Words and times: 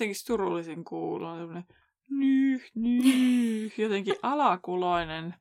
Jotenkin 0.00 0.16
surullisen 0.16 0.84
kuulon. 0.84 1.64
Nyh, 2.10 2.70
nyh, 2.74 3.78
jotenkin 3.78 4.14
alakuloinen 4.22 5.34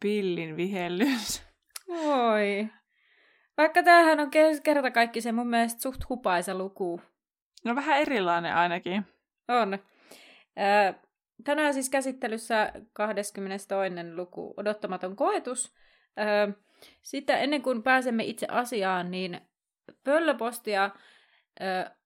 pillin 0.00 0.56
vihellys. 0.56 1.42
Oi. 1.88 2.68
Vaikka 3.56 3.82
tämähän 3.82 4.20
on 4.20 4.30
kerta 4.62 4.90
kaikki 4.90 5.20
se 5.20 5.32
mun 5.32 5.48
mielestä 5.48 5.82
suht 5.82 6.00
hupaisa 6.08 6.54
luku. 6.54 7.00
No 7.64 7.74
vähän 7.74 7.98
erilainen 7.98 8.54
ainakin. 8.54 9.04
On. 9.48 9.78
Tänään 11.44 11.74
siis 11.74 11.90
käsittelyssä 11.90 12.72
22. 12.92 13.68
luku, 14.14 14.54
odottamaton 14.56 15.16
koetus. 15.16 15.74
Sitten 17.02 17.40
ennen 17.40 17.62
kuin 17.62 17.82
pääsemme 17.82 18.24
itse 18.24 18.46
asiaan, 18.50 19.10
niin 19.10 19.40
pöllöpostia 20.04 20.90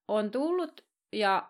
on 0.07 0.31
tullut 0.31 0.85
ja 1.13 1.49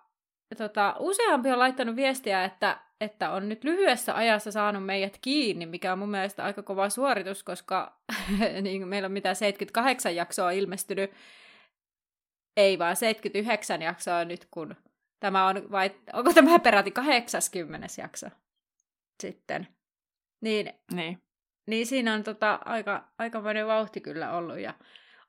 tota, 0.57 0.95
useampi 0.99 1.51
on 1.51 1.59
laittanut 1.59 1.95
viestiä, 1.95 2.43
että, 2.43 2.77
että 3.01 3.31
on 3.31 3.49
nyt 3.49 3.63
lyhyessä 3.63 4.15
ajassa 4.15 4.51
saanut 4.51 4.85
meidät 4.85 5.17
kiinni, 5.21 5.65
mikä 5.65 5.93
on 5.93 5.99
mun 5.99 6.11
mielestä 6.11 6.43
aika 6.43 6.63
kova 6.63 6.89
suoritus, 6.89 7.43
koska 7.43 7.99
niin 8.61 8.87
meillä 8.87 9.05
on 9.05 9.11
mitä 9.11 9.33
78 9.33 10.15
jaksoa 10.15 10.51
ilmestynyt, 10.51 11.11
ei 12.57 12.79
vaan 12.79 12.95
79 12.95 13.81
jaksoa 13.81 14.25
nyt, 14.25 14.47
kun 14.51 14.75
tämä 15.19 15.47
on, 15.47 15.71
vai 15.71 15.91
onko 16.13 16.33
tämä 16.33 16.59
peräti 16.59 16.91
80 16.91 17.87
jakso 18.01 18.27
sitten. 19.23 19.67
Niin, 20.41 20.73
niin. 20.93 21.21
niin 21.67 21.87
siinä 21.87 22.13
on 22.13 22.23
tota, 22.23 22.59
aika, 22.65 23.11
aikamoinen 23.17 23.67
vauhti 23.67 24.01
kyllä 24.01 24.31
ollut 24.31 24.59
ja 24.59 24.73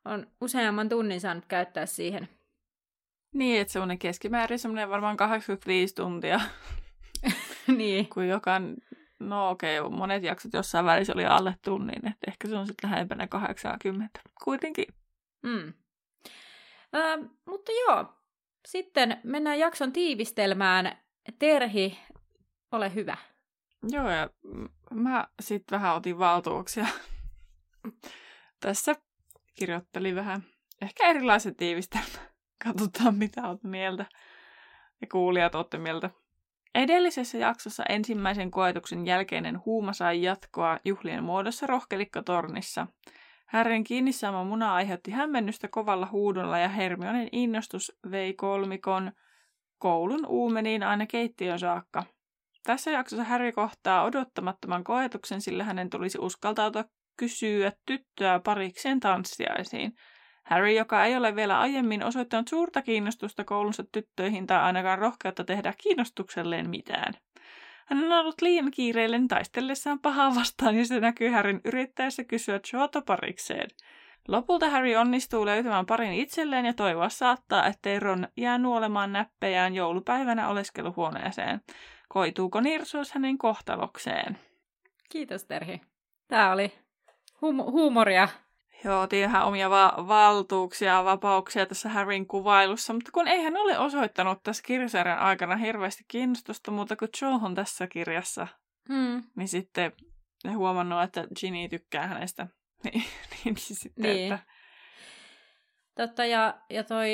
on 0.04 0.26
useamman 0.40 0.88
tunnin 0.88 1.20
saanut 1.20 1.44
käyttää 1.48 1.86
siihen 1.86 2.28
niin, 3.34 3.60
että 3.60 3.72
semmoinen 3.72 3.98
keskimäärin 3.98 4.58
semmoinen 4.58 4.90
varmaan 4.90 5.16
85 5.16 5.94
tuntia. 5.94 6.40
niin. 7.78 8.08
Kun 8.08 8.28
joka, 8.28 8.60
no 9.20 9.50
okei, 9.50 9.80
okay, 9.80 9.98
monet 9.98 10.22
jaksot 10.22 10.52
jossain 10.52 10.84
välissä 10.84 11.12
oli 11.12 11.26
alle 11.26 11.54
tunnin, 11.64 12.08
että 12.08 12.26
ehkä 12.28 12.48
se 12.48 12.56
on 12.56 12.66
sitten 12.66 12.90
lähempänä 12.90 13.26
80. 13.26 14.20
Kuitenkin. 14.44 14.86
Mm. 15.42 15.72
Ö, 16.94 17.28
mutta 17.46 17.72
joo, 17.72 18.04
sitten 18.68 19.20
mennään 19.24 19.58
jakson 19.58 19.92
tiivistelmään. 19.92 20.98
Terhi, 21.38 21.98
ole 22.72 22.94
hyvä. 22.94 23.16
Joo, 23.90 24.10
ja 24.10 24.30
mä 24.90 25.28
sitten 25.40 25.78
vähän 25.80 25.96
otin 25.96 26.18
valtuuksia. 26.18 26.86
Tässä 28.60 28.94
kirjoittelin 29.54 30.14
vähän 30.14 30.42
ehkä 30.82 31.06
erilaisen 31.06 31.56
tiivistelmän. 31.56 32.25
Katsotaan, 32.64 33.14
mitä 33.14 33.48
olet 33.48 33.64
mieltä. 33.64 34.06
Ja 35.00 35.06
kuulijat 35.12 35.54
olette 35.54 35.78
mieltä. 35.78 36.10
Edellisessä 36.74 37.38
jaksossa 37.38 37.84
ensimmäisen 37.88 38.50
koetuksen 38.50 39.06
jälkeinen 39.06 39.64
huuma 39.64 39.92
sai 39.92 40.22
jatkoa 40.22 40.78
juhlien 40.84 41.24
muodossa 41.24 41.66
rohkelikkotornissa. 41.66 42.86
Härren 43.46 43.84
kiinni 43.84 44.12
saama 44.12 44.44
muna 44.44 44.74
aiheutti 44.74 45.10
hämmennystä 45.10 45.68
kovalla 45.68 46.08
huudolla 46.12 46.58
ja 46.58 46.68
Hermionen 46.68 47.28
innostus 47.32 47.92
vei 48.10 48.34
kolmikon 48.34 49.12
koulun 49.78 50.26
uumeniin 50.26 50.82
aina 50.82 51.06
keittiön 51.06 51.58
saakka. 51.58 52.04
Tässä 52.62 52.90
jaksossa 52.90 53.24
Harry 53.24 53.52
kohtaa 53.52 54.04
odottamattoman 54.04 54.84
koetuksen, 54.84 55.40
sillä 55.40 55.64
hänen 55.64 55.90
tulisi 55.90 56.18
uskaltautua 56.18 56.84
kysyä 57.16 57.72
tyttöä 57.86 58.40
parikseen 58.44 59.00
tanssiaisiin– 59.00 59.92
Harry, 60.46 60.70
joka 60.70 61.04
ei 61.04 61.16
ole 61.16 61.36
vielä 61.36 61.60
aiemmin 61.60 62.04
osoittanut 62.04 62.48
suurta 62.48 62.82
kiinnostusta 62.82 63.44
koulunsa 63.44 63.84
tyttöihin 63.92 64.46
tai 64.46 64.62
ainakaan 64.62 64.98
rohkeutta 64.98 65.44
tehdä 65.44 65.74
kiinnostukselleen 65.78 66.70
mitään. 66.70 67.14
Hän 67.86 68.04
on 68.04 68.12
ollut 68.12 68.42
liian 68.42 68.70
kiireellen 68.70 69.28
taistellessaan 69.28 69.98
pahaa 69.98 70.34
vastaan 70.34 70.78
ja 70.78 70.86
se 70.86 71.00
näkyy 71.00 71.28
Harryn 71.30 71.60
yrittäessä 71.64 72.24
kysyä 72.24 72.60
Joota 72.72 73.02
parikseen. 73.02 73.70
Lopulta 74.28 74.70
Harry 74.70 74.94
onnistuu 74.94 75.46
löytämään 75.46 75.86
parin 75.86 76.12
itselleen 76.12 76.66
ja 76.66 76.74
toivoa 76.74 77.08
saattaa, 77.08 77.66
ettei 77.66 78.00
Ron 78.00 78.28
jää 78.36 78.58
nuolemaan 78.58 79.12
näppejään 79.12 79.74
joulupäivänä 79.74 80.48
oleskeluhuoneeseen. 80.48 81.60
Koituuko 82.08 82.60
nirsuus 82.60 83.12
hänen 83.12 83.38
kohtalokseen? 83.38 84.38
Kiitos 85.08 85.44
Terhi. 85.44 85.80
Tämä 86.28 86.52
oli 86.52 86.72
hum- 87.42 87.70
huumoria 87.70 88.28
Joo, 88.84 89.08
ihan 89.12 89.44
omia 89.44 89.70
va- 89.70 89.94
valtuuksia 90.08 90.92
ja 90.92 91.04
vapauksia 91.04 91.66
tässä 91.66 91.88
Harryn 91.88 92.26
kuvailussa, 92.26 92.92
mutta 92.92 93.12
kun 93.12 93.28
ei 93.28 93.42
hän 93.42 93.56
ole 93.56 93.78
osoittanut 93.78 94.42
tässä 94.42 94.62
kirjasarjan 94.66 95.18
aikana 95.18 95.56
hirveästi 95.56 96.04
kiinnostusta 96.08 96.70
muuta 96.70 96.96
kuin 96.96 97.08
John 97.22 97.54
tässä 97.54 97.86
kirjassa, 97.86 98.46
hmm. 98.88 99.22
niin 99.36 99.48
sitten 99.48 99.92
huomannut, 100.56 101.02
että 101.02 101.24
Ginny 101.40 101.68
tykkää 101.68 102.06
hänestä. 102.06 102.46
niin, 102.84 103.04
niin 103.44 103.56
sitten, 103.56 104.02
niin. 104.02 104.32
Että... 104.32 104.46
Totta, 105.94 106.24
ja, 106.24 106.60
ja 106.70 106.84
toi, 106.84 107.12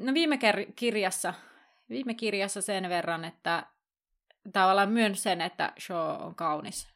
no 0.00 0.14
viime 0.14 0.38
kirjassa, 0.76 1.34
viime 1.88 2.14
kirjassa 2.14 2.62
sen 2.62 2.88
verran, 2.88 3.24
että 3.24 3.66
tavallaan 4.52 4.90
myön 4.90 5.16
sen, 5.16 5.40
että 5.40 5.72
Shaw 5.80 6.22
on 6.22 6.34
kaunis. 6.34 6.88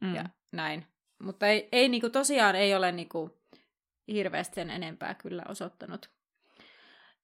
Mm. 0.00 0.14
Ja 0.14 0.24
näin. 0.52 0.93
Mutta 1.18 1.46
ei, 1.46 1.68
ei 1.72 1.88
niinku, 1.88 2.10
tosiaan 2.10 2.56
ei 2.56 2.74
ole 2.74 2.92
niinku, 2.92 3.30
hirveästi 4.08 4.54
sen 4.54 4.70
enempää 4.70 5.14
kyllä 5.14 5.42
osoittanut 5.48 6.10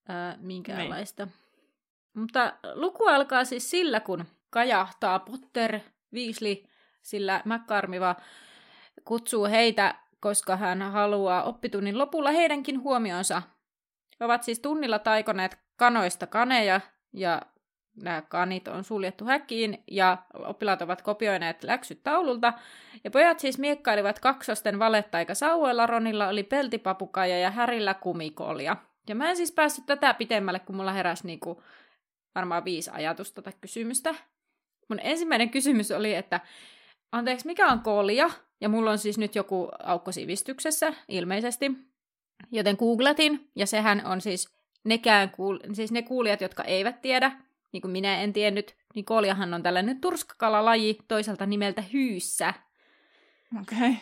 ää, 0.08 0.36
minkäänlaista. 0.40 1.24
Niin. 1.24 1.34
Mutta 2.14 2.52
luku 2.74 3.06
alkaa 3.06 3.44
siis 3.44 3.70
sillä, 3.70 4.00
kun 4.00 4.24
kajahtaa 4.50 5.18
Potter, 5.18 5.80
Weasley, 6.14 6.56
sillä 7.02 7.42
McCarmiva 7.44 8.16
kutsuu 9.04 9.44
heitä, 9.44 9.94
koska 10.20 10.56
hän 10.56 10.82
haluaa 10.82 11.42
oppitunnin 11.42 11.98
lopulla 11.98 12.30
heidänkin 12.30 12.82
huomionsa. 12.82 13.42
Ovat 14.20 14.42
siis 14.42 14.60
tunnilla 14.60 14.98
taikoneet 14.98 15.58
kanoista 15.76 16.26
kaneja 16.26 16.80
ja 17.12 17.42
nämä 17.96 18.22
kanit 18.22 18.68
on 18.68 18.84
suljettu 18.84 19.24
häkkiin 19.24 19.82
ja 19.90 20.18
oppilaat 20.34 20.82
ovat 20.82 21.02
kopioineet 21.02 21.64
läksyt 21.64 22.02
taululta. 22.02 22.52
Ja 23.04 23.10
pojat 23.10 23.40
siis 23.40 23.58
miekkailivat 23.58 24.18
kaksosten 24.18 24.78
valettaika 24.78 25.34
sauvoilla, 25.34 25.86
Ronilla 25.86 26.28
oli 26.28 26.42
peltipapukaja 26.42 27.38
ja 27.38 27.50
Härillä 27.50 27.94
kumikolia. 27.94 28.76
Ja 29.08 29.14
mä 29.14 29.30
en 29.30 29.36
siis 29.36 29.52
päässyt 29.52 29.86
tätä 29.86 30.14
pitemmälle, 30.14 30.58
kun 30.58 30.76
mulla 30.76 30.92
heräsi 30.92 31.26
niinku 31.26 31.62
varmaan 32.34 32.64
viisi 32.64 32.90
ajatusta 32.90 33.42
tai 33.42 33.52
kysymystä. 33.60 34.14
Mun 34.88 35.00
ensimmäinen 35.02 35.50
kysymys 35.50 35.90
oli, 35.90 36.14
että 36.14 36.40
anteeksi, 37.12 37.46
mikä 37.46 37.66
on 37.66 37.80
kolja? 37.80 38.30
Ja 38.60 38.68
mulla 38.68 38.90
on 38.90 38.98
siis 38.98 39.18
nyt 39.18 39.34
joku 39.34 39.68
aukko 39.82 40.12
sivistyksessä, 40.12 40.92
ilmeisesti. 41.08 41.72
Joten 42.52 42.76
googletin, 42.78 43.50
ja 43.56 43.66
sehän 43.66 44.06
on 44.06 44.20
siis 44.20 44.54
nekään 44.84 45.28
kuul- 45.30 45.74
siis 45.74 45.92
ne 45.92 46.02
kuulijat, 46.02 46.40
jotka 46.40 46.64
eivät 46.64 47.00
tiedä, 47.00 47.32
niin 47.72 47.80
kuin 47.80 47.92
minä 47.92 48.20
en 48.20 48.32
tiennyt, 48.32 48.76
niin 48.94 49.04
koljahan 49.04 49.54
on 49.54 49.62
tällainen 49.62 50.00
turskakalalaji 50.00 50.98
toiselta 51.08 51.46
nimeltä 51.46 51.82
hyyssä. 51.92 52.54
Okei. 53.60 53.78
Okay. 53.78 53.94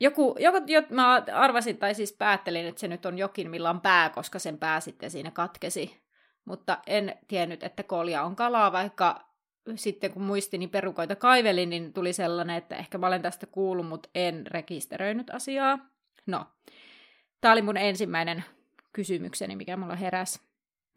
Joku, 0.00 0.36
joku 0.38 0.58
jo, 0.66 0.82
mä 0.90 1.22
arvasin, 1.32 1.78
tai 1.78 1.94
siis 1.94 2.12
päättelin, 2.12 2.66
että 2.66 2.80
se 2.80 2.88
nyt 2.88 3.06
on 3.06 3.18
jokin, 3.18 3.50
millä 3.50 3.70
on 3.70 3.80
pää, 3.80 4.10
koska 4.10 4.38
sen 4.38 4.58
pää 4.58 4.80
sitten 4.80 5.10
siinä 5.10 5.30
katkesi. 5.30 6.00
Mutta 6.44 6.78
en 6.86 7.18
tiennyt, 7.28 7.62
että 7.62 7.82
kolja 7.82 8.22
on 8.22 8.36
kalaa, 8.36 8.72
vaikka 8.72 9.28
sitten 9.74 10.12
kun 10.12 10.22
muistini 10.22 10.66
perukoita 10.66 11.16
kaivelin, 11.16 11.70
niin 11.70 11.92
tuli 11.92 12.12
sellainen, 12.12 12.56
että 12.56 12.76
ehkä 12.76 12.98
mä 12.98 13.06
olen 13.06 13.22
tästä 13.22 13.46
kuullut, 13.46 13.88
mutta 13.88 14.08
en 14.14 14.46
rekisteröinyt 14.46 15.30
asiaa. 15.30 15.78
No, 16.26 16.46
tämä 17.40 17.52
oli 17.52 17.62
mun 17.62 17.76
ensimmäinen 17.76 18.44
kysymykseni, 18.92 19.56
mikä 19.56 19.76
mulla 19.76 19.96
heräsi. 19.96 20.47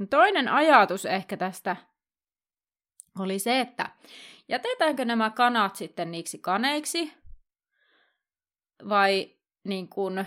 Toinen 0.10 0.48
ajatus 0.48 1.06
ehkä 1.06 1.38
tästä 1.38 1.76
oli 3.20 3.40
se, 3.40 3.60
että 3.60 3.90
jätetäänkö 4.50 5.06
nämä 5.06 5.30
kanat 5.30 5.76
sitten 5.76 6.12
niiksi 6.12 6.38
kaneiksi 6.38 7.14
vai 8.90 9.36
niin 9.64 9.90
kuin 9.90 10.26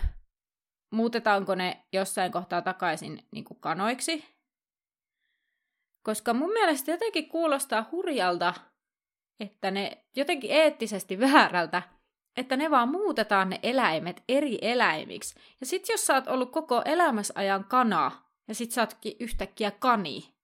muutetaanko 0.90 1.54
ne 1.54 1.84
jossain 1.92 2.32
kohtaa 2.32 2.62
takaisin 2.62 3.26
niin 3.30 3.44
kanoiksi. 3.60 4.24
Koska 6.02 6.34
mun 6.34 6.52
mielestä 6.52 6.90
jotenkin 6.90 7.28
kuulostaa 7.28 7.88
hurjalta, 7.92 8.54
että 9.40 9.70
ne 9.70 10.04
jotenkin 10.16 10.50
eettisesti 10.50 11.20
väärältä, 11.32 11.82
että 12.36 12.56
ne 12.56 12.70
vaan 12.70 12.88
muutetaan 12.88 13.50
ne 13.50 13.60
eläimet 13.62 14.22
eri 14.28 14.58
eläimiksi. 14.62 15.34
Ja 15.60 15.66
sit 15.66 15.88
jos 15.88 16.06
sä 16.06 16.14
oot 16.14 16.26
ollut 16.26 16.52
koko 16.52 16.82
elämässä 16.84 17.34
ajan 17.36 17.64
kana, 17.64 18.23
ja 18.48 18.54
sit 18.54 18.70
sä 18.70 18.82
ootkin 18.82 19.16
yhtäkkiä 19.20 19.70
kani, 19.70 20.34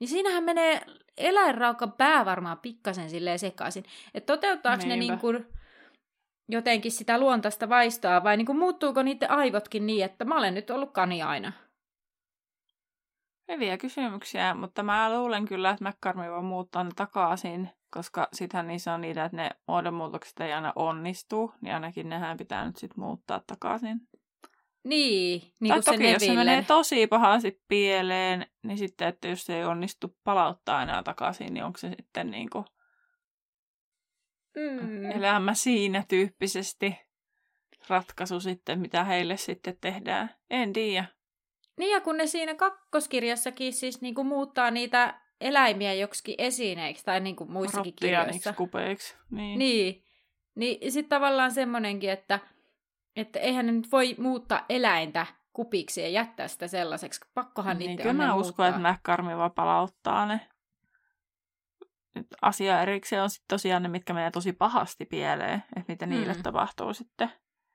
niin 0.00 0.08
siinähän 0.08 0.44
menee 0.44 0.80
eläinraukan 1.16 1.92
pää 1.92 2.24
varmaan 2.24 2.58
pikkasen 2.58 3.10
silleen 3.10 3.38
sekaisin. 3.38 3.84
Että 4.14 4.32
toteuttaako 4.32 4.76
Niinpä. 4.76 4.94
ne 4.94 4.96
niin 4.96 5.18
kuin 5.18 5.46
jotenkin 6.48 6.92
sitä 6.92 7.18
luontaista 7.18 7.68
vaistoa, 7.68 8.24
vai 8.24 8.36
niin 8.36 8.46
kuin 8.46 8.58
muuttuuko 8.58 9.02
niiden 9.02 9.30
aivotkin 9.30 9.86
niin, 9.86 10.04
että 10.04 10.24
mä 10.24 10.38
olen 10.38 10.54
nyt 10.54 10.70
ollut 10.70 10.92
kani 10.92 11.22
aina? 11.22 11.52
Hyviä 13.52 13.78
kysymyksiä, 13.78 14.54
mutta 14.54 14.82
mä 14.82 15.18
luulen 15.18 15.44
kyllä, 15.44 15.70
että 15.70 15.88
McCartney 15.88 16.30
voi 16.30 16.42
muuttaa 16.42 16.84
ne 16.84 16.90
takaisin, 16.96 17.70
koska 17.90 18.28
sittenhän 18.32 18.66
niissä 18.66 18.94
on 18.94 19.00
niitä, 19.00 19.24
että 19.24 19.36
ne 19.36 19.50
muodonmuutokset 19.68 20.40
ei 20.40 20.52
aina 20.52 20.72
onnistu, 20.76 21.54
niin 21.60 21.74
ainakin 21.74 22.08
nehän 22.08 22.36
pitää 22.36 22.66
nyt 22.66 22.76
sitten 22.76 23.00
muuttaa 23.00 23.40
takaisin. 23.46 24.00
Niin, 24.86 25.42
niin 25.60 25.72
kuin 25.72 25.84
toki, 25.84 25.98
se 25.98 26.10
jos 26.10 26.22
se 26.22 26.34
menee 26.34 26.64
tosi 26.64 27.06
pahasti 27.06 27.62
pieleen, 27.68 28.46
niin 28.62 28.78
sitten, 28.78 29.08
että 29.08 29.28
jos 29.28 29.44
se 29.44 29.56
ei 29.56 29.64
onnistu 29.64 30.16
palauttaa 30.24 30.82
enää 30.82 31.02
takaisin, 31.02 31.54
niin 31.54 31.64
onko 31.64 31.78
se 31.78 31.90
sitten 31.96 32.30
niin 32.30 32.50
kuin 32.50 32.64
mm. 34.56 35.10
elämä 35.10 35.54
siinä 35.54 36.04
tyyppisesti 36.08 36.94
ratkaisu 37.88 38.40
sitten, 38.40 38.80
mitä 38.80 39.04
heille 39.04 39.36
sitten 39.36 39.76
tehdään. 39.80 40.34
En 40.50 40.72
tiedä. 40.72 41.04
Niin 41.78 41.92
ja 41.92 42.00
kun 42.00 42.16
ne 42.16 42.26
siinä 42.26 42.54
kakkoskirjassakin 42.54 43.72
siis 43.72 44.00
niinku 44.00 44.24
muuttaa 44.24 44.70
niitä 44.70 45.20
eläimiä 45.40 45.94
joksikin 45.94 46.34
esineiksi 46.38 47.04
tai 47.04 47.20
niinku 47.20 47.44
muissakin 47.44 47.94
kirjoissa. 48.00 48.52
kupeiksi. 48.52 49.16
Niin. 49.30 49.58
niin. 49.58 50.02
Niin 50.54 50.92
sitten 50.92 51.08
tavallaan 51.08 51.52
semmoinenkin, 51.52 52.10
että, 52.10 52.40
että 53.16 53.38
eihän 53.38 53.66
ne 53.66 53.72
nyt 53.72 53.92
voi 53.92 54.14
muuttaa 54.18 54.64
eläintä 54.68 55.26
kupiksi 55.52 56.00
ja 56.00 56.08
jättää 56.08 56.48
sitä 56.48 56.68
sellaiseksi. 56.68 57.20
Pakkohan 57.34 57.78
niin, 57.78 57.88
niitä 57.88 58.02
kyllä 58.02 58.12
mä 58.12 58.34
uskon, 58.34 58.66
että 58.66 58.92
McCarmi 58.92 59.36
vaan 59.36 59.52
palauttaa 59.52 60.26
ne. 60.26 60.40
Nyt 62.14 62.26
asia 62.42 62.82
erikseen 62.82 63.22
on 63.22 63.30
sitten 63.30 63.48
tosiaan 63.48 63.82
ne, 63.82 63.88
mitkä 63.88 64.14
menee 64.14 64.30
tosi 64.30 64.52
pahasti 64.52 65.04
pieleen, 65.04 65.62
että 65.76 65.92
mitä 65.92 66.06
niille 66.06 66.34
mm. 66.34 66.42
tapahtuu 66.42 66.94
sitten. 66.94 67.32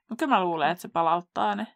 No 0.10 0.16
kyllä 0.16 0.36
mä 0.36 0.44
luulen, 0.44 0.70
että 0.70 0.82
se 0.82 0.88
palauttaa 0.88 1.56
ne. 1.56 1.68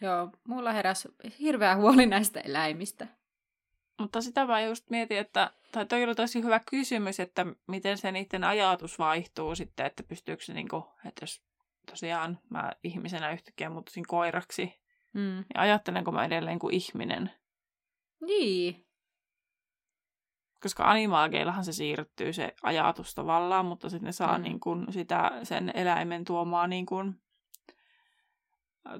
Joo, 0.00 0.30
mulla 0.48 0.72
heräsi 0.72 1.08
hirveä 1.38 1.76
huoli 1.76 2.06
näistä 2.06 2.40
eläimistä. 2.40 3.06
Mutta 4.00 4.20
sitä 4.20 4.46
mä 4.46 4.60
just 4.60 4.90
mietin, 4.90 5.18
että 5.18 5.50
tai 5.72 5.86
toi 5.86 6.04
oli 6.04 6.14
tosi 6.14 6.42
hyvä 6.42 6.60
kysymys, 6.70 7.20
että 7.20 7.46
miten 7.66 7.98
se 7.98 8.12
niiden 8.12 8.44
ajatus 8.44 8.98
vaihtuu 8.98 9.54
sitten, 9.54 9.86
että 9.86 10.02
pystyykö 10.02 10.44
se 10.44 10.54
niinku, 10.54 10.86
että 11.04 11.22
jos 11.22 11.45
tosiaan 11.90 12.38
mä 12.50 12.72
ihmisenä 12.84 13.32
yhtäkkiä 13.32 13.70
muuttuisin 13.70 14.06
koiraksi, 14.06 14.82
mm. 15.12 15.20
niin 15.20 15.58
ajattelenko 15.58 16.12
mä 16.12 16.24
edelleen 16.24 16.58
kuin 16.58 16.74
ihminen? 16.74 17.30
Niin. 18.20 18.86
Koska 20.62 20.84
animaageillahan 20.84 21.64
se 21.64 21.72
siirtyy 21.72 22.32
se 22.32 22.54
ajatus 22.62 23.14
tavallaan, 23.14 23.66
mutta 23.66 23.90
sitten 23.90 24.06
ne 24.06 24.12
saa 24.12 24.38
mm. 24.38 24.44
niin 24.44 24.60
kuin 24.60 24.92
sitä, 24.92 25.30
sen 25.42 25.72
eläimen 25.74 26.24
tuomaan 26.24 26.70
niin 26.70 26.86
kuin 26.86 27.20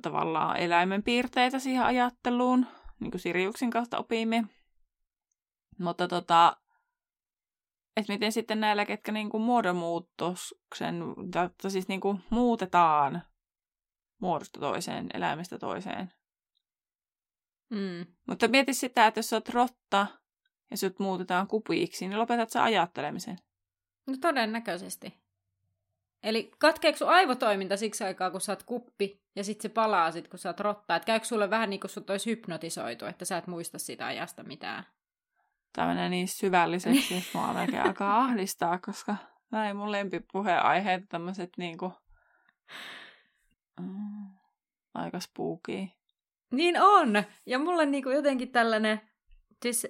tavallaan 0.02 0.56
eläimen 0.56 1.02
piirteitä 1.02 1.58
siihen 1.58 1.84
ajatteluun, 1.84 2.66
niin 3.00 3.10
kuin 3.10 3.20
Siriuksin 3.20 3.70
kautta 3.70 3.98
opimme. 3.98 4.44
Mutta 5.78 6.08
tota, 6.08 6.56
että 7.96 8.12
miten 8.12 8.32
sitten 8.32 8.60
näillä, 8.60 8.84
ketkä 8.84 9.12
niin 9.12 9.30
kuin 9.30 9.42
muodonmuutoksen, 9.42 11.02
tai 11.30 11.50
siis 11.68 11.88
niin 11.88 12.00
kuin 12.00 12.22
muutetaan 12.30 13.22
muodosta 14.20 14.60
toiseen, 14.60 15.06
eläimestä 15.14 15.58
toiseen. 15.58 16.12
Mm. 17.70 18.06
Mutta 18.26 18.48
mieti 18.48 18.74
sitä, 18.74 19.06
että 19.06 19.18
jos 19.18 19.28
sä 19.28 19.36
oot 19.36 19.48
rotta 19.48 20.06
ja 20.70 20.76
sut 20.76 20.98
muutetaan 20.98 21.46
kupiiksi, 21.46 22.08
niin 22.08 22.18
lopetat 22.18 22.50
sä 22.50 22.62
ajattelemisen. 22.62 23.38
No 24.06 24.16
todennäköisesti. 24.20 25.26
Eli 26.22 26.50
katkeeko 26.58 26.98
sun 26.98 27.08
aivotoiminta 27.08 27.76
siksi 27.76 28.04
aikaa, 28.04 28.30
kun 28.30 28.40
sä 28.40 28.52
oot 28.52 28.62
kuppi, 28.62 29.22
ja 29.36 29.44
sitten 29.44 29.62
se 29.62 29.68
palaa 29.68 30.12
sit, 30.12 30.28
kun 30.28 30.38
sä 30.38 30.48
oot 30.48 30.60
rotta? 30.60 30.96
Että 30.96 31.06
käykö 31.06 31.26
sulle 31.26 31.50
vähän 31.50 31.70
niin 31.70 31.80
kuin 31.80 31.90
sut 31.90 32.10
olisi 32.10 32.30
hypnotisoitu, 32.30 33.04
että 33.04 33.24
sä 33.24 33.36
et 33.36 33.46
muista 33.46 33.78
sitä 33.78 34.06
ajasta 34.06 34.42
mitään? 34.42 34.84
Tämä 35.76 35.88
menee 35.88 36.08
niin 36.08 36.28
syvälliseksi, 36.28 37.14
että 37.14 37.38
mua 37.38 37.52
melkein 37.52 37.82
alkaa 37.82 38.18
ahdistaa, 38.24 38.78
koska 38.78 39.16
näin 39.50 39.76
mun 39.76 39.92
lempipuheenaiheet 39.92 41.04
tämmöiset 41.08 41.50
niinku... 41.58 41.92
Mm, 43.80 44.26
aika 44.94 45.20
spooky. 45.20 45.88
Niin 46.50 46.80
on! 46.80 47.22
Ja 47.46 47.58
mulle 47.58 47.86
niinku 47.86 48.10
jotenkin 48.10 48.52
tällainen... 48.52 49.00
Siis 49.62 49.86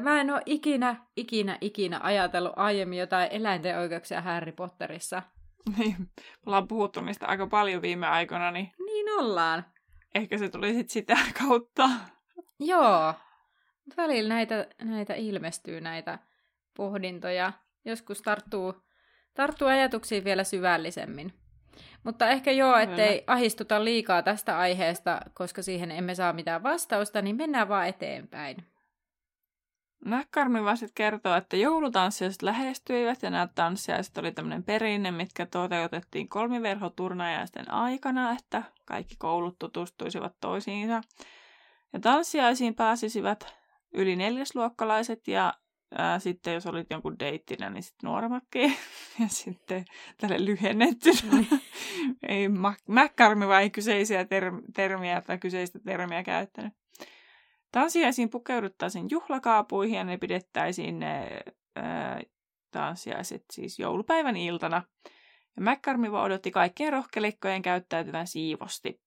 mä 0.00 0.20
en 0.20 0.30
ole 0.30 0.42
ikinä, 0.46 0.96
ikinä, 1.16 1.58
ikinä 1.60 2.00
ajatellut 2.02 2.52
aiemmin 2.56 2.98
jotain 2.98 3.28
eläinten 3.30 3.78
oikeuksia 3.78 4.20
Harry 4.20 4.52
Potterissa– 4.52 5.22
Niin, 5.78 5.96
me 5.98 6.06
ollaan 6.46 6.68
puhuttu 6.68 7.00
niistä 7.00 7.26
aika 7.26 7.46
paljon 7.46 7.82
viime 7.82 8.06
aikoina, 8.06 8.50
niin... 8.50 8.72
Niin 8.86 9.18
ollaan. 9.18 9.64
Ehkä 10.14 10.38
se 10.38 10.48
tuli 10.48 10.72
sitten 10.74 10.92
sitä 10.92 11.18
kautta. 11.38 11.90
Joo. 12.60 13.14
Välillä 13.96 14.34
näitä, 14.34 14.66
näitä 14.82 15.14
ilmestyy, 15.14 15.80
näitä 15.80 16.18
pohdintoja. 16.76 17.52
Joskus 17.84 18.22
tarttuu, 18.22 18.74
tarttuu 19.34 19.68
ajatuksiin 19.68 20.24
vielä 20.24 20.44
syvällisemmin. 20.44 21.32
Mutta 22.04 22.28
ehkä 22.28 22.50
joo, 22.52 22.76
ettei 22.76 23.24
ahistuta 23.26 23.84
liikaa 23.84 24.22
tästä 24.22 24.58
aiheesta, 24.58 25.20
koska 25.34 25.62
siihen 25.62 25.90
emme 25.90 26.14
saa 26.14 26.32
mitään 26.32 26.62
vastausta, 26.62 27.22
niin 27.22 27.36
mennään 27.36 27.68
vaan 27.68 27.88
eteenpäin. 27.88 28.56
Näkkarmi 30.04 30.64
vaan 30.64 30.76
sitten 30.76 30.94
kertoo, 30.94 31.34
että 31.34 31.56
joulutanssijaiset 31.56 32.42
lähestyivät 32.42 33.22
ja 33.22 33.30
nämä 33.30 33.48
tanssijaiset 33.54 34.18
oli 34.18 34.32
tämmöinen 34.32 34.62
perinne, 34.62 35.10
mitkä 35.10 35.46
toteutettiin 35.46 36.28
kolmiverhoturnajaisten 36.28 37.70
aikana, 37.70 38.32
että 38.32 38.62
kaikki 38.84 39.14
koulut 39.18 39.58
tutustuisivat 39.58 40.32
toisiinsa. 40.40 41.00
Ja 41.92 42.00
tanssijaisiin 42.00 42.74
pääsisivät 42.74 43.54
yli 43.96 44.16
neljäsluokkalaiset 44.16 45.28
ja 45.28 45.54
ää, 45.98 46.18
sitten 46.18 46.54
jos 46.54 46.66
olit 46.66 46.86
jonkun 46.90 47.18
deittinä, 47.18 47.70
niin 47.70 47.82
sitten 47.82 48.08
nuoremmatkin. 48.08 48.72
Ja 49.20 49.28
sitten 49.28 49.84
tälle 50.16 50.44
lyhennettynä. 50.44 51.18
Mm. 51.32 51.46
ei, 52.28 52.48
Mäkkarmi 52.88 53.48
vai 53.48 53.70
kyseisiä 53.70 54.24
ter- 54.24 54.62
termiä 54.74 55.20
tai 55.20 55.38
kyseistä 55.38 55.78
termiä 55.84 56.22
käyttänyt. 56.22 56.72
Tanssiaisiin 57.72 58.30
pukeuduttaisiin 58.30 59.06
juhlakaapuihin 59.10 59.96
ja 59.96 60.04
ne 60.04 60.16
pidettäisiin 60.16 60.98
ne 60.98 61.40
ää, 61.76 62.20
tanssiaiset 62.70 63.44
siis 63.52 63.78
joulupäivän 63.78 64.36
iltana. 64.36 64.82
Ja 65.56 65.62
odotti 66.22 66.50
kaikkien 66.50 66.92
rohkelikkojen 66.92 67.62
käyttäytyvän 67.62 68.26
siivosti. 68.26 69.05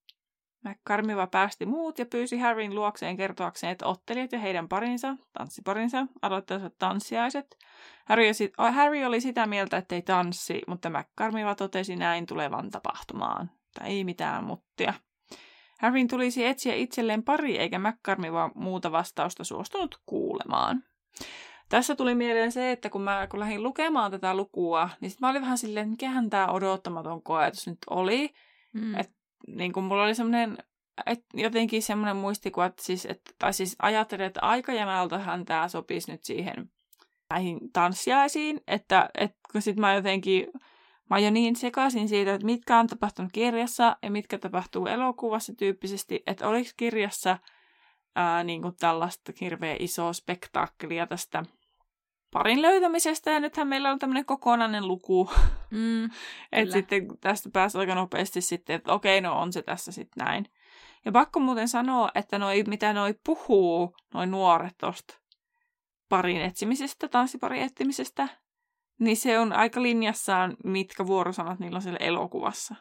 McCarmiva 0.65 1.27
päästi 1.27 1.65
muut 1.65 1.99
ja 1.99 2.05
pyysi 2.05 2.37
Harryn 2.37 2.75
luokseen 2.75 3.17
kertoakseen, 3.17 3.71
että 3.71 3.85
ottelijat 3.85 4.31
ja 4.31 4.39
heidän 4.39 4.69
parinsa, 4.69 5.15
tanssiparinsa, 5.33 6.07
aloittaisivat 6.21 6.77
tanssiaiset. 6.79 7.57
Harry, 8.05 8.25
Harry 8.71 9.03
oli 9.03 9.21
sitä 9.21 9.45
mieltä, 9.45 9.77
että 9.77 9.95
ei 9.95 10.01
tanssi, 10.01 10.61
mutta 10.67 10.89
McCarmiva 10.89 11.55
totesi 11.55 11.95
näin 11.95 12.25
tulevan 12.25 12.69
tapahtumaan. 12.69 13.51
Tai 13.73 13.89
ei 13.89 14.03
mitään 14.03 14.43
muttia. 14.43 14.93
Harryn 15.79 16.07
tulisi 16.07 16.45
etsiä 16.45 16.75
itselleen 16.75 17.23
pari, 17.23 17.57
eikä 17.57 17.79
McCarmi 17.79 18.33
vaan 18.33 18.51
muuta 18.55 18.91
vastausta 18.91 19.43
suostunut 19.43 20.01
kuulemaan. 20.05 20.83
Tässä 21.69 21.95
tuli 21.95 22.15
mieleen 22.15 22.51
se, 22.51 22.71
että 22.71 22.89
kun 22.89 23.01
mä 23.01 23.27
kun 23.27 23.39
lähdin 23.39 23.63
lukemaan 23.63 24.11
tätä 24.11 24.35
lukua, 24.35 24.89
niin 25.01 25.11
sit 25.11 25.19
mä 25.19 25.29
olin 25.29 25.41
vähän 25.41 25.57
silleen, 25.57 25.83
että 25.83 25.91
mikähän 25.91 26.29
tämä 26.29 26.47
odottamaton 26.47 27.23
koetus 27.23 27.67
nyt 27.67 27.77
oli. 27.89 28.33
Mm. 28.73 28.95
Et, 28.95 29.18
niin 29.47 29.73
kun 29.73 29.83
mulla 29.83 30.03
oli 30.03 30.15
semmoinen 30.15 30.57
et 31.05 31.25
jotenkin 31.33 31.83
semmoinen 31.83 32.15
muistikuva, 32.15 32.65
että 32.65 32.83
siis, 32.83 33.05
et, 33.05 33.21
tai 33.39 33.53
siis 33.53 33.75
ajattelin, 33.81 34.25
että 34.25 34.39
aikajanaltahan 34.41 35.45
tämä 35.45 35.67
sopisi 35.67 36.11
nyt 36.11 36.23
siihen 36.23 36.71
näihin 37.29 37.59
tanssiaisiin, 37.73 38.61
että 38.67 39.09
et, 39.17 39.35
kun 39.51 39.61
sit 39.61 39.77
mä 39.77 39.93
jotenkin 39.93 40.47
Mä 41.09 41.19
jo 41.19 41.31
niin 41.31 41.55
sekaisin 41.55 42.09
siitä, 42.09 42.33
että 42.33 42.45
mitkä 42.45 42.79
on 42.79 42.87
tapahtunut 42.87 43.31
kirjassa 43.31 43.97
ja 44.01 44.11
mitkä 44.11 44.37
tapahtuu 44.37 44.87
elokuvassa 44.87 45.53
tyyppisesti, 45.55 46.23
että 46.27 46.47
oliko 46.47 46.69
kirjassa 46.77 47.37
ää, 48.15 48.43
niin 48.43 48.61
kuin 48.61 48.75
tällaista 48.79 49.31
hirveän 49.41 49.77
isoa 49.79 50.13
spektaakkelia 50.13 51.07
tästä 51.07 51.43
parin 52.31 52.61
löytämisestä, 52.61 53.31
ja 53.31 53.39
nythän 53.39 53.67
meillä 53.67 53.91
on 53.91 53.99
tämmöinen 53.99 54.25
kokonainen 54.25 54.87
luku. 54.87 55.31
Mm, 55.71 56.05
että 56.51 56.73
sitten 56.73 57.07
tästä 57.21 57.49
pääsi 57.53 57.77
aika 57.77 57.95
nopeasti 57.95 58.41
sitten, 58.41 58.75
että 58.75 58.93
okei, 58.93 59.21
no 59.21 59.39
on 59.39 59.53
se 59.53 59.61
tässä 59.61 59.91
sitten 59.91 60.25
näin. 60.25 60.45
Ja 61.05 61.11
pakko 61.11 61.39
muuten 61.39 61.67
sanoa, 61.67 62.11
että 62.15 62.39
noi, 62.39 62.63
mitä 62.67 62.93
noi 62.93 63.15
puhuu, 63.25 63.95
noin 64.13 64.31
nuoret 64.31 64.77
tosta 64.77 65.19
parin 66.09 66.41
etsimisestä, 66.41 67.07
tanssiparin 67.07 67.61
etsimisestä, 67.61 68.27
niin 68.99 69.17
se 69.17 69.39
on 69.39 69.53
aika 69.53 69.81
linjassaan, 69.81 70.57
mitkä 70.63 71.07
vuorosanat 71.07 71.59
niillä 71.59 71.75
on 71.75 71.81
siellä 71.81 71.97
elokuvassa. 71.99 72.75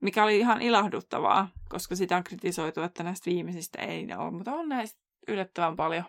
Mikä 0.00 0.24
oli 0.24 0.38
ihan 0.38 0.62
ilahduttavaa, 0.62 1.48
koska 1.68 1.96
sitä 1.96 2.16
on 2.16 2.24
kritisoitu, 2.24 2.82
että 2.82 3.02
näistä 3.02 3.30
viimeisistä 3.30 3.82
ei 3.82 4.06
ole, 4.18 4.30
mutta 4.30 4.52
on 4.52 4.68
näistä 4.68 5.00
yllättävän 5.28 5.76
paljon. 5.76 6.04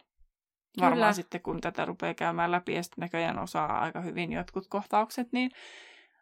Varmaan 0.79 0.97
Kyllä. 0.97 1.13
sitten, 1.13 1.41
kun 1.41 1.61
tätä 1.61 1.85
rupeaa 1.85 2.13
käymään 2.13 2.51
läpi 2.51 2.73
ja 2.73 2.83
sitten 2.83 3.01
näköjään 3.01 3.39
osaa 3.39 3.79
aika 3.79 4.01
hyvin 4.01 4.31
jotkut 4.31 4.67
kohtaukset, 4.67 5.27
niin 5.31 5.51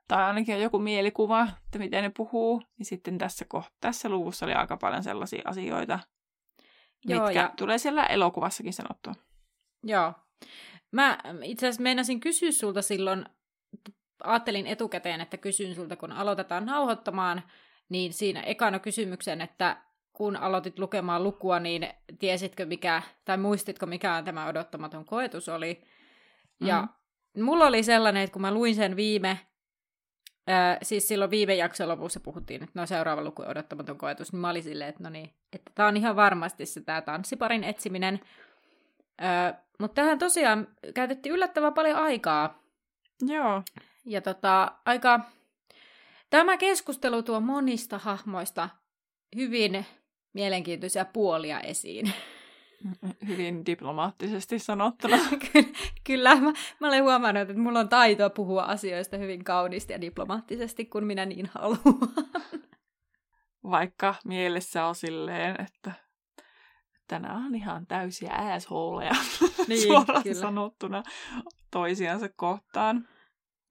tai 0.07 0.23
ainakin 0.23 0.55
on 0.55 0.61
joku 0.61 0.79
mielikuva, 0.79 1.47
että 1.65 1.79
miten 1.79 2.03
ne 2.03 2.11
puhuu, 2.17 2.61
niin 2.77 2.85
sitten 2.85 3.17
tässä, 3.17 3.45
koht- 3.55 3.73
tässä 3.81 4.09
luvussa 4.09 4.45
oli 4.45 4.53
aika 4.53 4.77
paljon 4.77 5.03
sellaisia 5.03 5.41
asioita, 5.45 5.99
Joo, 7.05 7.25
mitkä 7.25 7.39
ja... 7.39 7.53
tulee 7.57 7.77
siellä 7.77 8.05
elokuvassakin 8.05 8.73
sanottua. 8.73 9.13
Joo. 9.83 10.13
Mä 10.91 11.17
itse 11.43 11.67
asiassa 11.67 11.83
meinasin 11.83 12.19
kysyä 12.19 12.51
sulta 12.51 12.81
silloin, 12.81 13.25
ajattelin 14.23 14.67
etukäteen, 14.67 15.21
että 15.21 15.37
kysyn 15.37 15.75
sulta, 15.75 15.95
kun 15.95 16.11
aloitetaan 16.11 16.65
nauhoittamaan, 16.65 17.43
niin 17.89 18.13
siinä 18.13 18.41
ekana 18.41 18.79
kysymyksen, 18.79 19.41
että 19.41 19.83
kun 20.19 20.37
aloitit 20.37 20.79
lukemaan 20.79 21.23
lukua, 21.23 21.59
niin 21.59 21.89
tiesitkö 22.19 22.65
mikä, 22.65 23.01
tai 23.25 23.37
muistitko 23.37 23.85
mikä 23.85 24.21
tämä 24.25 24.47
odottamaton 24.47 25.05
koetus 25.05 25.49
oli. 25.49 25.81
Ja 26.59 26.81
mm-hmm. 26.81 27.43
mulla 27.43 27.65
oli 27.65 27.83
sellainen, 27.83 28.23
että 28.23 28.33
kun 28.33 28.41
mä 28.41 28.53
luin 28.53 28.75
sen 28.75 28.95
viime, 28.95 29.29
äh, 30.49 30.77
siis 30.81 31.07
silloin 31.07 31.31
viime 31.31 31.55
jakson 31.55 31.87
lopussa 31.87 32.19
puhuttiin, 32.19 32.63
että 32.63 32.79
no 32.79 32.85
seuraava 32.85 33.23
luku 33.23 33.41
odottamaton 33.47 33.97
koetus, 33.97 34.31
niin 34.31 34.39
mä 34.39 34.49
olin 34.49 34.63
silleen, 34.63 34.89
että 34.89 35.03
no 35.03 35.09
niin, 35.09 35.33
että 35.53 35.71
tämä 35.75 35.87
on 35.87 35.97
ihan 35.97 36.15
varmasti 36.15 36.65
se 36.65 36.81
tämä 36.81 37.01
tanssiparin 37.01 37.63
etsiminen. 37.63 38.19
Äh, 39.23 39.53
mutta 39.79 40.01
tähän 40.01 40.19
tosiaan 40.19 40.67
käytettiin 40.93 41.35
yllättävän 41.35 41.73
paljon 41.73 41.97
aikaa. 41.97 42.63
Joo. 43.21 43.63
Ja 44.05 44.21
tota, 44.21 44.71
aika... 44.85 45.19
Tämä 46.29 46.57
keskustelu 46.57 47.23
tuo 47.23 47.39
monista 47.39 47.97
hahmoista 47.97 48.69
hyvin 49.35 49.85
mielenkiintoisia 50.33 51.05
puolia 51.05 51.59
esiin. 51.59 52.13
Hyvin 53.27 53.65
diplomaattisesti 53.65 54.59
sanottuna. 54.69 55.17
Kyllä, 56.03 56.35
mä, 56.35 56.53
mä 56.79 56.87
olen 56.87 57.03
huomannut, 57.03 57.49
että 57.49 57.61
mulla 57.61 57.79
on 57.79 57.89
taitoa 57.89 58.29
puhua 58.29 58.63
asioista 58.63 59.17
hyvin 59.17 59.43
kauniisti 59.43 59.93
ja 59.93 60.01
diplomaattisesti, 60.01 60.85
kun 60.85 61.03
minä 61.03 61.25
niin 61.25 61.49
haluan. 61.53 61.79
Vaikka 63.63 64.15
mielessä 64.25 64.85
on 64.85 64.95
silleen, 64.95 65.61
että 65.61 65.91
tänään 67.07 67.45
on 67.45 67.55
ihan 67.55 67.87
täysiä 67.87 68.33
assholeja 68.33 69.11
niin, 69.67 69.81
suoraan 69.81 70.23
kyllä. 70.23 70.41
sanottuna 70.41 71.03
toisiansa 71.71 72.29
kohtaan. 72.35 73.07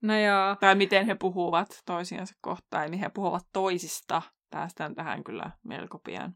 No 0.01 0.19
joo. 0.19 0.55
Tai 0.59 0.75
miten 0.75 1.05
he 1.05 1.15
puhuvat 1.15 1.81
toisiansa 1.85 2.35
kohtaan, 2.41 2.91
niin 2.91 2.99
he 2.99 3.09
puhuvat 3.09 3.45
toisista. 3.53 4.21
Päästään 4.49 4.95
tähän 4.95 5.23
kyllä 5.23 5.51
melko 5.63 5.99
pian. 5.99 6.35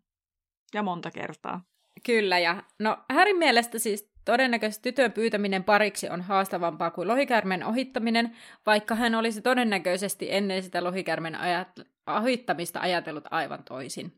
Ja 0.73 0.83
monta 0.83 1.11
kertaa. 1.11 1.61
Kyllä, 2.05 2.39
ja 2.39 2.63
no 2.79 2.97
Härin 3.09 3.37
mielestä 3.37 3.79
siis 3.79 4.13
todennäköisesti 4.25 4.91
tytön 4.91 5.11
pyytäminen 5.11 5.63
pariksi 5.63 6.09
on 6.09 6.21
haastavampaa 6.21 6.91
kuin 6.91 7.07
lohikärmen 7.07 7.63
ohittaminen, 7.63 8.35
vaikka 8.65 8.95
hän 8.95 9.15
olisi 9.15 9.41
todennäköisesti 9.41 10.27
ennen 10.31 10.63
sitä 10.63 10.83
lohikärmen 10.83 11.35
ajat- 11.35 11.85
ohittamista 12.07 12.79
ajatellut 12.79 13.25
aivan 13.31 13.63
toisin. 13.63 14.13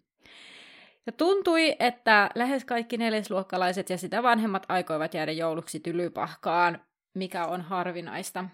Ja 1.06 1.12
tuntui, 1.12 1.76
että 1.80 2.30
lähes 2.36 2.66
kaikki 2.66 2.98
neljäsluokkalaiset 2.98 3.90
ja 3.90 3.98
sitä 3.98 4.24
vanhemmat 4.24 4.66
aikoivat 4.70 5.14
jäädä 5.14 5.32
jouluksi 5.32 5.80
tylypahkaan, 5.80 6.82
mikä 7.14 7.46
on 7.46 7.62
harvinaista. 7.62 8.46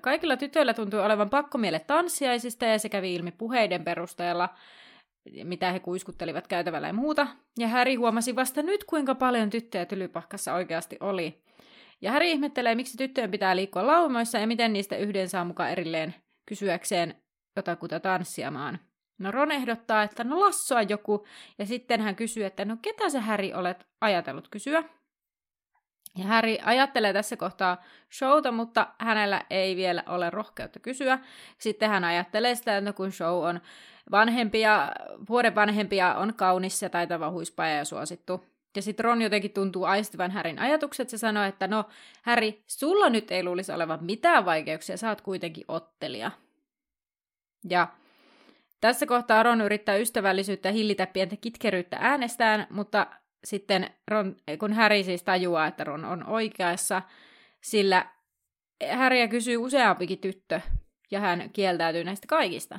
Kaikilla 0.00 0.36
tytöillä 0.36 0.74
tuntui 0.74 1.00
olevan 1.00 1.30
pakkomielle 1.30 1.78
tanssiaisista 1.78 2.64
ja 2.64 2.78
se 2.78 2.88
kävi 2.88 3.14
ilmi 3.14 3.32
puheiden 3.32 3.84
perusteella, 3.84 4.48
mitä 5.44 5.72
he 5.72 5.80
kuiskuttelivat 5.80 6.46
käytävällä 6.46 6.86
ja 6.86 6.92
muuta. 6.92 7.26
Ja 7.58 7.68
Häri 7.68 7.94
huomasi 7.94 8.36
vasta 8.36 8.62
nyt, 8.62 8.84
kuinka 8.84 9.14
paljon 9.14 9.50
tyttöjä 9.50 9.86
tylypahkassa 9.86 10.54
oikeasti 10.54 10.96
oli. 11.00 11.42
Ja 12.00 12.12
Häri 12.12 12.30
ihmettelee, 12.30 12.74
miksi 12.74 12.96
tyttöjen 12.96 13.30
pitää 13.30 13.56
liikkua 13.56 13.86
laumoissa 13.86 14.38
ja 14.38 14.46
miten 14.46 14.72
niistä 14.72 14.96
yhden 14.96 15.28
saa 15.28 15.44
mukaan 15.44 15.70
erilleen 15.70 16.14
kysyäkseen 16.46 17.14
jotakuta 17.56 18.00
tanssiamaan. 18.00 18.78
No 19.18 19.30
Ron 19.30 19.52
ehdottaa, 19.52 20.02
että 20.02 20.24
no 20.24 20.40
lassoa 20.40 20.82
joku, 20.82 21.26
ja 21.58 21.66
sitten 21.66 22.00
hän 22.00 22.16
kysyy, 22.16 22.44
että 22.44 22.64
no 22.64 22.76
ketä 22.82 23.08
sä 23.08 23.20
Häri 23.20 23.54
olet 23.54 23.86
ajatellut 24.00 24.48
kysyä? 24.48 24.84
Ja 26.16 26.24
Häri 26.24 26.58
ajattelee 26.62 27.12
tässä 27.12 27.36
kohtaa 27.36 27.82
showta, 28.18 28.52
mutta 28.52 28.86
hänellä 28.98 29.44
ei 29.50 29.76
vielä 29.76 30.02
ole 30.06 30.30
rohkeutta 30.30 30.80
kysyä. 30.80 31.18
Sitten 31.58 31.90
hän 31.90 32.04
ajattelee 32.04 32.54
sitä, 32.54 32.76
että 32.76 32.90
no 32.90 32.92
kun 32.92 33.12
show 33.12 33.44
on 33.44 33.60
vanhempia, 34.10 34.88
vuoden 35.28 35.54
vanhempia, 35.54 36.14
on 36.14 36.34
kaunis 36.34 36.82
ja 36.82 36.90
taitava 36.90 37.30
huispaja 37.30 37.74
ja 37.74 37.84
suosittu. 37.84 38.44
Ja 38.76 38.82
sitten 38.82 39.04
Ron 39.04 39.22
jotenkin 39.22 39.50
tuntuu 39.50 39.84
aistivan 39.84 40.30
Härin 40.30 40.58
ajatukset 40.58 41.12
ja 41.12 41.18
sanoo, 41.18 41.44
että 41.44 41.66
no 41.66 41.84
Häri, 42.22 42.62
sulla 42.66 43.10
nyt 43.10 43.30
ei 43.30 43.44
luulisi 43.44 43.72
olevan 43.72 44.04
mitään 44.04 44.44
vaikeuksia, 44.44 44.96
sä 44.96 45.08
oot 45.08 45.20
kuitenkin 45.20 45.64
ottelija. 45.68 46.30
Ja 47.70 47.88
tässä 48.80 49.06
kohtaa 49.06 49.42
Ron 49.42 49.60
yrittää 49.60 49.96
ystävällisyyttä 49.96 50.70
hillitä 50.70 51.06
pientä 51.06 51.36
kitkeryyttä 51.36 51.96
äänestään, 52.00 52.66
mutta 52.70 53.06
sitten 53.44 53.90
Ron, 54.08 54.36
kun 54.58 54.72
Harry 54.72 55.02
siis 55.02 55.22
tajuaa, 55.22 55.66
että 55.66 55.84
Ron 55.84 56.04
on 56.04 56.26
oikeassa, 56.26 57.02
sillä 57.60 58.06
Harryä 58.96 59.28
kysyy 59.28 59.56
useampikin 59.56 60.18
tyttö, 60.18 60.60
ja 61.10 61.20
hän 61.20 61.50
kieltäytyy 61.52 62.04
näistä 62.04 62.26
kaikista. 62.26 62.78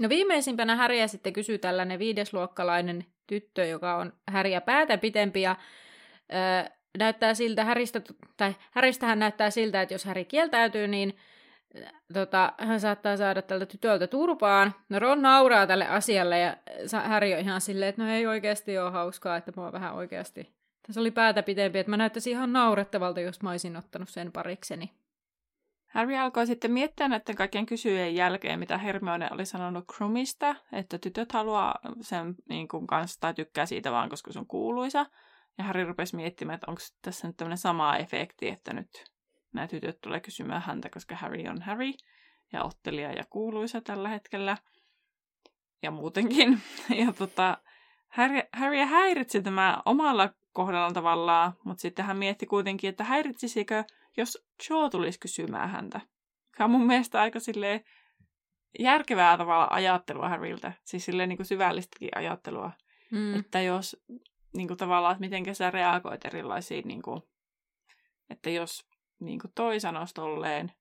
No 0.00 0.08
viimeisimpänä 0.08 0.76
Häriä 0.76 1.08
sitten 1.08 1.32
kysyy 1.32 1.58
tällainen 1.58 1.98
viidesluokkalainen 1.98 3.04
tyttö, 3.26 3.64
joka 3.64 3.96
on 3.96 4.12
Häriä 4.28 4.60
päätä 4.60 4.98
pitempi 4.98 5.42
ja 5.42 5.56
öö, 6.32 6.70
näyttää 6.98 7.34
siltä, 7.34 7.64
Häristä, 7.64 8.00
tai 8.36 8.54
Häristähän 8.70 9.18
näyttää 9.18 9.50
siltä, 9.50 9.82
että 9.82 9.94
jos 9.94 10.04
Häri 10.04 10.24
kieltäytyy, 10.24 10.88
niin 10.88 11.16
tota, 12.12 12.52
hän 12.58 12.80
saattaa 12.80 13.16
saada 13.16 13.42
tältä 13.42 13.66
tytöltä 13.66 14.06
turpaan. 14.06 14.74
No 14.88 14.98
Ron 14.98 15.22
nauraa 15.22 15.66
tälle 15.66 15.86
asialle 15.86 16.38
ja 16.38 16.56
Harry 17.04 17.32
on 17.32 17.38
ihan 17.38 17.60
silleen, 17.60 17.88
että 17.88 18.02
no 18.02 18.10
ei 18.10 18.26
oikeasti 18.26 18.78
ole 18.78 18.90
hauskaa, 18.90 19.36
että 19.36 19.52
mua 19.56 19.72
vähän 19.72 19.94
oikeasti. 19.94 20.54
Tässä 20.86 21.00
oli 21.00 21.10
päätä 21.10 21.42
pitempi, 21.42 21.78
että 21.78 21.90
mä 21.90 21.96
näyttäisin 21.96 22.30
ihan 22.30 22.52
naurettavalta, 22.52 23.20
jos 23.20 23.42
mä 23.42 23.50
olisin 23.50 23.76
ottanut 23.76 24.08
sen 24.08 24.32
parikseni. 24.32 24.90
Harry 25.94 26.16
alkoi 26.16 26.46
sitten 26.46 26.72
miettiä 26.72 27.08
näiden 27.08 27.36
kaikkien 27.36 27.66
kysyjien 27.66 28.14
jälkeen, 28.14 28.58
mitä 28.58 28.78
Hermione 28.78 29.28
oli 29.30 29.46
sanonut 29.46 29.84
Krumista, 29.96 30.56
että 30.72 30.98
tytöt 30.98 31.32
haluaa 31.32 31.74
sen 32.00 32.34
niin 32.48 32.68
kuin, 32.68 32.86
kanssa 32.86 33.20
tai 33.20 33.34
tykkää 33.34 33.66
siitä 33.66 33.92
vaan, 33.92 34.08
koska 34.08 34.32
se 34.32 34.38
on 34.38 34.46
kuuluisa. 34.46 35.06
Ja 35.58 35.64
Harry 35.64 35.84
rupesi 35.84 36.16
miettimään, 36.16 36.54
että 36.54 36.70
onko 36.70 36.80
tässä 37.02 37.26
nyt 37.26 37.36
tämmöinen 37.36 37.58
sama 37.58 37.96
efekti, 37.96 38.48
että 38.48 38.72
nyt 38.72 39.04
nämä 39.52 39.66
tytöt 39.66 40.00
tulee 40.00 40.20
kysymään 40.20 40.62
häntä, 40.62 40.90
koska 40.90 41.16
Harry 41.16 41.48
on 41.48 41.62
Harry 41.62 41.92
ja 42.52 42.64
ottelija 42.64 43.12
ja 43.12 43.24
kuuluisa 43.30 43.80
tällä 43.80 44.08
hetkellä. 44.08 44.56
Ja 45.82 45.90
muutenkin. 45.90 46.60
Ja 47.06 47.12
tota, 47.12 47.58
Harry, 48.08 48.40
Harry 48.52 48.76
häiritsi 48.76 49.42
tämä 49.42 49.82
omalla 49.84 50.30
kohdalla 50.52 50.92
tavallaan, 50.92 51.52
mutta 51.64 51.80
sitten 51.80 52.04
hän 52.04 52.16
mietti 52.16 52.46
kuitenkin, 52.46 52.90
että 52.90 53.04
häiritsisikö, 53.04 53.84
jos 54.16 54.46
Joe 54.70 54.90
tulisi 54.90 55.20
kysymään 55.20 55.70
häntä. 55.70 56.00
Tämä 56.56 56.64
on 56.64 56.70
mun 56.70 56.86
mielestä 56.86 57.20
aika 57.20 57.40
silleen 57.40 57.84
järkevää 58.78 59.36
tavalla 59.36 59.68
ajattelua 59.70 60.28
Harryltä, 60.28 60.72
siis 60.84 61.04
silleen 61.04 61.28
niin 61.28 61.36
kuin 61.36 61.46
syvällistäkin 61.46 62.08
ajattelua. 62.14 62.70
Mm. 63.10 63.40
Että 63.40 63.60
jos 63.60 63.96
niin 64.56 64.68
kuin 64.68 64.78
tavallaan, 64.78 65.12
että 65.12 65.20
miten 65.20 65.54
sä 65.54 65.70
reagoit 65.70 66.24
erilaisiin, 66.24 66.88
niin 66.88 67.02
kuin, 67.02 67.22
että 68.30 68.50
jos 68.50 68.88
niin 69.20 69.38
kuin 69.38 69.52
toi 69.54 69.80
sanoisi 69.80 70.14
tolleen, 70.14 70.72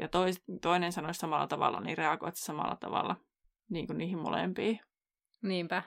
ja 0.00 0.08
toi, 0.08 0.30
toinen 0.62 0.92
sanoisi 0.92 1.20
samalla 1.20 1.46
tavalla, 1.46 1.80
niin 1.80 1.98
reagoit 1.98 2.36
samalla 2.36 2.76
tavalla 2.76 3.16
niin 3.70 3.86
kuin 3.86 3.98
niihin 3.98 4.18
molempiin. 4.18 4.80
Niinpä. 5.42 5.82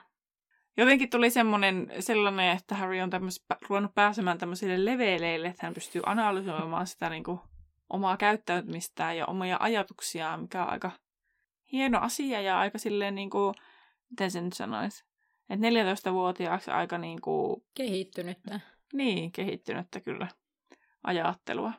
Jotenkin 0.76 1.10
tuli 1.10 1.30
semmoinen, 1.30 1.92
sellainen, 2.00 2.56
että 2.56 2.74
Harry 2.74 3.00
on 3.00 3.10
tämmöis, 3.10 3.44
ruvennut 3.68 3.94
pääsemään 3.94 4.38
tämmöisille 4.38 4.84
leveleille, 4.84 5.48
että 5.48 5.66
hän 5.66 5.74
pystyy 5.74 6.02
analysoimaan 6.06 6.86
sitä 6.86 7.10
niin 7.10 7.24
kuin, 7.24 7.40
omaa 7.90 8.16
käyttäytymistään 8.16 9.16
ja 9.16 9.26
omia 9.26 9.56
ajatuksiaan, 9.60 10.40
mikä 10.40 10.62
on 10.64 10.70
aika 10.70 10.90
hieno 11.72 11.98
asia 12.00 12.40
ja 12.40 12.58
aika 12.58 12.78
silleen, 12.78 13.14
niin 13.14 13.30
kuin, 13.30 13.54
miten 14.10 14.30
se 14.30 14.40
nyt 14.40 14.52
sanoisi, 14.52 15.04
että 15.50 15.66
14-vuotiaaksi 15.66 16.70
aika 16.70 16.98
niin 16.98 17.20
kuin... 17.20 17.62
Kehittynyttä. 17.74 18.60
Niin, 18.92 19.32
kehittynyttä 19.32 20.00
kyllä 20.00 20.28
ajattelua. 21.04 21.72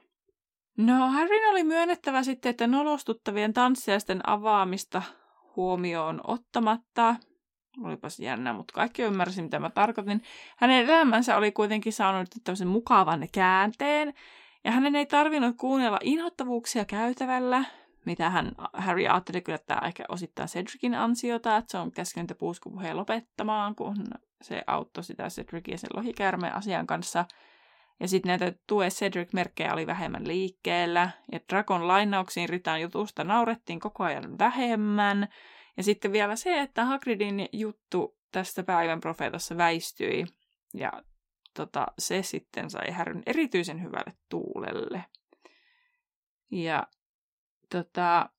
No, 0.78 1.08
Harryn 1.08 1.50
oli 1.50 1.64
myönnettävä 1.64 2.24
sitten, 2.24 2.50
että 2.50 2.68
nolostuttavien 2.68 3.54
tanssiaisten 3.54 4.30
avaamista 4.30 5.02
huomioon 5.56 6.22
ottamatta 6.28 7.16
olipas 7.84 8.20
jännä, 8.20 8.54
mutta 8.54 8.74
kaikki 8.74 9.02
ymmärsi, 9.02 9.42
mitä 9.42 9.60
mä 9.60 9.70
tarkoitin. 9.70 10.24
Hänen 10.58 10.90
elämänsä 10.90 11.38
oli 11.38 11.52
kuitenkin 11.52 11.94
saanut 11.94 12.30
tämmöisen 12.44 12.68
mukavan 12.68 13.28
käänteen, 13.32 14.14
ja 14.64 14.72
hänen 14.72 14.96
ei 14.96 15.06
tarvinnut 15.06 15.58
kuunnella 15.58 16.00
inhottavuuksia 16.02 16.86
käytävällä, 16.86 17.64
mitä 18.06 18.30
hän, 18.30 18.52
Harry 18.74 19.08
ajatteli 19.08 19.42
kyllä, 19.42 19.56
että 19.56 19.76
tämä 19.76 19.88
ehkä 19.88 20.04
osittain 20.10 20.50
Cedricin 20.50 20.96
ansiota, 20.96 21.58
että 21.58 21.72
se 21.72 21.78
on 21.78 21.92
käskenyt 21.92 22.38
puuskupuheen 22.38 22.98
lopettamaan, 22.98 23.76
kun 23.76 23.96
se 24.42 24.64
auttoi 24.68 25.04
sitä 25.04 25.28
Cedricin 25.28 25.80
sen 25.80 25.90
lohikäärmeen 25.96 26.56
asian 26.56 26.88
kanssa. 26.88 27.26
Ja 28.00 28.08
sitten 28.08 28.30
näitä 28.30 28.54
tue 28.68 28.90
Cedric-merkkejä 28.90 29.74
oli 29.74 29.88
vähemmän 29.88 30.28
liikkeellä, 30.28 31.10
ja 31.32 31.40
Dragon 31.50 31.88
lainauksiin 31.88 32.50
Ritan 32.50 32.82
jutusta 32.82 33.24
naurettiin 33.24 33.80
koko 33.80 34.04
ajan 34.04 34.40
vähemmän. 34.40 35.28
Ja 35.78 35.84
sitten 35.84 36.12
vielä 36.12 36.36
se, 36.36 36.62
että 36.62 36.86
Hagridin 36.86 37.50
juttu 37.52 38.18
tästä 38.32 38.64
päivän 38.64 39.00
profeetassa 39.00 39.58
väistyi, 39.58 40.26
ja 40.74 40.92
tota, 41.54 41.88
se 42.00 42.24
sitten 42.24 42.70
sai 42.70 42.92
Häryn 42.92 43.24
erityisen 43.26 43.84
hyvälle 43.84 44.14
tuulelle. 44.30 45.06
Ja 46.52 46.88
tota, 47.70 48.30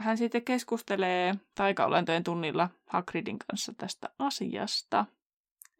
hän 0.00 0.18
sitten 0.18 0.44
keskustelee 0.44 1.34
taikaolentojen 1.54 2.24
tunnilla 2.24 2.68
Hagridin 2.86 3.38
kanssa 3.38 3.72
tästä 3.78 4.08
asiasta, 4.18 5.06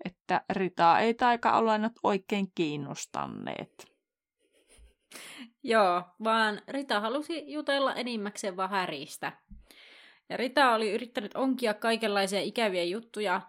että 0.04 0.44
Ritaa 0.50 1.00
ei 1.00 1.14
taikaolennot 1.14 1.92
oikein 2.02 2.52
kiinnostaneet. 2.54 3.94
Joo, 5.62 6.02
vaan 6.24 6.60
Rita 6.68 7.00
halusi 7.00 7.52
jutella 7.52 7.94
enimmäkseen 7.94 8.56
vaan 8.56 8.70
Häristä. 8.70 9.32
Ja 10.28 10.36
Rita 10.36 10.74
oli 10.74 10.92
yrittänyt 10.92 11.34
onkia 11.34 11.74
kaikenlaisia 11.74 12.40
ikäviä 12.40 12.84
juttuja, 12.84 13.40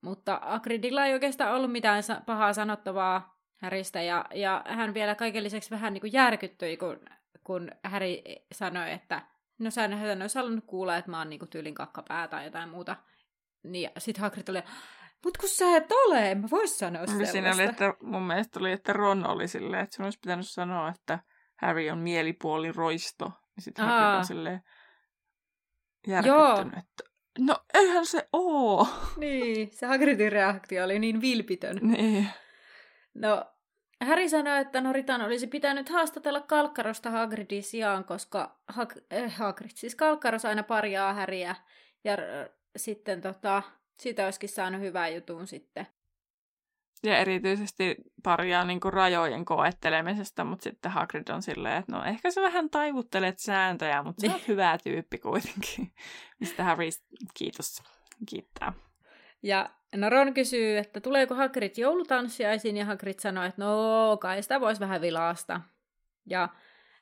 mutta 0.00 0.40
Akridilla 0.42 1.06
ei 1.06 1.12
oikeastaan 1.12 1.54
ollut 1.54 1.72
mitään 1.72 2.02
pahaa 2.26 2.52
sanottavaa 2.52 3.38
Häristä, 3.56 4.02
ja, 4.02 4.24
ja 4.34 4.64
hän 4.66 4.94
vielä 4.94 5.14
kaiken 5.14 5.44
lisäksi 5.44 5.70
vähän 5.70 5.92
niin 5.92 6.00
kuin 6.00 6.12
järkyttyi, 6.12 6.76
kun 6.76 7.00
kun 7.48 7.70
Häri 7.84 8.22
sanoi, 8.52 8.92
että 8.92 9.22
no 9.58 9.70
sä 9.70 9.84
en 9.84 10.22
olisi 10.22 10.38
halunnut 10.38 10.64
kuulla, 10.66 10.96
että 10.96 11.10
mä 11.10 11.18
oon 11.18 11.30
niinku 11.30 11.46
tyylin 11.46 11.74
kakkapää 11.74 12.28
tai 12.28 12.44
jotain 12.44 12.68
muuta. 12.68 12.96
Niin 13.62 13.90
sit 13.98 14.18
Hagrid 14.18 14.48
oli, 14.48 14.62
mut 15.24 15.36
kun 15.36 15.48
sä 15.48 15.76
et 15.76 15.92
ole, 15.92 16.34
mä 16.34 16.48
vois 16.50 16.78
sanoa 16.78 17.06
sellaista. 17.06 17.32
Siinä 17.32 17.54
oli, 17.54 17.62
että 17.62 17.94
mun 18.02 18.22
mielestä 18.22 18.60
oli, 18.60 18.72
että 18.72 18.92
Ron 18.92 19.26
oli 19.26 19.48
silleen, 19.48 19.82
että 19.82 19.96
sun 19.96 20.04
olisi 20.04 20.18
pitänyt 20.22 20.48
sanoa, 20.48 20.88
että 20.88 21.18
Harry 21.60 21.90
on 21.90 21.98
mielipuoli 21.98 22.72
roisto. 22.72 23.32
Ja 23.56 23.62
sitten 23.62 23.84
Hagrid 23.84 24.18
on 24.18 24.24
silleen 24.24 24.60
järkyttynyt, 26.08 26.78
että 26.78 27.04
no 27.38 27.56
eihän 27.74 28.06
se 28.06 28.28
oo. 28.32 28.88
Niin, 29.16 29.70
se 29.72 29.86
Hagridin 29.86 30.32
reaktio 30.32 30.84
oli 30.84 30.98
niin 30.98 31.20
vilpitön. 31.20 31.78
Niin. 31.82 32.28
No, 33.14 33.44
Häri 34.02 34.28
sanoi, 34.28 34.58
että 34.60 34.80
Noritan 34.80 35.22
olisi 35.22 35.46
pitänyt 35.46 35.88
haastatella 35.88 36.40
Kalkkarosta 36.40 37.10
Hagridin 37.10 37.62
sijaan, 37.62 38.04
koska 38.04 38.60
Hag- 38.72 39.02
eh, 39.10 39.32
Hagrid, 39.36 39.70
siis 39.74 39.94
Kalkkaros 39.94 40.44
aina 40.44 40.62
parjaa 40.62 41.14
Häriä, 41.14 41.56
ja 42.04 42.16
r- 42.16 42.48
sitten 42.76 43.20
tota, 43.20 43.62
siitä 43.98 44.24
olisikin 44.24 44.48
saanut 44.48 44.80
hyvän 44.80 45.14
jutun 45.14 45.46
sitten. 45.46 45.86
Ja 47.02 47.18
erityisesti 47.18 47.96
parjaa 48.22 48.64
niin 48.64 48.80
kuin 48.80 48.92
rajojen 48.92 49.44
koettelemisesta, 49.44 50.44
mutta 50.44 50.62
sitten 50.62 50.92
Hagrid 50.92 51.28
on 51.28 51.42
silleen, 51.42 51.76
että 51.76 51.92
no 51.92 52.04
ehkä 52.04 52.30
sä 52.30 52.42
vähän 52.42 52.70
taivuttelet 52.70 53.38
sääntöjä, 53.38 54.02
mutta 54.02 54.26
sä 54.26 54.32
oot 54.32 54.48
hyvä 54.48 54.78
tyyppi 54.84 55.18
kuitenkin. 55.18 55.92
Mistä 56.40 56.64
Harry, 56.64 56.88
kiitos, 57.34 57.82
kiittää. 58.28 58.72
Ja 59.42 59.70
no 59.94 60.10
Ron 60.10 60.34
kysyy, 60.34 60.78
että 60.78 61.00
tuleeko 61.00 61.34
Hagrid 61.34 61.72
joulutanssiaisiin, 61.76 62.76
ja 62.76 62.84
Hagrid 62.84 63.20
sanoo, 63.20 63.44
että 63.44 63.64
no 63.64 64.16
kai 64.20 64.42
sitä 64.42 64.60
voisi 64.60 64.80
vähän 64.80 65.00
vilaasta. 65.00 65.60
Ja 66.26 66.48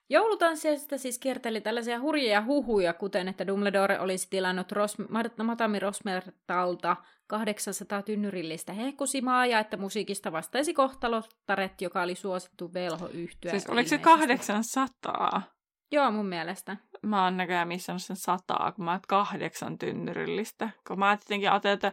joulutanssiaisista 0.09 0.99
siis 0.99 1.19
kierteli 1.19 1.61
tällaisia 1.61 2.01
hurjia 2.01 2.45
huhuja, 2.45 2.93
kuten 2.93 3.29
että 3.29 3.47
Dumbledore 3.47 4.01
olisi 4.01 4.31
tilannut 4.31 4.73
Ros- 4.73 5.43
Matami 5.43 5.79
Rosmertalta 5.79 6.97
800 7.27 8.03
tynnyrillistä 8.03 8.73
hehkusimaa 8.73 9.47
ja 9.47 9.59
että 9.59 9.77
musiikista 9.77 10.33
vastaisi 10.33 10.75
kohtalottaret, 10.75 11.81
joka 11.81 12.03
oli 12.03 12.15
suosittu 12.15 12.75
velho 12.75 13.09
yhtyä. 13.09 13.51
Siis 13.51 13.67
oliko 13.67 13.89
se 13.89 13.99
800? 13.99 15.43
Joo, 15.93 16.11
mun 16.11 16.27
mielestä. 16.27 16.77
Mä 17.03 17.25
oon 17.25 17.37
näköjään 17.37 17.69
missannut 17.69 18.03
sen 18.03 18.17
sataa, 18.17 18.73
kun 18.73 18.85
mä 18.85 18.91
oon 18.91 19.01
kahdeksan 19.09 19.79
tynnyrillistä. 19.79 20.71
Kun 20.89 20.99
mä 20.99 21.17
tietenkin 21.17 21.51
ajattelin, 21.51 21.75
että 21.75 21.93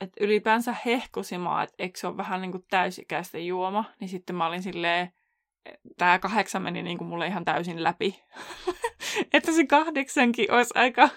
että 0.00 0.24
ylipäänsä 0.24 0.74
hehkusimaa, 0.86 1.62
että 1.62 1.74
eikö 1.78 1.98
se 1.98 2.06
ole 2.06 2.16
vähän 2.16 2.40
niin 2.40 2.52
kuin 2.52 2.64
täysikäistä 2.70 3.38
juoma, 3.38 3.84
niin 4.00 4.08
sitten 4.08 4.36
mä 4.36 4.46
olin 4.46 4.62
silleen, 4.62 5.12
tämä 5.98 6.18
kahdeksan 6.18 6.62
meni 6.62 6.82
niin 6.82 6.98
kuin 6.98 7.08
mulle 7.08 7.26
ihan 7.26 7.44
täysin 7.44 7.84
läpi. 7.84 8.24
että 9.34 9.52
se 9.52 9.66
kahdeksankin 9.66 10.52
olisi 10.52 10.74
aika 10.74 11.08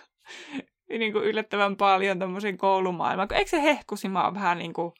niin 0.90 1.14
kuin 1.14 1.26
yllättävän 1.26 1.76
paljon 1.76 2.20
tämmöisen 2.20 2.58
koulumaailman. 2.58 3.28
Eikö 3.34 3.50
se 3.50 3.62
hehkusima 3.64 4.26
ole 4.26 4.34
vähän 4.34 4.58
niin 4.58 4.74
kuin 4.74 4.94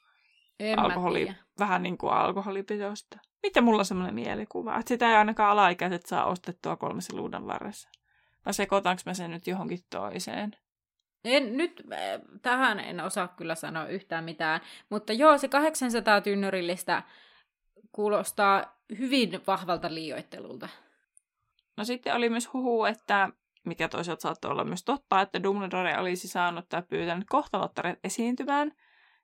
alkoholi, 0.78 1.36
vähän 1.60 1.84
niin 1.84 1.98
kuin 1.98 2.14
alkoholipitoista? 2.14 3.20
Miten 3.44 3.64
mulla 3.64 3.80
on 3.80 3.86
semmoinen 3.86 4.16
mielikuva? 4.16 4.80
Että 4.80 4.90
sitä 4.90 5.10
ei 5.10 5.16
ainakaan 5.16 5.52
alaikäiset 5.52 6.06
saa 6.06 6.26
ostettua 6.26 6.76
kolmessa 6.76 7.18
luudan 7.18 7.48
varressa. 7.48 7.90
Vai 8.46 8.54
sekoitanko 8.54 9.02
mä 9.06 9.14
sen 9.14 9.32
nyt 9.32 9.48
johonkin 9.48 9.80
toiseen? 9.90 10.56
En, 11.24 11.58
nyt 11.58 11.84
äh, 11.94 12.00
tähän 12.42 12.80
en 12.80 13.00
osaa 13.00 13.28
kyllä 13.28 13.56
sanoa 13.56 13.88
yhtään 13.88 14.24
mitään, 14.24 14.62
mutta 14.90 15.14
joo, 15.14 15.38
se 15.38 15.48
800 15.48 16.22
tynnyrillistä 16.22 17.04
kuulostaa 17.92 18.81
hyvin 19.00 19.42
vahvalta 19.48 19.94
liioittelulta. 19.94 20.70
No 21.78 21.86
sitten 21.86 22.16
oli 22.16 22.30
myös 22.30 22.54
huhu, 22.54 22.86
että 22.86 23.30
mikä 23.66 23.88
toisaalta 23.88 24.22
saattoi 24.22 24.52
olla 24.52 24.64
myös 24.64 24.84
totta, 24.84 25.22
että 25.22 25.44
Dumbledore 25.44 25.98
olisi 25.98 26.28
saanut 26.28 26.70
tai 26.70 26.84
pyytänyt 26.90 27.28
kohtalottaret 27.30 28.00
esiintymään. 28.04 28.72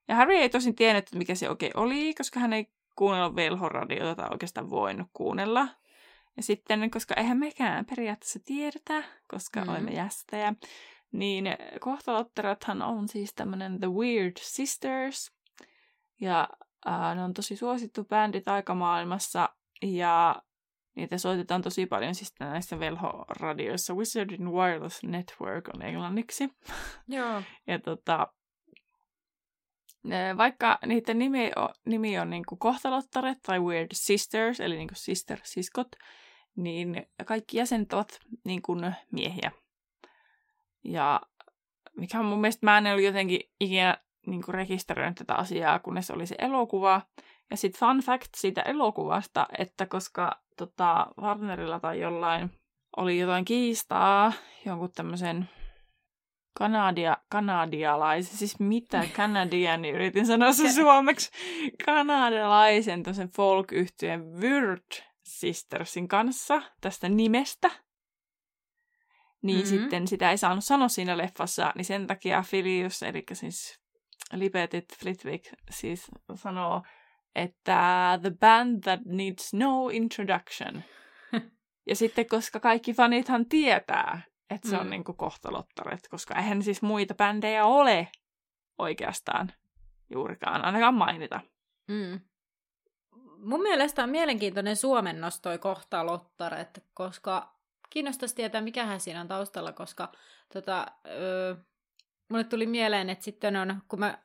Ja 0.07 0.15
Harry 0.15 0.35
ei 0.35 0.49
tosin 0.49 0.75
tiennyt, 0.75 1.05
että 1.05 1.17
mikä 1.17 1.35
se 1.35 1.49
oikein 1.49 1.77
oli, 1.77 2.13
koska 2.13 2.39
hän 2.39 2.53
ei 2.53 2.67
kuunnellut 2.95 3.35
velhoradiota 3.35 4.15
tai 4.15 4.27
oikeastaan 4.31 4.69
voinut 4.69 5.07
kuunnella. 5.13 5.67
Ja 6.37 6.43
sitten, 6.43 6.91
koska 6.91 7.13
eihän 7.17 7.37
mekään 7.37 7.85
periaatteessa 7.85 8.39
tiedetä, 8.45 9.03
koska 9.27 9.61
mm. 9.61 9.69
olemme 9.69 9.91
jästejä, 9.91 10.53
niin 11.11 11.45
kohtalotterathan 11.79 12.81
on 12.81 13.07
siis 13.07 13.33
tämmöinen 13.33 13.79
The 13.79 13.87
Weird 13.87 14.37
Sisters. 14.39 15.31
Ja 16.21 16.49
äh, 16.87 17.15
ne 17.15 17.23
on 17.23 17.33
tosi 17.33 17.55
suosittu 17.55 18.03
bändi 18.03 18.41
taikamaailmassa. 18.41 19.46
Ja 19.81 20.41
niitä 20.95 21.17
soitetaan 21.17 21.61
tosi 21.61 21.85
paljon 21.85 22.15
siis 22.15 22.33
näissä 22.39 22.79
velhoradioissa. 22.79 23.93
Wizarding 23.93 24.49
Wireless 24.49 25.03
Network 25.03 25.69
on 25.75 25.81
englanniksi. 25.81 26.49
Joo. 27.07 27.41
ja 27.67 27.79
tota, 27.79 28.27
vaikka 30.37 30.79
niiden 30.85 31.19
nimi 31.19 31.51
on, 31.55 31.69
nimi 31.85 32.19
on 32.19 32.29
niinku 32.29 32.55
kohtalottaret 32.55 33.37
tai 33.43 33.59
Weird 33.59 33.89
Sisters, 33.93 34.59
eli 34.59 34.75
niinku 34.75 34.95
sister-siskot, 34.95 35.87
niin 36.55 37.05
kaikki 37.25 37.57
jäsenet 37.57 37.93
ovat 37.93 38.19
niinku 38.45 38.75
miehiä. 39.11 39.51
Ja 40.83 41.21
mikä 41.97 42.23
mun 42.23 42.41
mielestä 42.41 42.65
mä 42.65 42.77
en 42.77 42.87
ollut 42.87 43.03
jotenkin 43.03 43.39
ikinä 43.59 43.97
niin 44.25 44.41
kuin 44.43 44.55
rekisteröinyt 44.55 45.17
tätä 45.17 45.35
asiaa, 45.35 45.79
kunnes 45.79 46.11
oli 46.11 46.27
se 46.27 46.35
elokuva. 46.39 47.01
Ja 47.51 47.57
sitten 47.57 47.79
fun 47.79 47.99
fact 47.99 48.29
siitä 48.37 48.61
elokuvasta, 48.61 49.47
että 49.57 49.85
koska 49.85 50.41
tota, 50.57 51.07
Warnerilla 51.21 51.79
tai 51.79 51.99
jollain 51.99 52.51
oli 52.97 53.19
jotain 53.19 53.45
kiistaa 53.45 54.33
jonkun 54.65 54.91
tämmöisen 54.95 55.49
Kanadia, 56.57 57.17
kanadialaisen, 57.29 58.37
siis 58.37 58.59
mitä 58.59 59.07
Kanadian, 59.15 59.81
niin 59.81 59.95
yritin 59.95 60.25
sanoa 60.25 60.53
se 60.53 60.71
suomeksi, 60.73 61.31
kanadalaisen 61.85 63.03
tämmöisen 63.03 63.29
folk 63.29 63.71
yhtyeen 63.71 64.33
Wyrd 64.41 65.03
Sistersin 65.23 66.07
kanssa 66.07 66.61
tästä 66.81 67.09
nimestä 67.09 67.71
niin 69.41 69.65
mm-hmm. 69.65 69.79
sitten 69.79 70.07
sitä 70.07 70.31
ei 70.31 70.37
saanut 70.37 70.63
sanoa 70.63 70.87
siinä 70.87 71.17
leffassa, 71.17 71.73
niin 71.75 71.85
sen 71.85 72.07
takia 72.07 72.41
Filius, 72.41 73.03
eli 73.03 73.23
siis 73.33 73.79
Lipetit 74.33 74.85
Flitwick, 74.99 75.53
siis 75.69 76.07
sanoo, 76.35 76.83
että 77.37 78.19
the 78.21 78.31
band 78.39 78.83
that 78.83 78.99
needs 79.05 79.53
no 79.53 79.89
introduction. 79.89 80.83
ja 81.89 81.95
sitten, 81.95 82.27
koska 82.27 82.59
kaikki 82.59 82.93
fanithan 82.93 83.45
tietää, 83.45 84.21
että 84.49 84.69
se 84.69 84.75
mm. 84.75 84.81
on 84.81 84.89
niinku 84.89 85.13
kohtalottaret, 85.13 86.07
koska 86.09 86.35
eihän 86.35 86.63
siis 86.63 86.81
muita 86.81 87.13
bändejä 87.13 87.65
ole 87.65 88.07
oikeastaan 88.77 89.51
juurikaan, 90.09 90.65
ainakaan 90.65 90.93
mainita. 90.93 91.41
Mm. 91.87 92.19
Mun 93.37 93.61
mielestä 93.61 94.03
on 94.03 94.09
mielenkiintoinen 94.09 94.75
suomennos 94.75 95.41
toi 95.41 95.57
kohtalottaret, 95.57 96.83
koska 96.93 97.57
kiinnostaisi 97.89 98.35
tietää, 98.35 98.61
mikähän 98.61 98.99
siinä 98.99 99.21
on 99.21 99.27
taustalla, 99.27 99.71
koska 99.71 100.11
tota, 100.53 100.85
öö, 101.07 101.55
mulle 102.29 102.43
tuli 102.43 102.65
mieleen, 102.65 103.09
että 103.09 103.25
sitten 103.25 103.55
on, 103.55 103.81
kun 103.87 103.99
mä, 103.99 104.17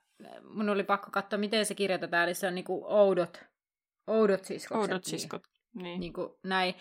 mun 0.43 0.69
oli 0.69 0.85
pakko 0.85 1.11
katsoa, 1.11 1.39
miten 1.39 1.67
se 1.67 1.75
kirjoitetaan, 1.75 2.25
eli 2.25 2.35
se 2.35 2.47
on 2.47 2.55
niinku 2.55 2.85
oudot, 2.87 3.45
oudot 4.07 4.45
siskokset. 4.45 4.91
Oudot 4.91 5.05
siskot, 5.05 5.43
niin. 5.75 5.85
Niin, 5.85 6.01
niin 6.01 6.13
kuin 6.13 6.31
näin 6.43 6.75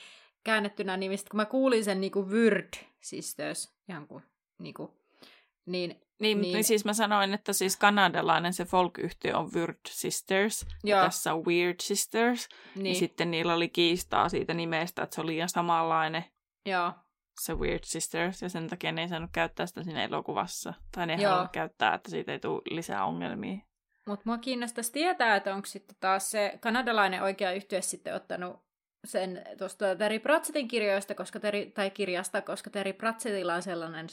käännettynä 0.43 0.97
nimistä, 0.97 1.29
kun 1.29 1.37
mä 1.37 1.45
kuulin 1.45 1.83
sen 1.83 2.01
niinku 2.01 2.27
Word 2.29 2.73
Sisters, 3.01 3.75
ihan 3.89 4.07
kuin, 4.07 4.23
niinku, 4.59 5.01
niin, 5.65 6.01
Niin, 6.21 6.41
niin, 6.41 6.53
niin 6.53 6.63
siis 6.63 6.85
mä 6.85 6.93
sanoin, 6.93 7.33
että 7.33 7.53
siis 7.53 7.77
kanadalainen 7.77 8.53
se 8.53 8.65
folk 8.65 8.93
on 9.33 9.51
Weird 9.53 9.79
Sisters, 9.89 10.65
ja 10.83 10.95
Joo. 10.95 11.05
tässä 11.05 11.33
on 11.33 11.45
Weird 11.45 11.75
Sisters, 11.81 12.49
niin, 12.75 12.93
ja 12.93 12.99
sitten 12.99 13.31
niillä 13.31 13.53
oli 13.53 13.69
kiistaa 13.69 14.29
siitä 14.29 14.53
nimestä, 14.53 15.03
että 15.03 15.15
se 15.15 15.21
oli 15.21 15.31
liian 15.31 15.49
samanlainen 15.49 16.23
joo, 16.65 16.93
se 17.45 17.53
Weird 17.53 17.83
Sisters, 17.83 18.41
ja 18.41 18.49
sen 18.49 18.67
takia 18.67 18.91
ne 18.91 19.01
ei 19.01 19.07
saanut 19.07 19.29
käyttää 19.33 19.65
sitä 19.65 19.83
siinä 19.83 20.03
elokuvassa. 20.03 20.73
Tai 20.91 21.07
ne 21.07 21.13
ei 21.13 21.21
Joo. 21.21 21.31
halunnut 21.31 21.51
käyttää, 21.51 21.93
että 21.93 22.09
siitä 22.11 22.31
ei 22.31 22.39
tule 22.39 22.61
lisää 22.69 23.05
ongelmia. 23.05 23.57
Mutta 24.07 24.23
mua 24.25 24.37
kiinnostaisi 24.37 24.91
tietää, 24.91 25.35
että 25.35 25.55
onko 25.55 25.65
sitten 25.65 25.97
taas 25.99 26.31
se 26.31 26.57
kanadalainen 26.61 27.23
oikea 27.23 27.51
yhtye 27.51 27.81
sitten 27.81 28.15
ottanut 28.15 28.63
sen 29.05 29.43
tuosta 29.57 29.95
Terry 29.95 30.19
Pratchettin 30.19 30.67
kirjoista, 30.67 31.15
koska 31.15 31.39
Terry, 31.39 31.65
tai 31.65 31.89
kirjasta, 31.89 32.41
koska 32.41 32.69
Terry 32.69 32.93
Pratchettilla 32.93 33.55
on 33.55 33.61
sellainen, 33.61 34.07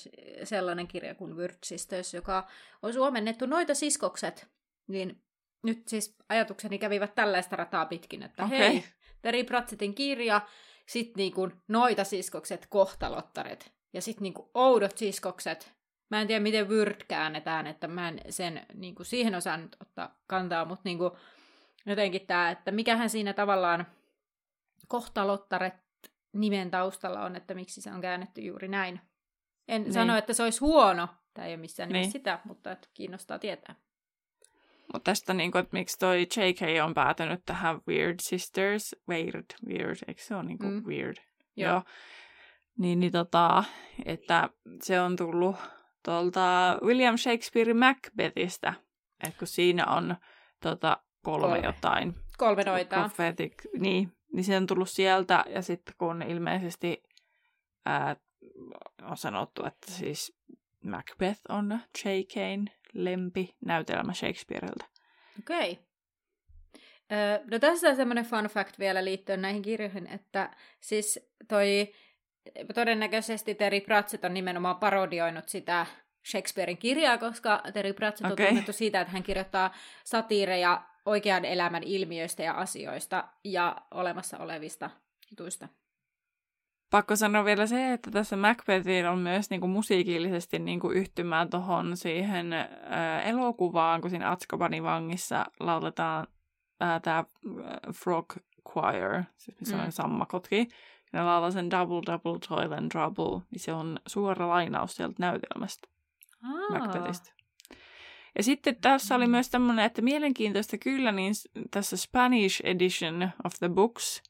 sellainen 0.45 0.89
kirja 0.89 1.15
kuin 1.15 1.37
Word 1.37 1.59
Sisters, 1.65 2.15
joka 2.15 2.49
on 2.83 2.93
suomennettu 2.93 3.47
noita 3.47 3.75
siskokset. 3.75 4.49
Niin 4.87 5.23
nyt 5.63 5.89
siis 5.89 6.17
ajatukseni 6.29 6.79
kävivät 6.79 7.15
tällaista 7.15 7.57
rataa 7.57 7.87
pitkin, 7.87 8.23
että 8.23 8.45
Okei. 8.45 8.59
hei, 8.59 8.85
Terry 9.23 9.45
Pratchettin 9.45 9.95
kirja, 9.95 10.41
sitten 10.89 11.15
niinku 11.17 11.51
noita 11.69 12.05
siskokset, 12.05 12.67
kohtalottaret, 12.67 13.73
ja 13.93 14.03
sitten 14.03 14.23
niinku 14.23 14.51
oudot 14.55 14.99
siskokset, 14.99 15.79
Mä 16.11 16.21
en 16.21 16.27
tiedä, 16.27 16.41
miten 16.43 16.69
Word 16.69 17.01
käännetään, 17.09 17.67
että 17.67 17.89
mä 17.89 18.09
en 18.09 18.21
sen 18.31 18.67
niinku 18.75 19.05
siihen 19.05 19.35
osaan 19.35 19.63
nyt 19.63 19.77
ottaa 19.81 20.21
kantaa, 20.27 20.65
mutta 20.65 20.83
niinku, 20.85 21.17
jotenkin 21.87 22.27
tämä, 22.27 22.51
että 22.51 22.71
mikähän 22.71 23.11
siinä 23.11 23.33
tavallaan 23.33 23.87
kohtalottaret 24.89 25.75
nimen 26.33 26.71
taustalla 26.71 27.25
on, 27.25 27.37
että 27.37 27.55
miksi 27.55 27.81
se 27.81 27.93
on 27.93 28.01
käännetty 28.01 28.41
juuri 28.41 28.69
näin. 28.69 29.01
En 29.69 29.83
Niin. 29.83 29.93
sano, 29.93 30.17
että 30.17 30.33
se 30.33 30.43
olisi 30.43 30.61
huono, 30.61 31.09
tämä 31.35 31.47
ei 31.47 31.53
ole 31.53 31.61
missään 31.61 31.89
nimessä 31.89 32.05
Niin. 32.07 32.13
sitä, 32.13 32.39
mutta 32.45 32.73
että 32.73 32.89
kiinnostaa 32.95 33.39
tietää. 33.39 33.75
Mutta 34.93 35.11
tästä, 35.11 35.35
niin 35.35 35.51
kuin, 35.53 35.63
että 35.63 35.77
miksi 35.77 35.99
toi 35.99 36.21
JK 36.23 36.85
on 36.85 36.95
päätynyt 36.95 37.41
tähän 37.47 37.81
Weird 37.89 38.17
Sisters, 38.23 38.97
Weird, 39.09 39.45
Weird, 39.67 39.97
eikö 40.09 40.23
se 40.23 40.35
ole 40.35 40.43
niin 40.45 40.59
kuin 40.59 40.73
Mm. 40.75 40.85
Weird? 40.87 41.17
Joo. 41.57 41.73
Joo. 41.73 41.83
Niin, 42.79 43.01
niin 43.01 43.13
tota, 43.13 43.65
että 44.05 44.49
se 44.83 45.01
on 45.01 45.17
tullut 45.17 45.57
tuolta 46.05 46.79
William 46.83 47.17
Shakespeare 47.19 47.75
Macbethistä, 47.75 48.75
että 49.27 49.39
kun 49.39 49.49
siinä 49.49 49.87
on 49.87 50.17
tota, 50.63 51.03
kolme, 51.25 51.47
Kolme. 51.47 51.67
jotain 51.67 52.15
Kolme 52.39 52.63
noitaa. 52.63 53.01
prophetic, 53.01 53.55
niin, 53.79 54.13
niin 54.33 54.45
se 54.45 54.57
on 54.57 54.67
tullut 54.67 54.91
sieltä, 54.91 55.45
ja 55.49 55.63
sitten 55.63 55.95
kun 55.99 56.23
ilmeisesti 56.23 57.03
ää, 57.87 58.17
on 59.03 59.17
sanottu, 59.17 59.65
että 59.67 59.93
siis 59.93 60.39
Macbeth 60.85 61.41
on 61.49 61.81
J.K.'n 62.05 62.67
lempi 62.95 63.57
näytelmä 63.65 64.15
Shakespeareltä. 64.15 64.85
Okei. 65.39 65.79
Öö, 67.13 67.39
no 67.51 67.59
tässä 67.59 67.89
on 67.89 67.97
semmoinen 67.97 68.25
fun 68.25 68.45
fact 68.45 68.79
vielä 68.79 69.05
liittyen 69.05 69.43
näihin 69.43 69.63
kirjoihin, 69.63 70.07
että 70.07 70.51
siis 70.81 71.21
toi 71.49 71.93
todennäköisesti 72.75 73.55
Terry 73.55 73.81
Pratchett 73.81 74.25
on 74.25 74.35
nimenomaan 74.35 74.77
parodioinut 74.77 75.49
sitä 75.49 75.87
Shakespearein 76.31 76.79
kirjaa, 76.79 77.19
koska 77.19 77.63
Terry 77.73 77.93
Pratchett 77.93 78.33
Okei. 78.33 78.47
on 78.47 78.49
tunnettu 78.49 78.73
siitä, 78.73 79.01
että 79.01 79.13
hän 79.13 79.23
kirjoittaa 79.23 79.75
satiireja 80.05 80.83
oikean 81.07 81.45
elämän 81.45 81.83
ilmiöistä 81.83 82.43
ja 82.43 82.53
asioista 82.53 83.29
ja 83.45 83.77
olemassa 83.91 84.39
olevista 84.39 84.91
jutuista. 85.31 85.69
Pakko 86.91 87.17
sanoa 87.17 87.45
vielä 87.45 87.67
se, 87.67 87.93
että 87.93 88.11
tässä 88.11 88.37
Macbethillä 88.37 89.11
on 89.11 89.19
myös 89.19 89.51
niinku 89.51 89.67
musiikillisesti 89.69 90.59
niinku 90.59 90.91
yhtymää 90.91 91.47
tuohon 91.47 91.97
siihen 91.97 92.53
ää, 92.53 93.23
elokuvaan, 93.23 94.01
kun 94.01 94.11
siinä 94.11 94.31
Azkabanin 94.31 94.83
vangissa 94.83 95.47
lauletaan 95.61 96.27
tämä 97.03 97.25
Frog 97.95 98.33
Choir, 98.73 99.23
siis 99.37 99.61
missä 99.61 99.77
Mm. 99.77 99.83
on 99.85 99.93
sammakotki. 99.93 100.69
Ja 101.13 101.19
ne 101.19 101.23
laulaa 101.23 101.51
sen 101.51 101.71
Double 101.71 102.03
Double 102.07 102.39
Toil 102.49 102.73
and 102.73 102.91
Trouble, 102.91 103.41
niin 103.51 103.61
se 103.61 103.73
on 103.73 104.01
suora 104.07 104.49
lainaus 104.49 104.97
sieltä 104.97 105.15
näytelmästä 105.19 105.89
Macbethistä. 106.71 107.33
Ja 108.39 108.43
sitten 108.45 108.77
tässä 108.81 109.15
oli 109.15 109.27
myös 109.27 109.51
tämmöinen, 109.51 109.85
että 109.85 110.03
mielenkiintoista 110.03 110.79
kyllä, 110.79 111.13
niin 111.13 111.35
tässä 111.71 111.97
Spanish 111.97 112.61
edition 112.65 113.31
of 113.45 113.53
the 113.59 113.69
books, 113.69 114.23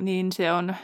niin 0.00 0.32
se 0.32 0.52
on, 0.52 0.74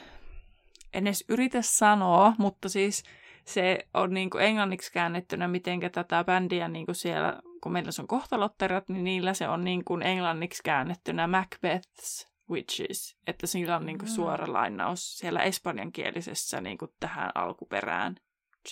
en 0.92 1.06
edes 1.06 1.24
yritä 1.28 1.62
sanoa, 1.62 2.32
mutta 2.38 2.68
siis 2.68 3.02
se 3.44 3.78
on 3.94 4.14
niin 4.14 4.30
kuin 4.30 4.44
englanniksi 4.44 4.92
käännettynä, 4.92 5.48
miten 5.48 5.80
tätä 5.92 6.24
bändiä 6.24 6.68
niin 6.68 6.86
kuin 6.86 6.94
siellä, 6.96 7.40
kun 7.62 7.72
meillä 7.72 7.90
on 8.00 8.06
kohtalotterat, 8.06 8.88
niin 8.88 9.04
niillä 9.04 9.34
se 9.34 9.48
on 9.48 9.64
niin 9.64 9.84
kuin 9.84 10.02
englanniksi 10.02 10.62
käännettynä 10.62 11.26
Macbeth's 11.26 12.32
Witches, 12.50 13.16
että 13.26 13.46
sillä 13.46 13.76
on 13.76 13.86
niin 13.86 13.98
kuin 13.98 14.08
Ah. 14.08 14.14
suora 14.14 14.52
lainaus 14.52 15.18
siellä 15.18 15.42
espanjankielisessä 15.42 16.60
niin 16.60 16.78
kuin 16.78 16.90
tähän 17.00 17.30
alkuperään, 17.34 18.16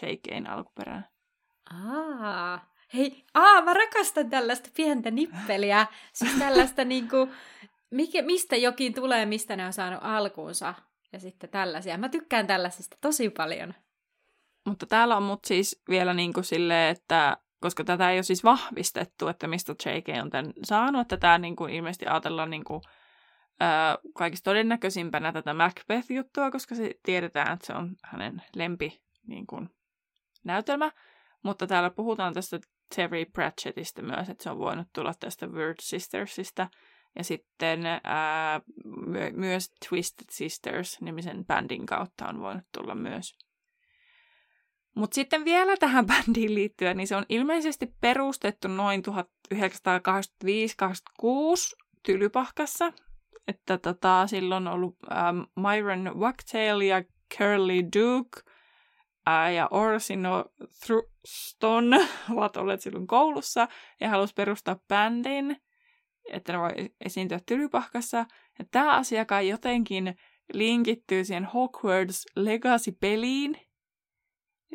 JKn 0.03 0.47
alkuperään. 0.47 1.09
Aa, 1.89 2.71
hei, 2.95 3.25
aa, 3.35 3.63
mä 3.63 3.75
rakastan 3.75 4.31
tällaista 4.31 4.71
pientä 4.77 5.11
nippeliä. 5.11 5.87
Siis 6.13 6.39
tällaista 6.39 6.85
niinku, 6.95 7.29
mikä, 7.91 8.23
mistä 8.23 8.57
jokin 8.57 8.95
tulee, 8.95 9.27
mistä 9.27 9.57
ne 9.57 9.67
on 9.67 9.73
saanut 9.73 10.01
alkuunsa. 10.03 10.75
Ja 11.13 11.21
sitten 11.21 11.51
tällaisia. 11.51 11.99
Mä 11.99 12.09
tykkään 12.09 12.47
tällaisista 12.47 12.97
tosi 13.01 13.31
paljon. 13.31 13.75
Mutta 14.67 14.87
täällä 14.87 15.17
on 15.17 15.23
mut 15.23 15.45
siis 15.45 15.83
vielä 15.89 16.15
niin 16.15 16.33
kuin 16.33 16.45
silleen, 16.45 16.97
että 16.97 17.37
koska 17.61 17.85
tätä 17.85 18.11
ei 18.11 18.17
ole 18.17 18.23
siis 18.23 18.45
vahvistettu, 18.45 19.29
että 19.29 19.47
mistä 19.47 19.73
JK 19.73 20.09
on 20.23 20.31
tämän 20.31 20.53
saanut, 20.65 21.01
että 21.01 21.17
tämä 21.17 21.39
niin 21.39 21.57
kuin 21.57 21.73
ilmeisesti 21.73 22.07
ajatellaan 22.07 22.51
niin 22.51 22.65
kuin, 22.65 22.83
ää, 23.61 23.99
kaikista 24.15 24.51
todennäköisimpänä 24.51 25.33
tätä 25.33 25.55
Macbeth-juttua, 25.55 26.51
koska 26.51 26.75
se 26.75 26.95
tiedetään, 27.03 27.53
että 27.53 27.67
se 27.67 27.73
on 27.73 27.97
hänen 28.05 28.43
lempi 28.57 29.03
niin 29.27 29.47
kuin, 29.47 29.71
näytelmä. 30.45 30.91
Mutta 31.43 31.67
täällä 31.67 31.91
puhutaan 31.91 32.35
tästä 32.35 32.59
Terry 32.97 33.25
Pratchettista 33.25 34.03
myös, 34.03 34.29
että 34.29 34.45
se 34.45 34.51
on 34.51 34.59
voinut 34.59 34.89
tulla 34.95 35.15
tästä 35.21 35.47
Word 35.47 35.77
Sistersista. 35.81 36.69
Ja 37.17 37.25
sitten 37.25 37.81
ää, 38.05 38.61
my- 38.85 39.33
myös 39.33 39.71
Twisted 39.89 40.27
Sisters-nimisen 40.31 41.45
bändin 41.47 41.87
kautta 41.87 42.29
on 42.29 42.41
voinut 42.41 42.65
tulla 42.79 42.95
myös. 42.95 43.35
Mutta 44.95 45.15
sitten 45.15 45.45
vielä 45.45 45.77
tähän 45.77 46.07
bändiin 46.13 46.55
liittyen, 46.55 46.97
niin 46.97 47.07
se 47.07 47.17
on 47.17 47.27
ilmeisesti 47.29 47.95
perustettu 48.01 48.69
noin 48.69 49.03
1985-86 49.55 49.57
Tylypahkassa. 52.03 52.93
Että 53.49 53.79
tota, 53.79 54.27
silloin 54.27 54.67
on 54.67 54.75
ollut 54.75 54.97
ähm, 55.13 55.41
Myron 55.57 56.13
Wagtail 56.21 56.81
ja 56.81 57.05
Curly 57.39 57.83
Duke 57.83 58.41
ää, 59.27 59.51
ja 59.51 59.69
Orsino 59.71 60.45
Thruston 60.87 61.91
ovat 62.37 62.57
olleet 62.57 62.81
silloin 62.81 63.07
koulussa 63.07 63.69
ja 64.01 64.09
halusi 64.09 64.35
perustaa 64.35 64.77
bändin, 64.89 65.57
että 66.33 66.53
ne 66.53 66.59
voi 66.59 66.71
esiintyä 67.05 67.41
Tylypahkassa. 67.47 68.27
Ja 68.59 68.65
tämä 68.71 68.97
asia 68.97 69.25
kai 69.25 69.49
jotenkin 69.49 70.15
linkittyy 70.53 71.25
siihen 71.25 71.45
Hogwarts 71.45 72.27
Legacy-peliin, 72.37 73.57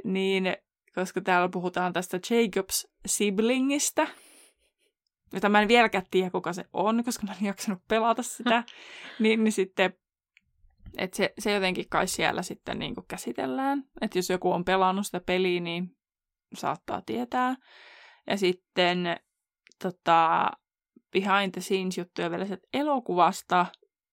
niin 0.04 0.58
koska 0.96 1.22
täällä 1.22 1.50
puhutaan 1.50 1.94
tästä 1.94 2.20
Jacobs 2.30 2.88
siblingistä, 3.06 4.08
jota 5.34 5.50
mä 5.50 5.62
en 5.62 5.68
vieläkään 5.68 6.06
tiedä, 6.12 6.30
kuka 6.30 6.54
se 6.54 6.65
on, 6.74 7.04
koska 7.04 7.28
mä 7.28 7.34
en 7.41 7.48
jaksanut 7.48 7.82
pelata 7.88 8.24
sitä, 8.24 8.63
niin, 9.20 9.44
niin 9.44 9.52
sitten, 9.52 9.94
että 10.98 11.18
se, 11.18 11.34
se 11.39 11.52
jotenkin 11.52 11.89
kai 11.89 12.08
siellä 12.08 12.41
sitten 12.41 12.80
niin 12.80 12.96
kuin 12.96 13.06
käsitellään. 13.08 13.84
Että 14.02 14.18
jos 14.18 14.30
joku 14.30 14.52
on 14.52 14.65
pelannut 14.65 15.06
sitä 15.06 15.20
peliä, 15.20 15.60
niin 15.60 15.98
saattaa 16.56 17.02
tietää. 17.02 17.56
Ja 18.28 18.38
sitten 18.38 19.20
tota, 19.84 20.52
behind 21.19 21.51
the 21.51 21.62
scenes 21.62 21.97
juttuja 21.97 22.32
vielä 22.32 22.45
sieltä 22.45 22.67
elokuvasta, 22.73 23.65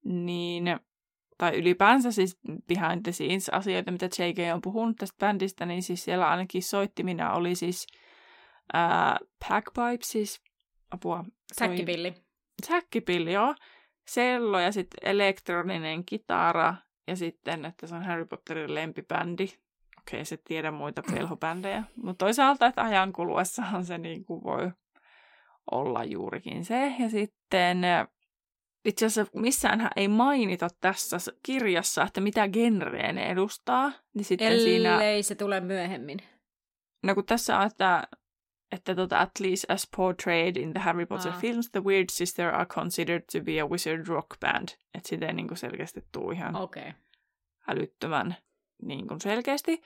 niin 0.04 0.64
tai 1.38 1.58
ylipäänsä 1.58 2.12
siis 2.12 2.38
behind 2.68 3.02
the 3.02 3.12
scenes 3.12 3.48
asioita, 3.48 3.90
mitä 3.92 4.06
JK 4.06 4.54
on 4.54 4.60
puhunut 4.60 4.96
tästä 4.96 5.16
bändistä, 5.26 5.66
niin 5.66 5.82
siis 5.82 6.04
siellä 6.04 6.28
ainakin 6.28 6.62
soittimina 6.62 7.32
oli 7.34 7.54
siis 7.54 7.86
ää, 8.72 9.18
Packpipe, 9.48 10.04
siis 10.04 10.40
apua. 10.90 11.16
toi- 11.24 11.68
Säkkipilli. 11.68 12.14
Säkkipilli, 12.66 13.32
joo. 13.32 13.54
Sello 14.08 14.60
ja 14.60 14.72
sitten 14.72 15.10
elektroninen 15.10 16.04
kitara 16.04 16.74
ja 17.08 17.16
sitten, 17.16 17.64
että 17.64 17.86
se 17.86 17.94
on 17.94 18.04
Harry 18.04 18.24
Potterin 18.24 18.74
lempibändi. 18.74 19.48
okei, 19.98 20.24
se 20.24 20.36
tiedä 20.44 20.70
muita 20.70 21.02
velhobändejä. 21.14 21.82
Mutta 21.96 22.24
toisaalta, 22.24 22.66
että 22.66 22.82
ajan 22.82 23.12
kuluessahan 23.12 23.84
se 23.84 23.98
niin 23.98 24.24
kuin 24.24 24.44
voi 24.44 24.70
olla 25.70 26.04
juurikin 26.04 26.64
se. 26.64 26.92
Ja 26.98 27.10
sitten 27.10 27.78
itse 28.84 29.06
asiassa 29.06 29.40
missään 29.40 29.90
ei 29.96 30.08
mainita 30.08 30.68
tässä 30.80 31.16
kirjassa, 31.42 32.02
että 32.02 32.20
mitä 32.20 32.48
genreä 32.48 33.12
ne 33.12 33.30
edustaa. 33.30 33.92
Niin 34.14 34.24
sitten 34.24 34.46
Ellei 34.46 34.64
siinä, 34.64 34.98
se 35.22 35.34
tule 35.34 35.60
myöhemmin. 35.60 36.18
no 37.02 37.14
kun 37.14 37.26
tässä 37.26 37.58
on, 37.58 37.66
että, 37.66 38.08
että 38.72 38.94
tota, 38.94 39.20
at 39.20 39.30
least 39.40 39.64
as 39.68 39.88
portrayed 39.96 40.56
in 40.56 40.72
the 40.72 40.80
Harry 40.80 41.06
Potter 41.06 41.32
Aa. 41.32 41.38
films, 41.38 41.70
the 41.70 41.84
Weird 41.84 42.08
Sister 42.10 42.54
are 42.54 42.66
considered 42.66 43.22
to 43.32 43.40
be 43.40 43.60
a 43.60 43.66
wizard 43.66 44.06
rock 44.06 44.40
band. 44.40 44.68
Että 44.94 45.08
sitä 45.08 45.26
ei 45.26 45.32
niin 45.32 45.48
kuin 45.48 45.58
selkeästi 45.58 46.04
tule 46.12 46.34
ihan 46.34 46.56
Okei. 46.56 46.82
Okay. 46.82 46.92
älyttömän 47.68 48.36
niin 48.82 49.08
kuin 49.08 49.20
selkeästi. 49.20 49.82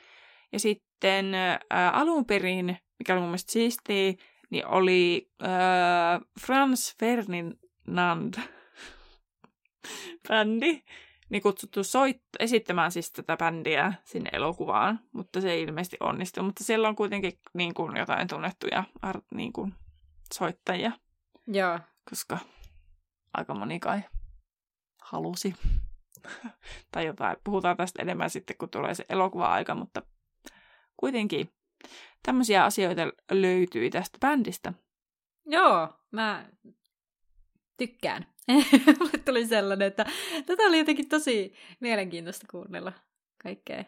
Ja 0.52 0.58
sitten 0.58 1.34
ää, 1.34 1.90
alun 1.90 2.24
perin, 2.24 2.76
mikä 2.98 3.12
oli 3.12 3.20
mun 3.20 3.28
mielestä 3.28 3.52
siistiä, 3.52 4.12
niin 4.50 4.66
oli 4.66 5.30
ää, 5.42 6.20
Franz 6.40 6.94
Ferdinand 6.98 8.34
bändi, 10.28 10.82
niin 11.28 11.42
kutsuttu 11.42 11.84
soit, 11.84 12.16
esittämään 12.38 12.92
siis 12.92 13.12
tätä 13.12 13.36
bändiä 13.36 13.92
sinne 14.04 14.30
elokuvaan, 14.32 15.00
mutta 15.12 15.40
se 15.40 15.52
ei 15.52 15.62
ilmeisesti 15.62 15.96
onnistu. 16.00 16.42
Mutta 16.42 16.64
siellä 16.64 16.88
on 16.88 16.96
kuitenkin 16.96 17.32
niin 17.54 17.74
kuin 17.74 17.96
jotain 17.96 18.28
tunnettuja 18.28 18.84
art, 19.02 19.24
niin 19.34 19.52
kuin 19.52 19.74
soittajia, 20.34 20.92
Joo. 21.46 21.78
koska 22.10 22.38
aika 23.34 23.54
moni 23.54 23.80
kai 23.80 24.02
halusi. 25.02 25.54
tai 26.92 27.06
jotain. 27.06 27.36
Puhutaan 27.44 27.76
tästä 27.76 28.02
enemmän 28.02 28.30
sitten, 28.30 28.56
kun 28.56 28.70
tulee 28.70 28.94
se 28.94 29.04
elokuva-aika, 29.08 29.74
mutta 29.74 30.02
kuitenkin 30.96 31.50
tämmöisiä 32.26 32.64
asioita 32.64 33.02
löytyi 33.30 33.90
tästä 33.90 34.18
bändistä. 34.20 34.72
Joo, 35.46 35.88
mä 36.10 36.46
tykkään. 37.76 38.26
Mulle 38.98 39.18
tuli 39.24 39.46
sellainen, 39.46 39.88
että 39.88 40.06
tätä 40.46 40.62
oli 40.62 40.78
jotenkin 40.78 41.08
tosi 41.08 41.54
mielenkiintoista 41.80 42.46
kuunnella 42.50 42.92
kaikkea. 43.42 43.84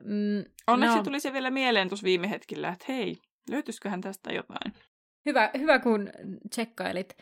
Mm, 0.00 0.44
Onneksi 0.66 0.96
no, 0.96 1.02
tuli 1.02 1.20
se 1.20 1.32
vielä 1.32 1.50
mieleen 1.50 1.88
tuossa 1.88 2.04
viime 2.04 2.30
hetkellä, 2.30 2.68
että 2.68 2.84
hei, 2.88 3.16
löytyisiköhän 3.50 4.00
tästä 4.00 4.32
jotain. 4.32 4.74
hyvä, 5.26 5.50
hyvä, 5.58 5.78
kun 5.78 6.10
tsekkailit. 6.50 7.16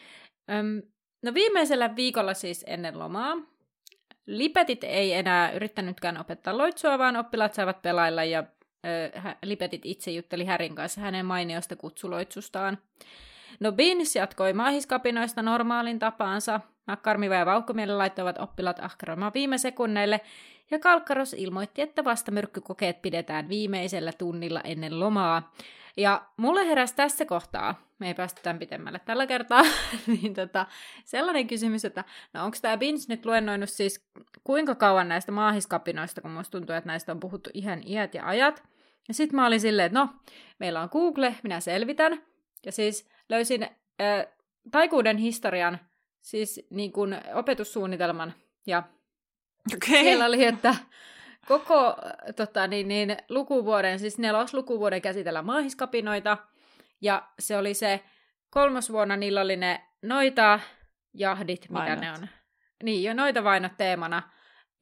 Öm, 0.51 0.83
no 1.23 1.35
viimeisellä 1.35 1.97
viikolla 1.97 2.35
siis 2.35 2.65
ennen 2.67 2.99
lomaa 2.99 3.37
Lipetit 4.27 4.85
ei 4.85 5.13
enää 5.13 5.53
yrittänytkään 5.53 6.21
opettaa 6.21 6.59
loitsua, 6.59 6.99
vaan 6.99 7.17
oppilaat 7.17 7.55
saivat 7.55 7.83
pelailla 7.83 8.25
ja 8.25 8.45
hä- 9.15 9.37
Lipetit 9.43 9.87
itse 9.87 10.11
jutteli 10.11 10.45
Härin 10.45 10.75
kanssa 10.75 11.01
hänen 11.01 11.27
mainiosta 11.27 11.77
kutsuloitsustaan. 11.77 12.79
No 13.61 13.73
Beans 13.73 14.17
jatkoi 14.17 14.53
maahiskapinoista 14.53 15.43
normaalin 15.43 15.99
tapaansa. 15.99 16.61
Makkarmiva 16.87 17.35
ja 17.35 17.47
Vauhkomieli 17.47 17.93
laittoivat 17.93 18.39
oppilaat 18.39 18.81
ahkeramaan 18.81 19.33
viime 19.35 19.59
sekunneille, 19.59 20.21
ja 20.73 20.79
Kalkkaros 20.79 21.33
ilmoitti, 21.33 21.83
että 21.83 22.05
vastamyrkkykokeet 22.05 23.03
pidetään 23.03 23.49
viimeisellä 23.49 24.13
tunnilla 24.13 24.61
ennen 24.61 25.01
lomaa. 25.01 25.53
Ja 25.97 26.23
mulle 26.37 26.67
heräsi 26.67 26.97
tässä 26.97 27.25
kohtaa, 27.25 27.75
me 27.99 28.09
ei 28.09 28.15
päästä 28.15 28.41
tämän 28.43 28.59
pitemmälle 28.59 29.01
tällä 29.05 29.27
kertaa, 29.27 29.63
niin 30.07 30.35
tota, 30.35 30.67
sellainen 31.05 31.47
kysymys, 31.47 31.85
että 31.85 32.05
no 32.33 32.45
onko 32.45 32.57
tämä 32.63 32.77
Bins 32.77 33.09
nyt 33.09 33.27
luennoinut 33.27 33.71
siis 33.71 34.07
kuinka 34.45 34.75
kauan 34.75 35.09
näistä 35.09 35.33
maahiskapinoista, 35.33 36.21
kun 36.21 36.31
musta 36.31 36.59
tuntuu, 36.59 36.77
että 36.77 36.89
näistä 36.89 37.13
on 37.13 37.21
puhuttu 37.21 37.51
ihan 37.55 37.83
iät 37.87 38.15
ja 38.15 38.27
ajat. 38.27 38.63
Ja 39.09 39.15
sitten 39.15 39.37
mä 39.37 39.47
olin 39.47 39.61
silleen, 39.61 39.87
että 39.87 39.99
no, 39.99 40.09
meillä 40.59 40.81
on 40.81 40.89
Google, 40.93 41.35
minä 41.43 41.61
selvitän. 41.61 42.23
Ja 42.67 42.73
siis 42.73 43.09
löysin 43.29 43.63
äh, 43.63 44.27
taikuuden 44.71 45.17
historian, 45.17 45.79
siis 46.21 46.67
niin 46.71 46.93
kuin 46.93 47.21
opetussuunnitelman, 47.35 48.35
ja 48.67 48.83
Okei. 49.75 50.03
siellä 50.03 50.25
oli, 50.25 50.45
että 50.45 50.75
koko 51.49 51.97
tota, 52.37 52.67
niin, 52.67 52.89
niin, 52.89 53.17
lukuvuoden, 53.29 53.99
siis 53.99 54.19
neloslukuvuoden 54.19 55.03
käsitellä 55.03 55.43
maahiskapinoita, 55.43 56.39
ja 57.01 57.29
se 57.39 57.57
oli 57.57 57.75
se 57.75 58.01
kolmosvuonna 58.51 59.17
niillä 59.17 59.41
oli 59.41 59.57
ne 59.57 59.89
noita 60.03 60.61
jahdit, 61.15 61.67
mitä 61.69 61.75
Vainot. 61.75 62.01
ne 62.01 62.13
on. 62.13 62.29
Niin, 62.83 63.05
jo 63.05 63.15
noita 63.15 63.45
vainot 63.45 63.73
teemana. 63.77 64.23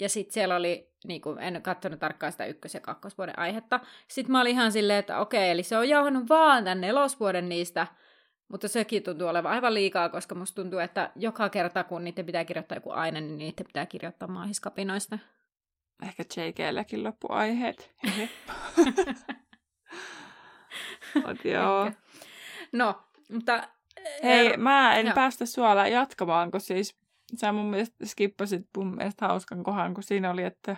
Ja 0.00 0.08
sitten 0.08 0.34
siellä 0.34 0.56
oli, 0.56 0.92
niin 1.04 1.20
kuin, 1.20 1.38
en 1.38 1.62
katsonut 1.62 2.00
tarkkaan 2.00 2.32
sitä 2.32 2.46
ykkös- 2.46 2.74
ja 2.74 2.80
kakkosvuoden 2.80 3.38
aihetta. 3.38 3.80
Sitten 4.08 4.32
mä 4.32 4.40
olin 4.40 4.52
ihan 4.52 4.72
silleen, 4.72 4.98
että 4.98 5.18
okei, 5.18 5.50
eli 5.50 5.62
se 5.62 5.78
on 5.78 5.88
jauhannut 5.88 6.28
vaan 6.28 6.64
tämän 6.64 6.80
nelosvuoden 6.80 7.48
niistä, 7.48 7.86
mutta 8.48 8.68
sekin 8.68 9.02
tuntuu 9.02 9.28
olevan 9.28 9.52
aivan 9.52 9.74
liikaa, 9.74 10.08
koska 10.08 10.34
musta 10.34 10.62
tuntuu, 10.62 10.78
että 10.78 11.10
joka 11.16 11.48
kerta, 11.48 11.84
kun 11.84 12.04
niiden 12.04 12.26
pitää 12.26 12.44
kirjoittaa 12.44 12.76
joku 12.76 12.90
aine, 12.90 13.20
niin 13.20 13.38
niiden 13.38 13.66
pitää 13.66 13.86
kirjoittaa 13.86 14.28
maahiskapinoista. 14.28 15.18
Ehkä 16.02 16.22
JGlläkin 16.36 17.04
loppuaiheet. 17.04 17.94
Mut 21.26 21.44
joo. 21.44 21.86
Ehkä. 21.86 22.00
No, 22.72 23.02
mutta... 23.32 23.68
Hei, 24.22 24.48
er- 24.48 24.56
mä 24.56 24.94
en 24.94 25.06
joo. 25.06 25.14
päästä 25.14 25.46
suola 25.46 25.88
jatkamaan, 25.88 26.50
kun 26.50 26.60
siis 26.60 26.99
sä 27.38 27.52
mun 27.52 27.70
mielestä 27.70 28.06
skippasit 28.06 28.66
mun 28.76 28.96
mielestä 28.96 29.26
hauskan 29.28 29.62
kohan, 29.62 29.94
kun 29.94 30.02
siinä 30.02 30.30
oli, 30.30 30.42
että, 30.42 30.76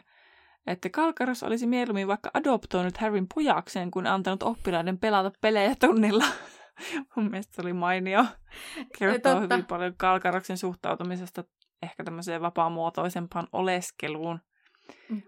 että 0.67 0.91
Kalkaros 0.91 1.43
olisi 1.43 1.67
mieluummin 1.67 2.09
vaikka 2.09 2.31
adoptoinut 2.35 2.97
Harryn 2.97 3.27
pojakseen, 3.35 3.91
kuin 3.91 4.07
antanut 4.07 4.43
oppilaiden 4.43 4.99
pelata 4.99 5.33
pelejä 5.41 5.75
tunnilla. 5.81 6.25
mun 7.17 7.31
mielestä 7.31 7.55
se 7.55 7.63
oli 7.63 7.73
mainio. 7.73 8.25
Kertoo 8.99 9.33
Totta. 9.33 9.55
hyvin 9.55 9.67
paljon 9.67 9.95
Kalkaroksen 9.97 10.59
suhtautumisesta 10.59 11.45
ehkä 11.83 12.05
tämmöiseen 12.05 12.43
vapaamuotoisempaan 12.43 13.49
oleskeluun. 13.53 14.41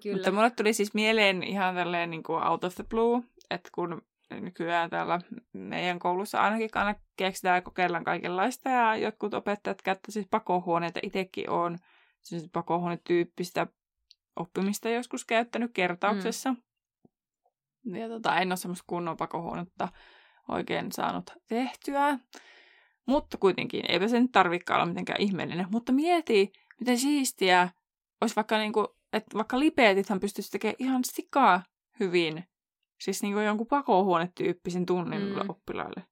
Kyllä. 0.03 0.17
Mutta 0.17 0.33
mulle 0.33 0.51
tuli 0.51 0.73
siis 0.73 0.95
mieleen 0.95 1.43
ihan 1.43 1.75
tälleen 1.75 2.11
niin 2.11 2.23
kuin 2.23 2.47
out 2.47 2.65
of 2.65 2.75
the 2.75 2.85
blue, 2.85 3.23
että 3.51 3.71
kun 3.75 4.03
nykyään 4.31 4.91
täällä 4.91 5.21
meidän 5.53 5.99
koulussa 5.99 6.41
ainakin 6.41 6.69
aina 6.75 6.95
keksitään 7.17 7.57
ja 7.57 7.63
kokeillaan 7.63 8.05
kaikenlaista 8.05 8.69
ja 8.69 8.97
jotkut 8.97 9.35
opettajat 9.35 9.83
käyttää 9.83 10.13
siis 10.13 10.27
pakohuoneita. 10.31 11.01
Itsekin 11.03 11.51
on 11.51 11.79
siis 12.23 12.49
pakohuonetyyppistä 12.53 13.67
oppimista 14.37 14.89
joskus 14.89 15.25
käyttänyt 15.25 15.71
kertauksessa. 15.75 16.55
Mm. 17.85 17.97
Ja 17.97 18.09
tota, 18.09 18.37
en 18.37 18.49
ole 18.49 18.57
semmoista 18.57 18.85
kunnon 18.87 19.17
pakohuonetta 19.17 19.89
oikein 20.49 20.93
saanut 20.93 21.31
tehtyä. 21.49 22.19
Mutta 23.07 23.37
kuitenkin, 23.39 23.83
eipä 23.89 24.09
se 24.09 24.21
nyt 24.21 24.33
tarvikaan 24.33 24.81
olla 24.81 24.87
mitenkään 24.87 25.21
ihmeellinen. 25.21 25.67
Mutta 25.71 25.93
mieti, 25.93 26.53
miten 26.81 26.99
siistiä 26.99 27.69
olisi 28.21 28.37
vaikka 28.37 28.59
niinku, 28.59 28.97
että 29.13 29.39
vaikka 29.39 29.59
lipeetithän 29.59 30.21
pystyisi 30.21 30.51
tekemään 30.51 30.77
ihan 30.79 31.05
sikaa 31.05 31.63
hyvin. 32.01 32.45
Siis 33.05 33.23
niinku 33.23 33.41
jonkun 33.41 33.67
pakohuonetyyppisen 33.67 34.87
tunnin 34.87 35.23
Mm. 35.23 35.51
oppilaille. 35.51 36.05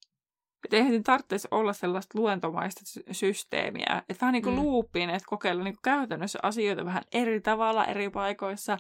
Että 0.65 0.77
eihän 0.77 0.91
siinä 0.93 1.03
tarvitsisi 1.03 1.49
olla 1.51 1.73
sellaista 1.73 2.19
luentomaista 2.19 2.81
sy- 2.85 3.03
systeemiä. 3.13 4.03
Että 4.09 4.21
vähän 4.21 4.33
niin 4.33 4.43
kuin 4.43 4.57
Mm. 4.57 4.63
luupiin, 4.63 5.11
että 5.11 5.27
kokeilla 5.29 5.65
niin 5.65 5.75
käytännössä 5.85 6.39
asioita 6.43 6.85
vähän 6.85 7.03
eri 7.13 7.41
tavalla 7.41 7.85
eri 7.85 8.11
paikoissa. 8.11 8.77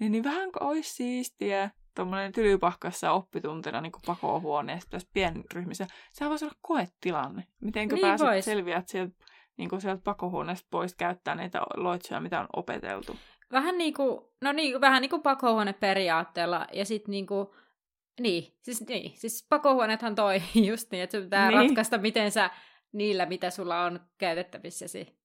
Niin, 0.00 0.12
niin 0.12 0.24
vähän 0.24 0.52
kuin 0.52 0.62
olisi 0.62 0.94
siistiä 0.94 1.70
tuommoinen 1.96 2.32
tylypahkassa 2.32 3.12
oppituntina 3.12 3.80
niin 3.80 3.92
kuin 3.92 4.02
pakohuoneessa 4.06 4.90
tässä 4.90 5.08
pienryhmissä. 5.14 5.86
Sehän 6.12 6.30
voisi 6.30 6.44
olla 6.44 6.56
koetilanne. 6.62 7.44
Mitenkö 7.60 7.94
Niin 7.94 8.06
pääset 8.06 8.26
vois. 8.28 8.44
selviät 8.44 8.88
sieltä, 8.88 9.14
niin 9.56 9.68
kuin 9.70 9.80
sieltä 9.80 10.02
pakohuoneesta 10.04 10.68
pois 10.70 10.94
käyttää 10.94 11.34
niitä 11.34 11.60
loitsuja, 11.76 12.20
mitä 12.20 12.40
on 12.40 12.46
opeteltu. 12.56 13.16
Vähän 13.52 13.78
niin 13.78 13.94
kuin, 13.94 14.20
no 14.40 14.52
niin, 14.52 14.80
vähän 14.80 15.02
niin 15.02 15.10
kuin 15.10 15.22
pakohuone 15.22 15.72
periaatteella, 15.72 16.66
ja 16.72 16.84
sitten 16.84 17.10
niin 17.10 17.26
kuin, 17.26 17.48
niin, 18.20 18.56
siis, 18.62 18.86
niin, 18.88 19.12
siis 19.14 19.46
pakohuoneethan 19.48 20.14
toi 20.14 20.42
just 20.68 20.90
niin, 20.90 21.02
että 21.02 21.16
sun 21.16 21.24
pitää 21.24 21.48
niin. 21.48 21.58
Ratkaista, 21.58 21.98
miten 21.98 22.30
sä 22.30 22.50
niillä, 22.92 23.26
mitä 23.26 23.50
sulla 23.50 23.84
on 23.84 24.00
käytettävissäsi 24.18 25.18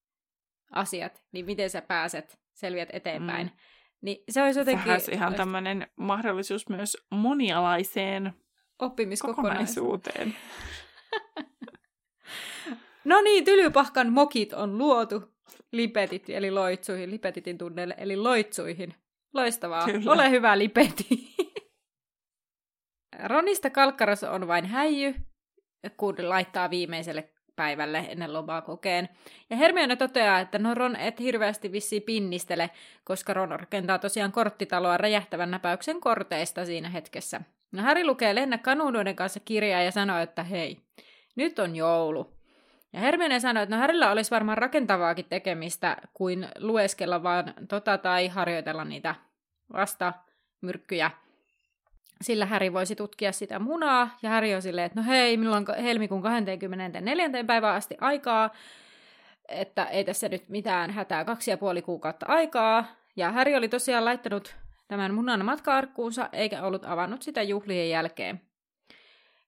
asiat, 0.71 1.23
niin 1.31 1.45
miten 1.45 1.69
sä 1.69 1.81
pääset, 1.81 2.39
selviät 2.53 2.89
eteenpäin. 2.93 3.47
Mm. 3.47 3.57
Niin 4.01 4.23
se 4.29 4.43
olisi 4.43 4.59
jotenkin 4.59 4.83
Sehän 4.83 4.95
olisi 4.95 5.11
ihan 5.11 5.27
olisi 5.27 5.37
tämmöinen 5.37 5.87
mahdollisuus 5.95 6.69
myös 6.69 6.97
monialaiseen 7.11 8.33
oppimiskokonaisuuteen. 8.79 10.27
kokonaisuuteen. 10.27 10.35
No 13.07 13.21
niin, 13.21 13.45
tylypahkan 13.45 14.11
mokit 14.11 14.53
on 14.53 14.77
luotu 14.77 15.36
lipetit, 15.71 16.29
eli 16.29 16.51
loitsuihin, 16.51 17.11
lipetitin 17.11 17.57
tunneille, 17.57 17.95
eli 17.97 18.15
loitsuihin. 18.15 18.93
Loistavaa. 19.33 19.85
Kyllä. 19.85 20.11
Ole 20.11 20.29
hyvä 20.29 20.57
lipeti. 20.57 21.35
Ronista 23.23 23.69
Kalkkaros 23.69 24.23
on 24.23 24.47
vain 24.47 24.65
häijy, 24.65 25.15
kun 25.97 26.15
laittaa 26.29 26.69
viimeiselle 26.69 27.29
päivälle 27.55 27.97
ennen 28.09 28.33
lomaa 28.33 28.61
kokeen. 28.61 29.09
Ja 29.49 29.57
Hermione 29.57 29.95
toteaa, 29.95 30.39
että 30.39 30.59
no 30.59 30.73
Ron 30.73 30.95
et 30.95 31.19
hirveästi 31.19 31.71
vissi 31.71 31.99
pinnistele, 31.99 32.69
koska 33.03 33.33
Ron 33.33 33.59
rakentaa 33.59 33.99
tosiaan 33.99 34.31
korttitaloa 34.31 34.97
räjähtävän 34.97 35.51
näpäyksen 35.51 36.01
korteista 36.01 36.65
siinä 36.65 36.89
hetkessä. 36.89 37.41
No 37.71 37.83
Harry 37.83 38.05
lukee 38.05 38.35
Lennä 38.35 38.57
kanuunoiden 38.57 39.15
kanssa 39.15 39.39
kirjaa 39.39 39.81
ja 39.81 39.91
sanoo, 39.91 40.19
että 40.19 40.43
hei, 40.43 40.77
nyt 41.35 41.59
on 41.59 41.75
joulu. 41.75 42.36
Ja 42.97 43.01
Hermione 43.01 43.39
sanoi, 43.39 43.63
että 43.63 43.75
no 43.75 43.81
Harrylla 43.81 44.11
olisi 44.11 44.31
varmaan 44.31 44.57
rakentavaakin 44.57 45.25
tekemistä 45.29 45.97
kuin 46.13 46.47
lueskella 46.59 47.23
vaan 47.23 47.53
tota 47.67 47.97
tai 47.97 48.27
harjoitella 48.27 48.85
niitä 48.85 49.15
vastamyrkkyjä. 49.73 51.11
Sillä 52.21 52.45
Häri 52.45 52.73
voisi 52.73 52.95
tutkia 52.95 53.31
sitä 53.31 53.59
munaa, 53.59 54.17
ja 54.21 54.29
Häri 54.29 54.55
on 54.55 54.61
silleen, 54.61 54.85
että 54.85 54.99
no 54.99 55.05
hei, 55.07 55.37
minulla 55.37 55.57
on 55.57 55.65
helmikuun 55.83 56.21
24. 56.21 57.29
päivää 57.47 57.73
asti 57.73 57.97
aikaa, 58.01 58.49
että 59.49 59.85
ei 59.85 60.03
tässä 60.03 60.29
nyt 60.29 60.49
mitään 60.49 60.91
hätää, 60.91 61.25
kaksi 61.25 61.51
ja 61.51 61.57
puoli 61.57 61.81
kuukautta 61.81 62.25
aikaa. 62.29 62.85
Ja 63.15 63.31
Häri 63.31 63.55
oli 63.55 63.69
tosiaan 63.69 64.05
laittanut 64.05 64.55
tämän 64.87 65.13
munan 65.13 65.45
matka-arkkuunsa, 65.45 66.29
eikä 66.31 66.61
ollut 66.61 66.85
avannut 66.85 67.21
sitä 67.21 67.41
juhlien 67.41 67.89
jälkeen. 67.89 68.46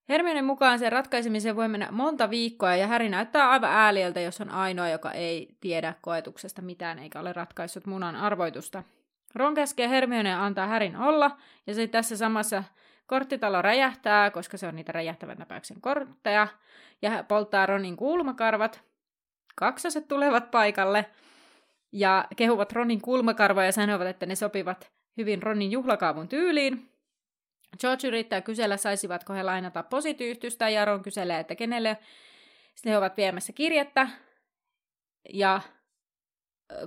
Hermionen 0.10 0.45
mukaan 0.45 0.80
sen 0.80 0.91
ratkaisemiseen 0.91 1.56
voi 1.56 1.67
mennä 1.67 1.88
monta 1.91 2.30
viikkoa, 2.30 2.76
ja 2.76 2.88
Häri 2.88 3.10
näyttää 3.10 3.50
aivan 3.50 3.72
ääliöltä, 3.72 4.19
jos 4.19 4.41
on 4.41 4.50
ainoa, 4.50 4.89
joka 4.89 5.12
ei 5.12 5.58
tiedä 5.62 5.93
koetuksesta 6.02 6.62
mitään 6.62 7.00
eikä 7.00 7.19
ole 7.19 7.34
ratkaissut 7.34 7.86
munan 7.86 8.15
arvoitusta. 8.15 8.84
Ron 9.36 9.54
käskee 9.54 9.89
Hermione 9.89 10.34
antaa 10.34 10.67
Härin 10.67 10.98
olla, 10.98 11.38
ja 11.67 11.74
sitten 11.74 12.00
tässä 12.00 12.17
samassa 12.17 12.63
korttitalo 13.08 13.62
räjähtää, 13.62 14.32
koska 14.32 14.58
se 14.58 14.67
on 14.67 14.76
niitä 14.76 14.91
räjähtävän 14.91 15.38
näpäyksen 15.38 15.82
kortteja, 15.82 16.48
ja 17.02 17.24
polttaa 17.28 17.65
Ronin 17.65 17.98
kulmakarvat. 17.98 18.82
Kaksoset 19.56 20.08
tulevat 20.08 20.52
paikalle, 20.52 21.06
ja 21.91 22.26
kehuvat 22.36 22.72
Ronin 22.72 23.02
kulmakarvoja 23.02 23.65
ja 23.65 23.72
sanovat, 23.72 24.08
että 24.08 24.26
ne 24.26 24.36
sopivat 24.36 24.91
hyvin 25.17 25.43
Ronin 25.43 25.72
juhlakaavun 25.72 26.28
tyyliin. 26.28 26.88
George 27.80 28.08
yrittää 28.08 28.42
kysellä, 28.42 28.78
saisivatko 28.78 29.34
he 29.34 29.44
lainata 29.44 29.84
posityyhtystä, 29.84 30.70
ja 30.70 30.86
Ron 30.86 31.04
kyselee, 31.04 31.40
että 31.40 31.56
kenelle 31.56 31.98
he 32.86 32.98
ovat 32.98 33.18
viemässä 33.18 33.54
kirjettä. 33.54 34.08
Ja 35.34 35.62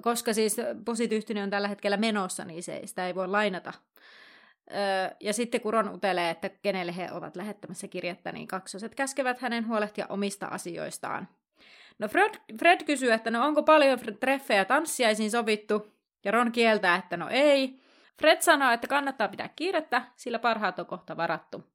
koska 0.02 0.34
siis 0.34 0.56
posityyhtynen 0.84 1.42
on 1.42 1.50
tällä 1.50 1.68
hetkellä 1.68 1.96
menossa, 1.96 2.44
niin 2.44 2.62
se, 2.62 2.80
sitä 2.84 3.06
ei 3.06 3.14
voi 3.14 3.28
lainata. 3.28 3.72
ja 5.20 5.32
sitten 5.32 5.60
kun 5.60 5.72
Ron 5.72 5.94
utelee, 5.94 6.30
että 6.30 6.48
kenelle 6.48 6.96
he 6.96 7.08
ovat 7.12 7.36
lähettämässä 7.36 7.88
kirjettä, 7.88 8.32
niin 8.32 8.48
kaksoset 8.48 8.94
käskevät 8.94 9.38
hänen 9.38 9.68
huolehtia 9.68 10.06
omista 10.08 10.46
asioistaan. 10.46 11.28
No 11.98 12.08
Fred, 12.08 12.34
Fred 12.58 12.84
kysyy, 12.84 13.12
että 13.12 13.30
no 13.30 13.46
onko 13.46 13.62
paljon 13.62 13.98
treffejä 14.20 14.64
tanssiaisiin 14.64 15.30
sovittu, 15.30 15.92
ja 16.24 16.30
Ron 16.30 16.52
kieltää, 16.52 16.96
että 16.96 17.16
no 17.16 17.28
ei. 17.30 17.81
Fred 18.18 18.40
sanoo, 18.40 18.72
että 18.72 18.86
kannattaa 18.86 19.28
pitää 19.28 19.48
kiirettä, 19.56 20.02
sillä 20.16 20.38
parhaat 20.38 20.78
on 20.78 20.86
kohta 20.86 21.16
varattu. 21.16 21.72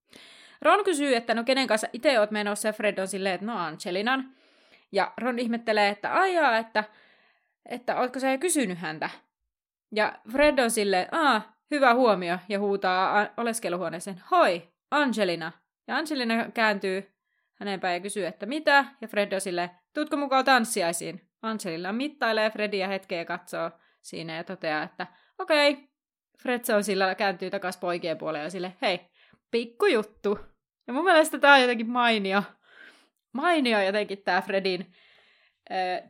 Ron 0.62 0.84
kysyy, 0.84 1.16
että 1.16 1.34
no 1.34 1.44
kenen 1.44 1.68
kanssa 1.68 1.88
itse 1.94 2.20
oot 2.20 2.32
menossa, 2.32 2.68
ja 2.68 2.74
Fred 2.74 2.98
on 2.98 3.08
silleen, 3.08 3.36
että 3.36 3.46
no 3.46 3.58
Angelinan. 3.60 4.32
Ja 4.92 5.14
Ron 5.18 5.40
ihmettelee, 5.40 5.90
että 5.90 6.14
aijaa, 6.14 6.58
että 6.58 6.84
että 7.70 8.00
ootko 8.00 8.20
sä 8.20 8.32
jo 8.32 8.38
kysynyt 8.38 8.78
häntä? 8.78 9.10
Ja 9.96 10.20
Fred 10.32 10.60
on 10.60 10.72
silleen, 10.72 11.08
aa, 11.12 11.58
hyvä 11.72 11.94
huomio, 11.94 12.38
ja 12.50 12.60
huutaa 12.60 13.28
oleskeluhuoneeseen, 13.38 14.22
hoi, 14.32 14.70
Angelina. 14.92 15.52
Ja 15.88 15.98
Angelina 15.98 16.52
kääntyy 16.54 17.14
hänen 17.56 17.80
päin 17.80 17.94
ja 17.94 18.00
kysyy, 18.00 18.26
että 18.26 18.46
mitä? 18.46 18.86
Ja 19.02 19.08
Fred 19.08 19.34
on 19.34 19.42
silleen, 19.42 19.70
tuutko 19.94 20.18
mukaan 20.18 20.46
tanssiaisiin? 20.46 21.22
Angelina 21.42 21.94
mittailee 21.94 22.50
Fredia 22.50 22.88
hetkeä 22.88 23.18
ja 23.18 23.26
katsoo 23.26 23.72
siinä 24.02 24.36
ja 24.36 24.44
toteaa, 24.44 24.84
että 24.84 25.08
okei. 25.40 25.72
Okay. 25.72 25.84
Fred 26.44 26.62
on 26.76 26.84
sillä 26.84 27.16
kääntyy 27.16 27.50
takaisin 27.50 27.80
poikien 27.80 28.18
puolelle 28.18 28.44
ja 28.44 28.50
sille, 28.50 28.74
hei, 28.82 29.00
pikkujuttu. 29.52 30.40
Ja 30.88 30.94
mun 30.94 31.04
mielestä 31.04 31.40
tää 31.40 31.54
on 31.54 31.62
jotenkin 31.62 31.90
mainio. 31.90 32.44
Mainio 33.34 33.82
jotenkin 33.82 34.24
tää 34.24 34.42
Fredin 34.42 34.94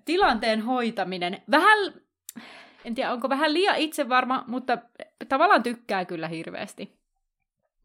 tilanteen 0.05 0.61
hoitaminen. 0.61 1.41
Vähän, 1.51 1.93
en 2.85 2.95
tiedä 2.95 3.11
onko 3.11 3.29
vähän 3.29 3.53
liian 3.53 3.77
itsevarma, 3.77 4.43
mutta 4.47 4.77
tavallaan 5.29 5.63
tykkää 5.63 6.05
kyllä 6.05 6.27
hirveästi. 6.27 6.97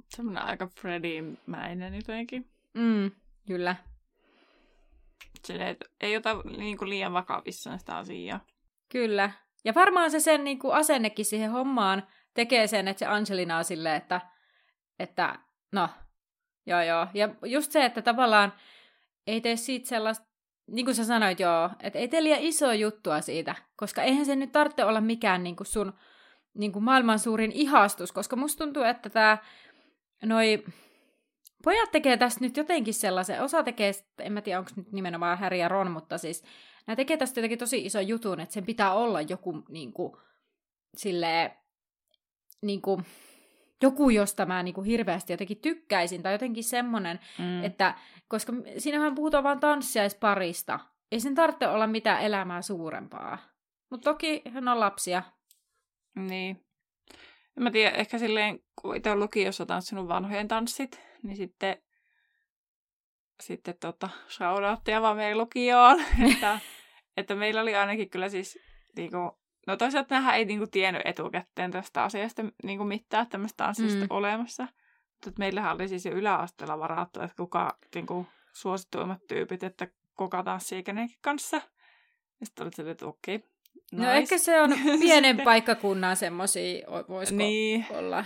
Semmoinen 0.08 0.42
aika 0.42 0.68
Freddy-mäinen 0.80 1.94
jotenkin. 1.94 2.50
Mm, 2.74 3.10
kyllä. 3.46 3.76
Silleen, 5.44 5.76
ei 6.00 6.16
ota 6.16 6.36
niin 6.56 6.78
kuin 6.78 6.90
liian 6.90 7.12
vakavissa 7.12 7.78
sitä 7.78 7.96
asiaa. 7.96 8.40
Kyllä. 8.88 9.30
Ja 9.64 9.74
varmaan 9.74 10.10
se 10.10 10.20
sen 10.20 10.44
niin 10.44 10.58
kuin 10.58 10.74
asennekin 10.74 11.24
siihen 11.24 11.50
hommaan 11.50 12.06
tekee 12.34 12.66
sen, 12.66 12.88
että 12.88 12.98
se 12.98 13.06
Angelina 13.06 13.58
on 13.58 13.64
silleen, 13.64 13.96
että, 13.96 14.20
että 14.98 15.38
no, 15.72 15.88
joo 16.66 16.82
joo. 16.82 17.06
Ja 17.14 17.28
just 17.44 17.72
se, 17.72 17.84
että 17.84 18.02
tavallaan 18.02 18.52
ei 19.26 19.40
tee 19.40 19.56
siitä 19.56 19.88
sellaista 19.88 20.26
niin 20.66 20.84
kuin 20.84 20.94
sä 20.94 21.04
sanoit, 21.04 21.40
joo, 21.40 21.70
että 21.80 21.98
ei 21.98 22.08
tee 22.08 22.22
liian 22.22 22.40
iso 22.40 22.72
juttua 22.72 23.20
siitä, 23.20 23.54
koska 23.76 24.02
eihän 24.02 24.26
se 24.26 24.36
nyt 24.36 24.52
tarvitse 24.52 24.84
olla 24.84 25.00
mikään 25.00 25.44
niin 25.44 25.56
kuin 25.56 25.66
sun 25.66 25.92
niin 26.54 26.72
kuin 26.72 26.84
maailman 26.84 27.18
suurin 27.18 27.52
ihastus, 27.52 28.12
koska 28.12 28.36
musta 28.36 28.64
tuntuu, 28.64 28.82
että 28.82 29.10
tämä 29.10 29.38
noi 30.24 30.64
pojat 31.64 31.90
tekee 31.90 32.16
tästä 32.16 32.40
nyt 32.40 32.56
jotenkin 32.56 32.94
sellaisen, 32.94 33.42
osa 33.42 33.62
tekee, 33.62 33.92
en 34.18 34.32
mä 34.32 34.42
tiedä 34.42 34.58
onko 34.58 34.70
nyt 34.76 34.92
nimenomaan 34.92 35.38
Harry 35.38 35.56
ja 35.56 35.68
Ron, 35.68 35.90
mutta 35.90 36.18
siis 36.18 36.44
nämä 36.86 36.96
tekee 36.96 37.16
tästä 37.16 37.40
jotenkin 37.40 37.58
tosi 37.58 37.84
iso 37.84 38.00
jutun, 38.00 38.40
että 38.40 38.52
sen 38.52 38.66
pitää 38.66 38.94
olla 38.94 39.20
joku 39.20 39.62
niin 39.68 39.92
kuin, 39.92 40.12
silleen, 40.96 41.50
niin 42.62 42.82
kuin, 42.82 43.04
joku, 43.82 44.10
josta 44.10 44.46
mä 44.46 44.62
niin 44.62 44.74
kuin 44.74 44.84
hirveästi 44.84 45.32
jotenkin 45.32 45.60
tykkäisin, 45.60 46.22
tai 46.22 46.34
jotenkin 46.34 46.64
semmoinen, 46.64 47.20
mm. 47.38 47.64
että 47.64 47.94
koska 48.28 48.52
siinähän 48.78 49.14
puhutaan 49.14 49.44
vain 49.44 49.60
tanssiaisparista. 49.60 50.80
Ei 51.12 51.20
sen 51.20 51.34
tarvitse 51.34 51.68
olla 51.68 51.86
mitään 51.86 52.22
elämää 52.22 52.62
suurempaa. 52.62 53.38
Mutta 53.90 54.10
toki 54.10 54.42
hän 54.50 54.68
on 54.68 54.80
lapsia. 54.80 55.22
Niin. 56.16 56.64
En 57.56 57.62
mä 57.62 57.70
tiedä, 57.70 57.90
ehkä 57.90 58.18
silleen, 58.18 58.60
kun 58.82 58.96
itse 58.96 59.10
on 59.10 59.20
lukiossa 59.20 59.66
tanssinut 59.66 60.08
vanhojen 60.08 60.48
tanssit, 60.48 61.00
niin 61.22 61.36
sitten, 61.36 61.82
sitten 63.42 63.74
tota, 63.80 64.08
shoutouttia 64.28 65.02
vaan 65.02 65.16
meidän 65.16 65.38
lukioon. 65.38 66.00
että, 66.32 66.58
että 67.16 67.34
meillä 67.34 67.60
oli 67.60 67.74
ainakin 67.74 68.10
kyllä 68.10 68.28
siis 68.28 68.58
niinku, 68.96 69.41
No 69.66 69.76
toisaalta 69.76 70.14
nämähän 70.14 70.34
ei 70.34 70.44
niinku 70.44 70.66
tiennyt 70.66 71.02
etukäteen 71.04 71.70
tästä 71.70 72.02
asiasta 72.02 72.42
niinku 72.64 72.84
mitään 72.84 73.26
tämmöistä 73.26 73.64
tanssista 73.64 74.00
mm. 74.00 74.06
olemassa. 74.10 74.68
Mutta 75.26 75.38
meillähän 75.38 75.74
oli 75.74 75.88
siis 75.88 76.04
jo 76.04 76.12
yläasteella 76.12 76.78
varattu, 76.78 77.20
että 77.20 77.36
kuka 77.36 77.78
niinku, 77.94 78.26
suosituimmat 78.52 79.26
tyypit, 79.28 79.62
että 79.62 79.88
kuka 80.16 80.42
tanssii 80.42 80.82
kenenkin 80.82 81.18
kanssa. 81.20 81.56
Ja 82.40 82.46
sitten 82.46 82.66
oli 82.66 82.90
että 82.90 83.06
okei, 83.06 83.36
okay, 83.36 83.48
nice. 83.92 84.04
No 84.04 84.12
ehkä 84.12 84.38
se 84.38 84.60
on 84.60 84.70
pienen 85.00 85.40
paikkakunnan 85.40 86.16
semmoisia, 86.16 86.86
voisiko 87.08 87.38
niin. 87.38 87.86
olla. 87.90 88.24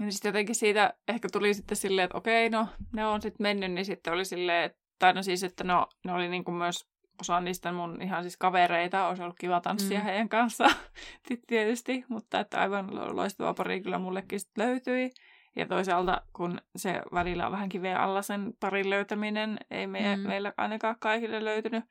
Ja 0.00 0.12
sitten 0.12 0.28
jotenkin 0.28 0.54
siitä 0.54 0.94
ehkä 1.08 1.28
tuli 1.32 1.54
sitten 1.54 1.76
silleen, 1.76 2.04
että 2.04 2.18
okei, 2.18 2.50
no 2.50 2.68
ne 2.92 3.06
on 3.06 3.22
sitten 3.22 3.44
mennyt, 3.44 3.72
niin 3.72 3.84
sitten 3.84 4.12
oli 4.12 4.24
silleen, 4.24 4.70
tai 4.98 5.12
no 5.12 5.22
siis, 5.22 5.42
että 5.42 5.64
no, 5.64 5.86
ne 6.04 6.12
oli 6.12 6.28
niinku 6.28 6.50
myös 6.50 6.88
osa 7.20 7.40
niistä 7.40 7.72
mun 7.72 8.02
ihan 8.02 8.22
siis 8.22 8.36
kavereita, 8.36 9.08
olisi 9.08 9.22
ollut 9.22 9.38
kiva 9.38 9.60
tanssia 9.60 9.98
mm. 9.98 10.04
heidän 10.04 10.28
kanssaan 10.28 10.74
tietysti, 11.46 12.04
mutta 12.08 12.40
että 12.40 12.60
aivan 12.60 13.16
loistava 13.16 13.54
pari 13.54 13.80
kyllä 13.80 13.98
mullekin 13.98 14.40
sitten 14.40 14.66
löytyi. 14.66 15.10
Ja 15.56 15.66
toisaalta, 15.66 16.22
kun 16.32 16.60
se 16.76 17.02
välillä 17.14 17.46
on 17.46 17.52
vähän 17.52 17.68
kiveä 17.68 17.98
alla 17.98 18.22
sen 18.22 18.52
parin 18.60 18.90
löytäminen, 18.90 19.58
ei 19.70 19.86
me, 19.86 20.16
mm. 20.16 20.22
meillä 20.22 20.52
ainakaan 20.56 20.96
kaikille 21.00 21.44
löytynyt 21.44 21.84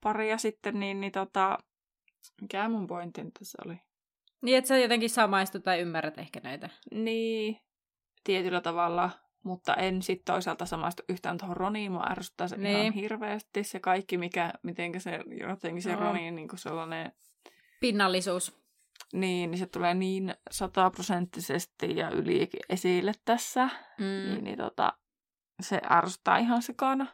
paria 0.00 0.38
sitten, 0.38 0.80
niin, 0.80 1.00
niin 1.00 1.12
tota, 1.12 1.58
mikä 2.40 2.68
mun 2.68 2.86
pointti 2.86 3.22
tässä 3.38 3.58
oli? 3.66 3.80
Niin, 4.42 4.58
että 4.58 4.68
sä 4.68 4.78
jotenkin 4.78 5.10
samaistut 5.10 5.64
tai 5.64 5.80
ymmärrät 5.80 6.18
ehkä 6.18 6.40
näitä. 6.42 6.68
Niin, 6.90 7.60
tietyllä 8.24 8.60
tavalla, 8.60 9.10
mutta 9.44 9.74
en 9.74 10.02
sitten 10.02 10.34
toisaalta 10.34 10.66
samaistu 10.66 11.02
yhtään 11.08 11.38
tuohon 11.38 11.56
Roniin. 11.56 11.92
Mua 11.92 12.06
ärsyttää 12.10 12.48
se 12.48 12.56
niin. 12.56 12.78
ihan 12.78 12.92
hirveästi 12.92 13.64
se 13.64 13.80
kaikki, 13.80 14.18
mikä, 14.18 14.52
miten 14.62 15.00
se 15.00 15.20
jotenkin 15.48 15.82
se 15.82 15.92
no. 15.92 16.00
Ronin 16.00 16.34
niin 16.34 16.48
sellainen... 16.54 17.12
Pinnallisuus. 17.80 18.60
Niin, 19.12 19.50
niin 19.50 19.58
se 19.58 19.66
tulee 19.66 19.94
niin 19.94 20.34
sataprosenttisesti 20.50 21.96
ja 21.96 22.10
yli 22.10 22.48
esille 22.68 23.12
tässä. 23.24 23.68
Mm. 23.98 24.04
Niin, 24.04 24.44
niin 24.44 24.58
tota, 24.58 24.92
se 25.60 25.80
ärsyttää 25.90 26.38
ihan 26.38 26.62
sekana. 26.62 27.06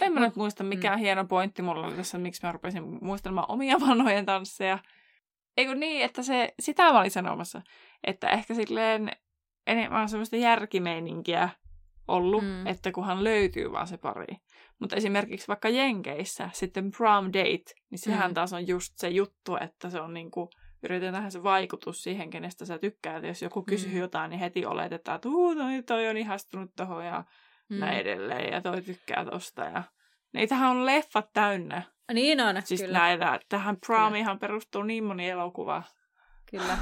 En 0.00 0.12
mä 0.12 0.20
nyt 0.20 0.36
muista, 0.36 0.64
mikä 0.64 0.96
mm. 0.96 0.98
hieno 0.98 1.24
pointti 1.24 1.62
mulla 1.62 1.86
oli 1.86 1.96
tässä, 1.96 2.18
miksi 2.18 2.46
mä 2.46 2.52
rupesin 2.52 3.04
muistelemaan 3.04 3.50
omia 3.50 3.80
vanhojen 3.88 4.26
tansseja. 4.26 4.78
Eikö 5.56 5.74
niin, 5.74 6.04
että 6.04 6.22
se, 6.22 6.54
sitä 6.60 6.92
mä 6.92 7.00
olin 7.00 7.10
sanomassa, 7.10 7.62
että 8.04 8.28
ehkä 8.28 8.54
silleen 8.54 9.10
enemmän 9.66 10.08
semmoista 10.08 10.36
järkimeininkiä 10.36 11.48
ollut, 12.08 12.44
Mm. 12.44 12.66
että 12.66 12.92
kunhan 12.92 13.24
löytyy 13.24 13.72
vaan 13.72 13.86
se 13.86 13.96
pari. 13.96 14.36
Mutta 14.80 14.96
esimerkiksi 14.96 15.48
vaikka 15.48 15.68
Jenkeissä 15.68 16.50
sitten 16.52 16.90
prom 16.90 17.26
date, 17.26 17.72
niin 17.90 17.98
sehän 17.98 18.30
Mm. 18.30 18.34
taas 18.34 18.52
on 18.52 18.68
just 18.68 18.92
se 18.96 19.08
juttu, 19.08 19.56
että 19.60 19.90
se 19.90 20.00
on 20.00 20.14
niinku, 20.14 20.50
yritetään 20.82 21.14
tehdä 21.14 21.30
se 21.30 21.42
vaikutus 21.42 22.02
siihen, 22.02 22.30
kenestä 22.30 22.64
sä 22.64 22.78
tykkäät. 22.78 23.24
Jos 23.24 23.42
joku 23.42 23.62
kysyy 23.62 23.92
Mm. 23.92 23.98
jotain, 23.98 24.30
niin 24.30 24.40
heti 24.40 24.66
oletetaan, 24.66 25.16
että 25.16 25.28
Uu, 25.28 25.54
toi, 25.54 25.82
toi 25.86 26.08
on 26.08 26.16
ihastunut 26.16 26.70
tohon 26.76 27.06
ja 27.06 27.24
Mm. 27.68 27.78
näin 27.78 27.98
edelleen, 27.98 28.52
ja 28.52 28.60
toi 28.60 28.82
tykkää 28.82 29.24
tosta. 29.24 29.62
Ja... 29.64 29.82
Niitähän 30.32 30.70
on 30.70 30.86
leffat 30.86 31.32
täynnä. 31.32 31.82
Niin 32.12 32.40
on, 32.40 32.62
Siis 32.64 32.80
kyllä. 32.82 32.98
näitä. 32.98 33.40
Tähän 33.48 33.76
promihan 33.86 34.38
perustuu 34.38 34.82
niin 34.82 35.04
moni 35.04 35.28
elokuva. 35.28 35.82
Kyllä. 36.56 36.78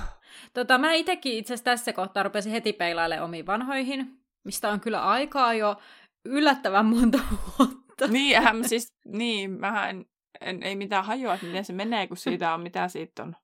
Tota, 0.55 0.79
mä 0.79 0.93
itsekin 0.93 1.33
itse 1.33 1.55
asiassa 1.55 1.65
tässä 1.65 1.93
kohtaa 1.93 2.23
rupesin 2.23 2.53
heti 2.53 2.73
peilailemaan 2.73 3.25
omiin 3.25 3.47
vanhoihin, 3.47 4.21
mistä 4.45 4.69
on 4.71 4.81
kyllä 4.81 5.03
aikaa 5.03 5.55
jo 5.55 5.77
yllättävän 6.25 6.87
monta 6.87 7.19
vuotta. 7.59 8.07
niin, 8.09 8.43
mä 8.43 8.69
siis, 8.69 8.93
niin, 9.07 9.51
mähän 9.51 9.91
en, 9.91 10.07
en, 10.41 10.63
ei 10.63 10.77
mitään 10.77 11.05
hajua, 11.05 11.35
että 11.35 11.47
miten 11.47 11.65
se 11.65 11.73
menee, 11.73 12.07
kun 12.07 12.17
siitä 12.17 12.55
on, 12.55 12.61
mitä 12.61 12.89
siitä 12.89 13.23
on, 13.23 13.37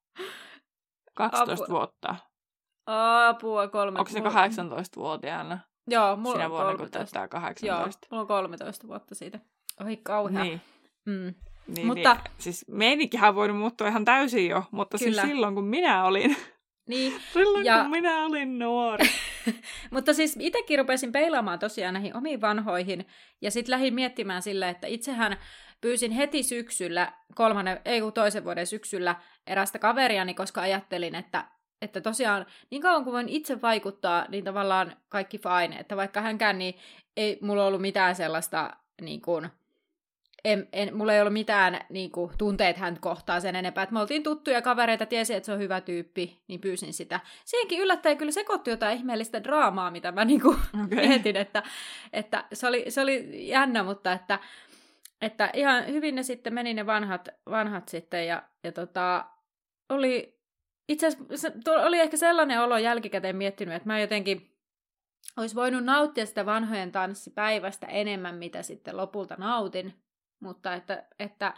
12 1.15 1.65
Apua. 1.65 1.75
vuotta. 1.79 2.17
Apua, 2.87 3.69
kolme. 3.69 3.99
Onko 3.99 4.11
se 4.11 4.19
mulla- 4.21 4.47
18-vuotiaana 4.47 5.59
Joo, 5.89 6.17
mulla 6.17 6.35
sinä 6.35 6.45
on 6.45 6.51
vuonna, 6.51 6.71
kun 6.71 6.77
13. 6.79 7.13
täyttää 7.13 7.23
Joo, 7.23 7.77
18? 7.77 8.07
mulla 8.11 8.21
on 8.21 8.27
13 8.27 8.89
vuotta 8.89 9.15
siitä. 9.15 9.39
Oi 9.85 9.97
kauhea. 9.97 10.43
Niin, 10.45 10.61
Mm. 11.07 11.35
Niin, 11.67 11.87
Mutta- 11.87 12.15
niin, 12.15 12.33
siis 12.39 12.65
meininkihän 12.69 13.29
on 13.29 13.35
voinut 13.35 13.57
muuttua 13.59 13.89
ihan 13.89 14.05
täysin 14.05 14.49
jo, 14.49 14.63
mutta 14.71 14.99
Kyllä. 14.99 15.23
siis 15.23 15.31
silloin 15.33 15.55
kun 15.55 15.65
minä 15.65 16.05
olin, 16.05 16.37
Niin, 16.89 17.13
silloin 17.33 17.65
Ja- 17.65 17.79
kun 17.83 17.91
minä 17.91 18.25
olin 18.25 18.59
nuori. 18.59 19.07
mutta 19.91 20.15
siis 20.15 20.37
itsekin 20.41 20.79
rupesin 20.79 21.13
peilaamaan 21.13 21.59
tosiaan 21.59 21.95
näihin 21.95 22.17
omiin 22.17 22.41
vanhoihin, 22.41 23.07
ja 23.43 23.51
sitten 23.51 23.71
lähdin 23.71 23.95
miettimään 23.95 24.43
sille, 24.43 24.69
että 24.69 24.87
itsehän 24.87 25.37
pyysin 25.81 26.13
heti 26.13 26.43
syksyllä, 26.43 27.13
kolmannen, 27.35 27.81
ei 27.85 28.01
kun 28.01 28.13
toisen 28.13 28.45
vuoden 28.45 28.67
syksyllä, 28.67 29.17
erästä 29.47 29.79
kaveriani, 29.79 30.35
koska 30.35 30.61
ajattelin, 30.61 31.15
että, 31.15 31.45
että 31.83 32.01
tosiaan 32.01 32.47
niin 32.71 32.83
kauan 32.83 33.05
kuin 33.05 33.15
voin 33.15 33.29
itse 33.29 33.63
vaikuttaa, 33.63 34.27
niin 34.29 34.45
tavallaan 34.45 34.97
kaikki 35.09 35.39
fine, 35.39 35.77
että 35.77 35.97
vaikka 35.97 36.21
hänkään, 36.21 36.59
niin 36.59 36.75
ei 37.17 37.39
mulla 37.43 37.67
ollut 37.67 37.81
mitään 37.81 38.15
sellaista, 38.15 38.77
niin 39.03 39.21
kuin, 39.23 39.49
en, 40.47 40.69
en, 40.73 40.97
mulla 40.97 41.15
ei 41.15 41.21
ollut 41.21 41.33
mitään 41.33 41.81
niin 41.89 42.11
kuin, 42.11 42.33
tunteet 42.39 42.77
hän 42.77 43.01
kohtaa 43.01 43.41
sen 43.41 43.57
enempää. 43.57 43.83
Että 43.83 43.93
me 43.93 44.01
oltiin 44.01 44.23
tuttuja 44.23 44.63
kavereita, 44.63 45.07
tiesi, 45.07 45.35
että 45.35 45.47
se 45.47 45.53
on 45.53 45.59
hyvä 45.59 45.81
tyyppi, 45.81 46.43
niin 46.49 46.61
pyysin 46.61 46.93
sitä. 46.93 47.21
Siihenkin 47.45 47.81
yllättäen 47.81 48.19
kyllä 48.19 48.33
sekoittui 48.33 48.73
jotain 48.73 48.99
ihmeellistä 48.99 49.45
draamaa, 49.45 49.91
mitä 49.91 50.13
mä 50.13 50.25
niin 50.31 50.41
kuin, 50.41 50.57
Okay. 50.85 51.07
mietin, 51.07 51.37
että, 51.37 51.63
että 52.13 52.45
se, 52.53 52.67
oli, 52.67 52.85
se 52.89 53.01
oli 53.01 53.49
jännä, 53.49 53.83
mutta 53.83 54.13
että, 54.13 54.39
että 55.21 55.51
ihan 55.55 55.87
hyvin 55.87 56.15
ne 56.15 56.23
sitten 56.23 56.55
meni 56.55 56.75
ne 56.75 56.87
vanhat, 56.87 57.29
vanhat 57.51 57.89
sitten 57.89 58.27
ja, 58.27 58.43
ja 58.65 58.73
tota, 58.73 59.25
oli 59.89 60.39
itse 60.89 61.07
asiassa 61.07 61.49
oli 61.87 61.99
ehkä 61.99 62.17
sellainen 62.17 62.61
olo 62.61 62.79
jälkikäteen 62.79 63.37
miettinyt, 63.37 63.75
että 63.75 63.89
mä 63.89 64.01
jotenkin 64.01 64.57
olisi 65.37 65.55
voinut 65.55 65.85
nauttia 65.85 66.27
sitä 66.27 66.47
vanhojen 66.47 66.93
tanssipäivästä 66.93 67.87
enemmän, 67.87 68.35
mitä 68.35 68.63
sitten 68.63 68.97
lopulta 68.97 69.35
nautin, 69.39 70.06
mutta 70.41 70.75
että, 70.75 71.07
että, 71.19 71.55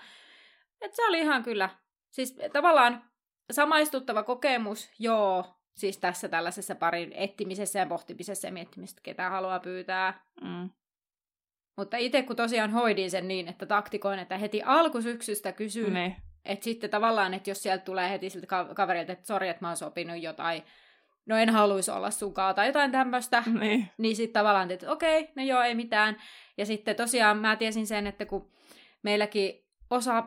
että 0.80 0.96
se 0.96 1.06
oli 1.06 1.18
ihan 1.20 1.42
kyllä, 1.42 1.68
siis 2.10 2.36
tavallaan 2.52 3.04
samaistuttava 3.50 4.22
kokemus, 4.22 4.90
joo, 4.98 5.44
siis 5.76 5.98
tässä 5.98 6.28
tällaisessa 6.28 6.74
parin 6.74 7.12
etsimisessä 7.12 7.78
ja 7.78 7.86
pohtimisessa 7.86 8.48
ja 8.48 8.52
miettimisessä, 8.52 9.00
ketä 9.02 9.30
haluaa 9.30 9.60
pyytää. 9.60 10.20
Mm. 10.42 10.70
Mutta 11.76 11.96
itse 11.96 12.22
kun 12.22 12.36
tosiaan 12.36 12.70
hoidin 12.70 13.10
sen 13.10 13.28
niin, 13.28 13.48
että 13.48 13.66
taktikoin, 13.66 14.18
että 14.18 14.38
heti 14.38 14.62
alkusyksystä 14.62 15.52
kysyn, 15.52 15.94
Niin. 15.94 16.16
että 16.44 16.64
sitten 16.64 16.90
tavallaan, 16.90 17.34
että 17.34 17.50
jos 17.50 17.62
sieltä 17.62 17.84
tulee 17.84 18.10
heti 18.10 18.30
siltä 18.30 18.46
ka- 18.46 18.74
kaverilta, 18.74 19.12
että 19.12 19.26
sori, 19.26 19.48
että 19.48 19.64
mä 19.64 19.68
oon 19.68 19.76
sopinut 19.76 20.22
jotain, 20.22 20.62
no 21.26 21.36
en 21.36 21.50
haluaisi 21.50 21.90
olla 21.90 22.10
sunkaan 22.10 22.54
tai 22.54 22.66
jotain 22.66 22.92
tämmöistä, 22.92 23.42
Niin. 23.60 23.88
niin 23.98 24.16
sitten 24.16 24.40
tavallaan, 24.40 24.70
että 24.70 24.92
okei, 24.92 25.28
no 25.36 25.42
joo, 25.42 25.62
ei 25.62 25.74
mitään. 25.74 26.16
Ja 26.56 26.66
sitten 26.66 26.96
tosiaan 26.96 27.38
mä 27.38 27.56
tiesin 27.56 27.86
sen, 27.86 28.06
että 28.06 28.26
kun 28.26 28.50
meilläkin 29.02 29.66
osa, 29.90 30.26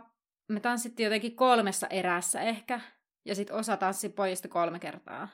me 0.50 0.60
tanssittiin 0.60 1.06
jotenkin 1.06 1.36
kolmessa 1.36 1.88
erässä 1.88 2.42
ehkä, 2.42 2.80
ja 3.26 3.36
sitten 3.36 3.56
osa 3.56 3.78
tanssi 3.78 4.10
pojista 4.10 4.48
kolme 4.48 4.80
kertaa. 4.80 5.28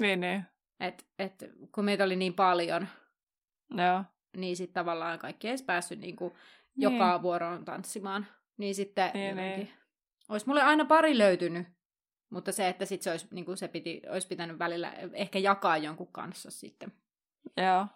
Niin, 0.00 0.20
niin. 0.20 0.44
Et, 0.80 1.06
et, 1.18 1.44
kun 1.74 1.84
meitä 1.84 2.04
oli 2.04 2.16
niin 2.16 2.34
paljon, 2.34 2.88
Joo. 3.70 4.04
niin 4.36 4.56
sitten 4.56 4.74
tavallaan 4.74 5.18
kaikki 5.18 5.46
ei 5.48 5.50
edes 5.50 5.62
päässyt 5.62 5.98
niinku 5.98 6.28
Niin. 6.28 6.82
joka 6.82 7.22
vuoroon 7.22 7.64
tanssimaan. 7.64 8.26
Niin 8.56 8.74
sitten 8.74 9.10
Niin, 9.14 9.28
jotenkin, 9.28 9.64
niin. 9.64 9.74
olisi 10.28 10.46
mulle 10.46 10.62
aina 10.62 10.84
pari 10.84 11.18
löytynyt, 11.18 11.66
mutta 12.30 12.52
se, 12.52 12.68
että 12.68 12.84
sit 12.84 13.02
se, 13.02 13.10
olisi, 13.10 13.28
niinku, 13.30 13.56
se 13.56 13.68
piti, 13.68 14.02
olisi 14.10 14.28
pitänyt 14.28 14.58
välillä 14.58 14.92
ehkä 15.12 15.38
jakaa 15.38 15.76
jonkun 15.76 16.12
kanssa 16.12 16.50
sitten. 16.50 16.92
Joo. 17.56 17.86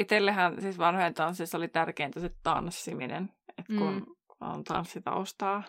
Itellähän 0.00 0.60
siis 0.62 0.78
vanhojen 0.78 1.14
tanssissa 1.14 1.58
oli 1.58 1.68
tärkeintä 1.68 2.20
se 2.20 2.30
tanssiminen. 2.42 3.32
Että 3.58 3.72
kun 3.78 3.94
Mm. 3.94 4.06
on 4.40 4.64
tanssitaustaa, 4.64 5.62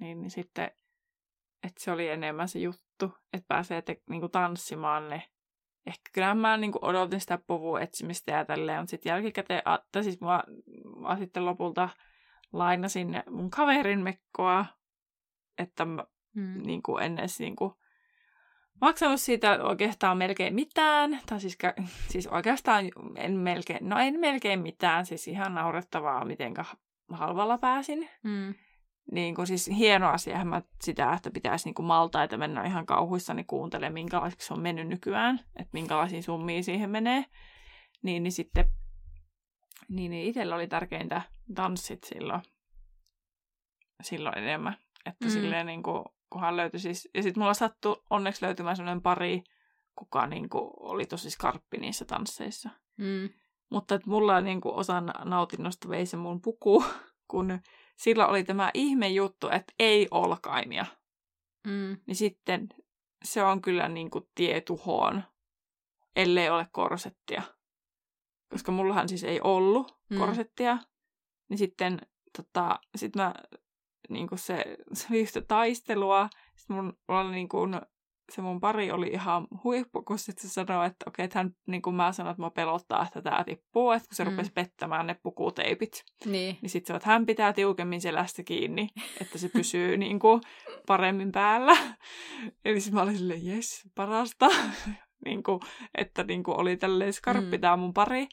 niin, 0.00 0.20
niin 0.20 0.30
sitten, 0.30 0.70
että 1.62 1.84
se 1.84 1.90
oli 1.92 2.08
enemmän 2.08 2.48
se 2.48 2.58
juttu, 2.58 3.12
että 3.32 3.46
pääsee 3.48 3.82
te, 3.82 4.02
niinku 4.10 4.28
tanssimaan 4.28 5.08
ne. 5.08 5.22
Ehkä 5.86 6.10
kyllä 6.12 6.34
mä 6.34 6.56
niinku 6.56 6.78
odotin 6.82 7.20
sitä 7.20 7.38
puvun 7.46 7.82
etsimistä 7.82 8.32
ja 8.32 8.44
tälleen, 8.44 8.80
mutta 8.80 8.90
sitten 8.90 9.10
jälkikäteen, 9.10 9.62
tai 9.92 10.04
siis 10.04 10.20
mä, 10.20 10.42
mä 11.00 11.16
sitten 11.16 11.44
lopulta 11.44 11.88
lainasin 12.52 13.22
mun 13.30 13.50
kaverin 13.50 14.00
mekkoa, 14.00 14.66
että 15.58 15.84
mä 15.84 16.04
Mm. 16.34 16.62
niin 16.66 16.82
kuin 16.82 17.02
en 17.02 17.18
edes 17.18 17.40
niin 17.40 17.56
kuin 17.56 17.72
maksanut 18.80 19.20
siitä 19.20 19.58
oikeastaan 19.62 20.18
melkein 20.18 20.54
mitään. 20.54 21.20
Tai 21.26 21.40
siis, 21.40 21.58
siis 22.12 22.26
oikeastaan 22.26 22.84
en 23.16 23.32
melkein, 23.32 23.88
no 23.88 23.98
en 23.98 24.20
melkein 24.20 24.60
mitään, 24.60 25.06
siis 25.06 25.28
ihan 25.28 25.54
naurettavaa, 25.54 26.24
miten 26.24 26.54
halvalla 27.12 27.58
pääsin. 27.58 28.08
Mm. 28.22 28.54
Niin 29.12 29.34
kuin 29.34 29.46
siis 29.46 29.70
hieno 29.76 30.08
asia 30.08 30.44
mä 30.44 30.62
sitä, 30.82 31.12
että 31.12 31.30
pitäisi 31.30 31.64
niin 31.64 31.74
kuin 31.74 31.86
maltaita 31.86 32.36
mennä 32.36 32.64
ihan 32.64 32.86
kauhuissani 32.86 33.44
kuuntelemaan, 33.44 33.94
minkälaiseksi 33.94 34.46
se 34.46 34.54
on 34.54 34.60
mennyt 34.60 34.88
nykyään, 34.88 35.40
että 35.56 35.70
minkälaisiin 35.72 36.22
summiin 36.22 36.64
siihen 36.64 36.90
menee. 36.90 37.24
Niin, 38.02 38.22
niin 38.22 38.32
sitten 38.32 38.64
niin, 39.90 40.10
niin 40.10 40.28
itsellä 40.28 40.54
oli 40.54 40.66
tärkeintä 40.66 41.22
tanssit 41.54 42.04
silloin, 42.04 42.42
silloin 44.02 44.38
enemmän. 44.38 44.76
Että 45.06 45.24
mm. 45.24 45.30
silleen 45.30 45.66
niin 45.66 45.82
kuin, 45.82 46.04
kunhan 46.30 46.56
löytyi 46.56 46.80
siis, 46.80 47.08
ja 47.14 47.22
sitten 47.22 47.40
mulla 47.40 47.54
sattui 47.54 48.02
onneksi 48.10 48.44
löytymään 48.44 48.76
sellainen 48.76 49.02
pari, 49.02 49.42
kuka 49.94 50.26
niin 50.26 50.48
kuin, 50.48 50.70
oli 50.76 51.06
tosi 51.06 51.30
skarppi 51.30 51.78
niissä 51.78 52.04
tansseissa. 52.04 52.70
Mm. 52.96 53.28
Mutta 53.70 53.94
että 53.94 54.10
mulla 54.10 54.40
niin 54.40 54.60
kuin, 54.60 54.74
osan 54.74 55.12
nautinnosta 55.24 55.88
vei 55.88 56.06
se 56.06 56.16
mun 56.16 56.40
puku, 56.40 56.84
kun 57.30 57.60
sillä 57.96 58.26
oli 58.26 58.44
tämä 58.44 58.70
ihme 58.74 59.08
juttu, 59.08 59.48
että 59.48 59.72
ei 59.78 60.08
olkaimia. 60.10 60.86
Mm. 61.66 61.96
Niin 62.06 62.16
sitten 62.16 62.68
se 63.24 63.42
on 63.42 63.62
kyllä 63.62 63.88
niin 63.88 64.10
kuin, 64.10 64.24
tie 64.34 64.60
tuhoon, 64.60 65.22
ellei 66.16 66.50
ole 66.50 66.66
korsettia. 66.72 67.42
Koska 68.48 68.72
mullahan 68.72 69.08
siis 69.08 69.24
ei 69.24 69.40
ollut 69.44 70.00
Mm. 70.10 70.18
korsettia. 70.18 70.78
Niin 71.48 71.58
sitten 71.58 71.98
tota, 72.36 72.80
sit 72.96 73.16
mä, 73.16 73.34
niin 74.10 74.26
kuin 74.28 74.38
se, 74.38 74.76
se 74.92 75.06
oli 75.10 75.20
yhtä 75.20 75.40
taistelua. 75.40 76.28
Sitten 76.56 76.76
mun, 76.76 76.92
mulla 77.08 77.20
oli 77.20 77.30
niin 77.34 77.48
kuin, 77.48 77.80
se 78.32 78.42
mun 78.42 78.60
pari 78.60 78.90
oli 78.92 79.06
ihan 79.08 79.46
huippu, 79.64 80.02
kun 80.02 80.18
se 80.18 80.32
sanoi, 80.36 80.86
että 80.86 81.04
okei, 81.08 81.24
että 81.24 81.38
hän, 81.38 81.50
niin 81.66 81.82
kuin 81.82 81.96
mä 81.96 82.12
sanoin, 82.12 82.30
että 82.30 82.42
mä 82.42 82.50
pelottaa, 82.50 83.02
että 83.06 83.22
tää 83.22 83.44
tippuu, 83.44 83.90
että 83.90 84.08
kun 84.08 84.16
se 84.16 84.24
Mm. 84.24 84.30
rupesi 84.30 84.52
pettämään 84.52 85.06
ne 85.06 85.16
pukuteipit. 85.22 86.04
Niin. 86.24 86.58
Niin 86.62 86.70
sitten 86.70 86.94
se, 86.94 86.96
että 86.96 87.08
hän 87.08 87.26
pitää 87.26 87.52
tiukemmin 87.52 88.00
selästä 88.00 88.42
kiinni, 88.42 88.88
että 89.20 89.38
se 89.38 89.48
pysyy 89.58 89.96
niin 89.96 90.18
kuin 90.18 90.40
paremmin 90.86 91.32
päällä. 91.32 91.76
Eli 92.64 92.78
mä 92.92 93.02
olin 93.02 93.18
silleen, 93.18 93.46
jes, 93.46 93.82
parasta. 93.94 94.48
niin 95.26 95.42
kuin, 95.42 95.60
että 95.98 96.22
niin 96.24 96.42
kuin 96.42 96.56
oli 96.60 96.76
tälleen 96.76 97.12
skarppi 97.12 97.56
Mm. 97.56 97.60
tää 97.60 97.76
mun 97.76 97.94
pari. 97.94 98.26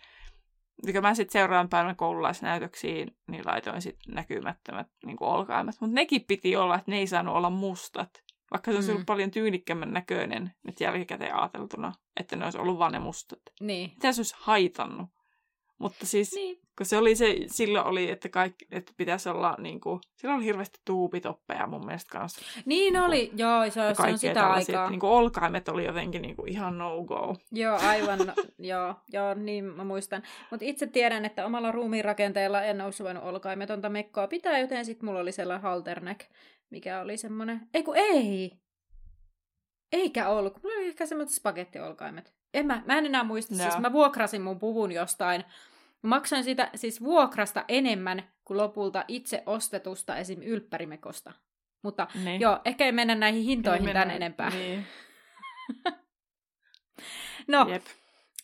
Mikä 0.85 1.01
mä 1.01 1.13
sitten 1.13 1.33
seuraavan 1.41 1.69
päivänä 1.69 1.95
koululaisnäytöksiin, 1.95 3.15
niin 3.27 3.41
laitoin 3.45 3.81
sitten 3.81 4.15
näkymättömät 4.15 4.87
niin 5.05 5.17
olkaimet. 5.19 5.75
Mutta 5.81 5.93
nekin 5.95 6.25
piti 6.27 6.55
olla, 6.55 6.75
että 6.75 6.91
ne 6.91 6.97
ei 6.97 7.07
saanut 7.07 7.35
olla 7.35 7.49
mustat. 7.49 8.23
Vaikka 8.51 8.71
se 8.71 8.75
olisi 8.77 8.89
Mm. 8.89 8.93
ollut 8.95 9.05
paljon 9.05 9.31
tyylikkämmän 9.31 9.93
näköinen 9.93 10.51
nyt 10.63 10.79
jälkikäteen 10.81 11.35
ajateltuna, 11.35 11.93
että 12.19 12.35
ne 12.35 12.45
olisi 12.45 12.57
ollut 12.57 12.79
vaan 12.79 12.91
ne 12.91 12.99
mustat. 12.99 13.39
Niin. 13.61 13.89
Mitä 13.89 14.11
se 14.11 14.19
olisi 14.19 14.35
haitannut? 14.37 15.09
Mutta 15.79 16.05
siis, 16.05 16.33
Niin. 16.35 16.59
kun 16.77 16.85
se 16.85 16.97
oli 16.97 17.15
se, 17.15 17.35
silloin 17.47 17.85
oli, 17.85 18.09
että 18.11 18.29
kaikki, 18.29 18.67
että 18.71 18.93
pitäisi 18.97 19.29
olla 19.29 19.55
niin 19.59 19.81
kuin, 19.81 19.99
silloin 20.15 20.37
oli 20.37 20.45
hirveästi 20.45 20.79
tuupitoppeja 20.85 21.67
mun 21.67 21.85
mielestä 21.85 22.11
kanssa. 22.11 22.41
Niin 22.65 22.97
oli, 22.97 23.31
joo, 23.35 23.65
se, 23.65 23.71
se 23.71 24.01
on 24.11 24.19
sitä 24.19 24.47
aikaa. 24.49 24.89
niin 24.89 24.99
kuin 24.99 25.09
olkaimet 25.11 25.69
oli 25.69 25.85
jotenkin 25.85 26.21
niin 26.21 26.35
kuin 26.35 26.49
ihan 26.49 26.77
no-go. 26.77 27.35
Joo, 27.51 27.79
aivan, 27.81 28.19
joo, 28.59 28.95
joo, 29.13 29.33
niin 29.33 29.65
mä 29.65 29.83
muistan. 29.83 30.23
Mutta 30.51 30.65
itse 30.65 30.87
tiedän, 30.87 31.25
että 31.25 31.45
omalla 31.45 31.71
ruumiin 31.71 32.05
rakenteella 32.05 32.61
en 32.61 32.81
olisi 32.81 33.03
voinut 33.03 33.23
olkaimetonta 33.23 33.89
mekkoa 33.89 34.27
pitää, 34.27 34.59
joten 34.59 34.85
sitten 34.85 35.05
mulla 35.05 35.19
oli 35.19 35.31
sellainen 35.31 35.63
halterneck, 35.63 36.21
mikä 36.69 37.01
oli 37.01 37.17
semmoinen, 37.17 37.61
ei 37.73 37.83
kun 37.83 37.97
ei, 37.97 38.51
eikä 39.91 40.29
ollut, 40.29 40.63
mulla 40.63 40.75
oli 40.75 40.87
ehkä 40.87 41.05
semmoiset 41.05 41.35
spagettiolkaimet. 41.35 42.36
En 42.53 42.65
mä, 42.65 42.81
mä 42.85 42.97
en 42.97 43.05
enää 43.05 43.23
muista, 43.23 43.53
Joo. 43.55 43.61
siis 43.63 43.77
mä 43.81 43.93
vuokrasin 43.93 44.41
mun 44.41 44.59
puvun 44.59 44.91
jostain, 44.91 45.43
Mä 46.03 46.09
maksoin 46.09 46.43
sitä 46.43 46.69
siis 46.75 47.03
vuokrasta 47.03 47.65
enemmän 47.67 48.23
kuin 48.45 48.57
lopulta 48.57 49.05
itse 49.07 49.43
ostetusta 49.45 50.17
esim. 50.17 50.41
ylppärimekosta. 50.41 51.33
Mutta 51.83 52.07
Niin. 52.23 52.41
joo, 52.41 52.59
ehkä 52.65 52.85
ei 52.85 52.91
mennä 52.91 53.15
näihin 53.15 53.43
hintoihin 53.43 53.93
tän 53.93 54.11
enempää. 54.11 54.49
Niin. 54.49 54.85
No, 57.47 57.65
Jep. 57.69 57.83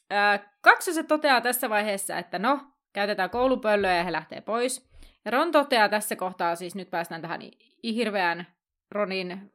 Ää, 0.10 0.56
kaksoset 0.62 1.08
toteaa 1.08 1.42
tässä 1.42 1.70
vaiheessa, 1.70 2.18
että 2.18 2.40
no, 2.40 2.60
käytetään 2.94 3.30
koulupöllöä 3.30 3.96
ja 3.96 4.04
he 4.04 4.12
lähtee 4.12 4.42
pois. 4.42 4.90
Ja 5.26 5.32
Ron 5.32 5.52
toteaa 5.52 5.90
tässä 5.90 6.16
kohtaa, 6.16 6.56
siis 6.56 6.76
nyt 6.76 6.90
päästään 6.90 7.22
tähän 7.22 7.42
hirveän 7.84 8.48
Ronin, 8.92 9.53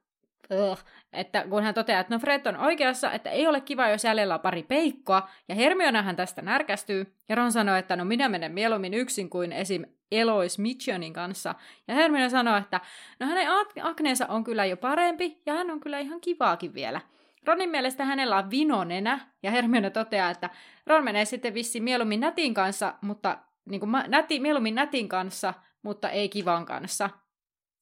ugh, 0.53 0.85
että 1.13 1.45
kun 1.51 1.63
hän 1.63 1.75
toteaa, 1.75 2.01
että 2.01 2.15
no 2.15 2.19
Fred 2.19 2.47
on 2.47 2.57
oikeassa, 2.57 3.13
että 3.13 3.31
ei 3.31 3.47
ole 3.47 3.61
kiva, 3.61 3.89
jos 3.89 4.05
jäljellä 4.05 4.35
on 4.35 4.41
pari 4.41 4.63
peikkoa, 4.63 5.29
ja 5.49 5.55
Hermionahan 5.55 6.17
tästä 6.17 6.43
närkästyy, 6.43 7.15
ja 7.29 7.35
Ron 7.35 7.53
sanoo, 7.53 7.77
että 7.77 7.97
no 7.97 8.05
minä 8.05 8.29
menen 8.29 8.53
mieluummin 8.53 8.95
yksin 8.95 9.31
kuin 9.31 9.53
esim. 9.53 9.85
Elois 10.13 10.59
Mitchionin 10.59 11.13
kanssa, 11.13 11.55
ja 11.89 11.95
Hermione 11.95 12.29
sanoo, 12.29 12.57
että 12.57 12.81
no 13.21 13.27
hänen 13.27 13.49
ak- 13.49 13.81
akneensa 13.83 14.27
on 14.27 14.45
kyllä 14.45 14.65
jo 14.65 14.77
parempi, 14.77 15.43
ja 15.47 15.55
hän 15.55 15.71
on 15.71 15.81
kyllä 15.81 15.99
ihan 15.99 16.21
kivaakin 16.21 16.75
vielä. 16.75 17.01
Ronin 17.47 17.71
mielestä 17.71 18.05
hänellä 18.05 18.37
on 18.37 18.51
vinonenä, 18.51 19.21
ja 19.43 19.51
Hermione 19.51 19.91
toteaa, 19.91 20.31
että 20.31 20.51
Ron 20.87 21.05
menee 21.05 21.25
sitten 21.25 21.55
vissiin 21.55 21.85
mieluummin 21.85 22.21
nätin 22.21 22.55
kanssa, 22.55 22.95
mutta 23.01 23.39
niin 23.65 23.81
kuin, 23.81 23.93
näti, 24.07 24.41
mieluummin 24.41 24.75
nätin 24.75 25.09
kanssa, 25.09 25.55
mutta 25.83 26.11
ei 26.11 26.29
kivan 26.29 26.67
kanssa. 26.67 27.11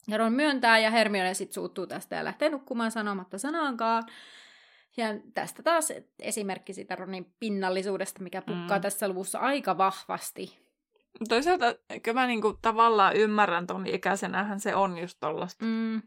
Ja 0.09 0.19
Ron 0.19 0.33
myöntää, 0.33 0.79
ja 0.79 0.91
Hermione 0.91 1.35
sitten 1.35 1.55
suuttuu 1.55 1.87
tästä 1.87 2.17
ja 2.17 2.25
lähtee 2.25 2.49
nukkumaan 2.51 2.91
sanomatta 2.91 3.39
sanaankaan. 3.39 4.03
Ja 4.97 5.07
tästä 5.35 5.63
taas 5.63 5.93
esimerkki 6.21 6.73
siitä 6.73 6.97
Ronin 6.97 7.35
pinnallisuudesta, 7.41 8.23
mikä 8.23 8.43
pukkaa 8.43 8.79
Mm. 8.79 8.83
tässä 8.83 9.09
luvussa 9.09 9.39
aika 9.39 9.79
vahvasti. 9.79 10.59
Toisaalta 11.29 11.65
kyllä 12.03 12.21
mä 12.21 12.27
niinku 12.27 12.59
tavallaan 12.63 13.17
ymmärrän 13.17 13.67
ton 13.67 13.87
ikäisenähän 13.87 14.61
se 14.61 14.75
on 14.75 14.99
just 14.99 15.17
tollasta. 15.21 15.65
Mm, 15.65 16.03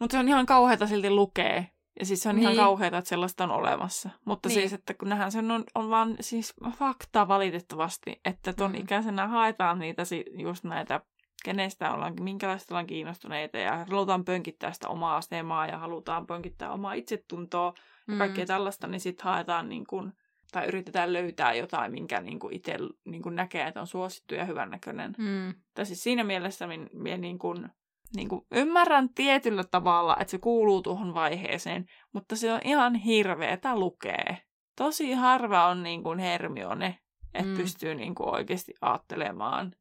Mutta 0.00 0.12
se 0.14 0.18
on 0.18 0.28
ihan 0.28 0.46
kauheata 0.46 0.86
silti 0.86 1.10
lukee. 1.10 1.68
Ja 2.00 2.06
siis 2.06 2.20
se 2.22 2.28
on 2.28 2.38
ihan 2.38 2.52
Niin. 2.52 2.64
kauheata, 2.64 2.98
että 2.98 3.08
sellaista 3.08 3.44
on 3.44 3.50
olemassa. 3.50 4.10
Mutta 4.24 4.48
Niin. 4.48 4.54
siis, 4.60 4.72
että 4.72 4.94
kun 4.94 5.08
nähdään 5.08 5.32
sen 5.32 5.50
on, 5.50 5.64
on 5.74 5.90
vaan 5.90 6.16
siis 6.20 6.54
fakta 6.78 7.28
valitettavasti, 7.28 8.20
että 8.24 8.52
ton 8.52 8.70
Mm. 8.72 8.78
ikäisenä 8.80 9.26
haetaan 9.28 9.78
niitä 9.78 10.02
just 10.38 10.64
näitä, 10.64 11.00
kenestä 11.46 11.92
ollaan, 11.92 12.14
minkälaista 12.22 12.74
ollaan 12.74 12.86
kiinnostuneita 12.86 13.58
ja 13.58 13.84
halutaan 13.88 14.24
pönkittää 14.24 14.72
sitä 14.72 14.88
omaa 14.88 15.16
asemaa 15.16 15.66
ja 15.66 15.78
halutaan 15.78 16.26
pönkittää 16.26 16.72
omaa 16.72 16.92
itsetuntoa 16.92 17.74
ja 18.08 18.12
mm, 18.12 18.18
kaikkea 18.18 18.46
tällaista, 18.46 18.86
niin 18.86 19.00
sitten 19.00 19.24
haetaan 19.24 19.68
niin 19.68 19.86
kuin, 19.86 20.12
tai 20.52 20.66
yritetään 20.66 21.12
löytää 21.12 21.54
jotain, 21.54 21.92
minkä 21.92 22.20
niin 22.20 22.38
kuin 22.38 22.54
itse 22.54 22.76
niin 23.04 23.22
kuin 23.22 23.34
näkee, 23.36 23.66
että 23.66 23.80
on 23.80 23.86
suosittu 23.86 24.34
ja 24.34 24.44
hyvännäköinen. 24.44 25.14
mm, 25.18 25.54
Tai 25.74 25.86
siis 25.86 26.02
siinä 26.02 26.24
mielessä 26.24 26.66
minä, 26.66 26.86
minä 26.92 27.16
niin 27.16 27.38
kuin, 27.38 27.68
niin 28.16 28.28
kuin 28.28 28.46
ymmärrän 28.52 29.08
tietyllä 29.14 29.64
tavalla, 29.64 30.16
että 30.20 30.30
se 30.30 30.38
kuuluu 30.38 30.82
tuohon 30.82 31.14
vaiheeseen, 31.14 31.86
mutta 32.12 32.36
se 32.36 32.52
on 32.52 32.60
ihan 32.64 32.94
hirveetä 32.94 33.78
lukee. 33.78 34.38
Tosi 34.76 35.12
harva 35.12 35.66
on 35.66 35.82
niin 35.82 36.02
kuin 36.02 36.18
Hermione, 36.18 36.98
että 37.34 37.46
Mm. 37.46 37.50
mm. 37.50 37.56
pystyy 37.56 37.94
niin 37.94 38.14
kuin 38.14 38.34
oikeasti 38.34 38.74
ajattelemaan 38.80 39.72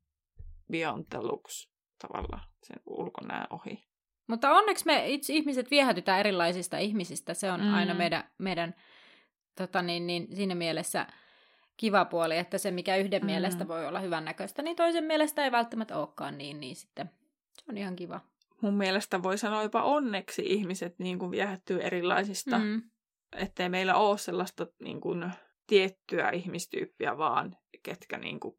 beyond 0.72 1.05
the 1.09 1.20
looks 1.20 1.70
tavalla 2.01 2.39
sen 2.63 2.82
ulkonäön 2.86 3.47
ohi. 3.49 3.88
Mutta 4.28 4.51
onneksi 4.51 4.86
me 4.86 5.07
itse 5.07 5.34
ihmiset 5.34 5.72
viehätytään 5.72 6.20
erilaisista 6.20 6.78
ihmisistä. 6.78 7.34
Se 7.34 7.51
on 7.51 7.61
mm. 7.61 7.74
aina 7.74 7.93
meidän, 7.93 8.32
meidän 8.38 8.76
tota 9.57 9.82
niin, 9.82 10.07
niin, 10.07 10.36
siinä 10.36 10.55
mielessä 10.55 11.07
kiva 11.78 12.05
puoli, 12.05 12.38
että 12.38 12.57
se 12.57 12.72
mikä 12.72 12.95
yhden 12.95 13.22
mm. 13.22 13.26
Mielestä 13.26 13.68
voi 13.68 13.88
olla 13.88 13.99
hyvännäköistä, 13.99 14.61
niin 14.61 14.76
toisen 14.76 15.03
mielestä 15.03 15.43
ei 15.43 15.51
välttämättä 15.51 15.97
olekaan 15.97 16.38
niin, 16.38 16.59
niin 16.59 16.76
sitten 16.76 17.09
se 17.53 17.63
on 17.70 17.78
ihan 17.78 17.95
kiva. 17.95 18.22
Mun 18.61 18.74
mielestä 18.74 19.24
voi 19.24 19.38
sanoa 19.38 19.63
jopa 19.63 19.84
onneksi 19.84 20.41
ihmiset 20.45 20.99
niin 20.99 21.20
kuin 21.20 21.32
viehättyy 21.32 21.82
erilaisista. 21.82 22.59
Mm. 22.59 22.82
ettei 23.36 23.70
meillä 23.70 23.95
ole 23.95 24.18
sellaista 24.18 24.68
niin 24.80 25.01
kuin, 25.01 25.32
tiettyä 25.68 26.30
ihmistyyppiä 26.30 27.18
vaan, 27.18 27.57
ketkä 27.84 28.18
niin 28.18 28.39
kuin, 28.39 28.55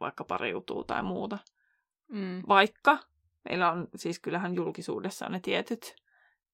vaikka 0.00 0.24
pariutuu 0.24 0.84
tai 0.84 1.02
muuta. 1.02 1.38
Mm. 2.08 2.42
Vaikka 2.48 2.98
meillä 3.48 3.72
on, 3.72 3.88
siis 3.96 4.18
kyllähän 4.18 4.54
julkisuudessa 4.54 5.26
on 5.26 5.32
ne 5.32 5.40
tietyt, 5.40 5.96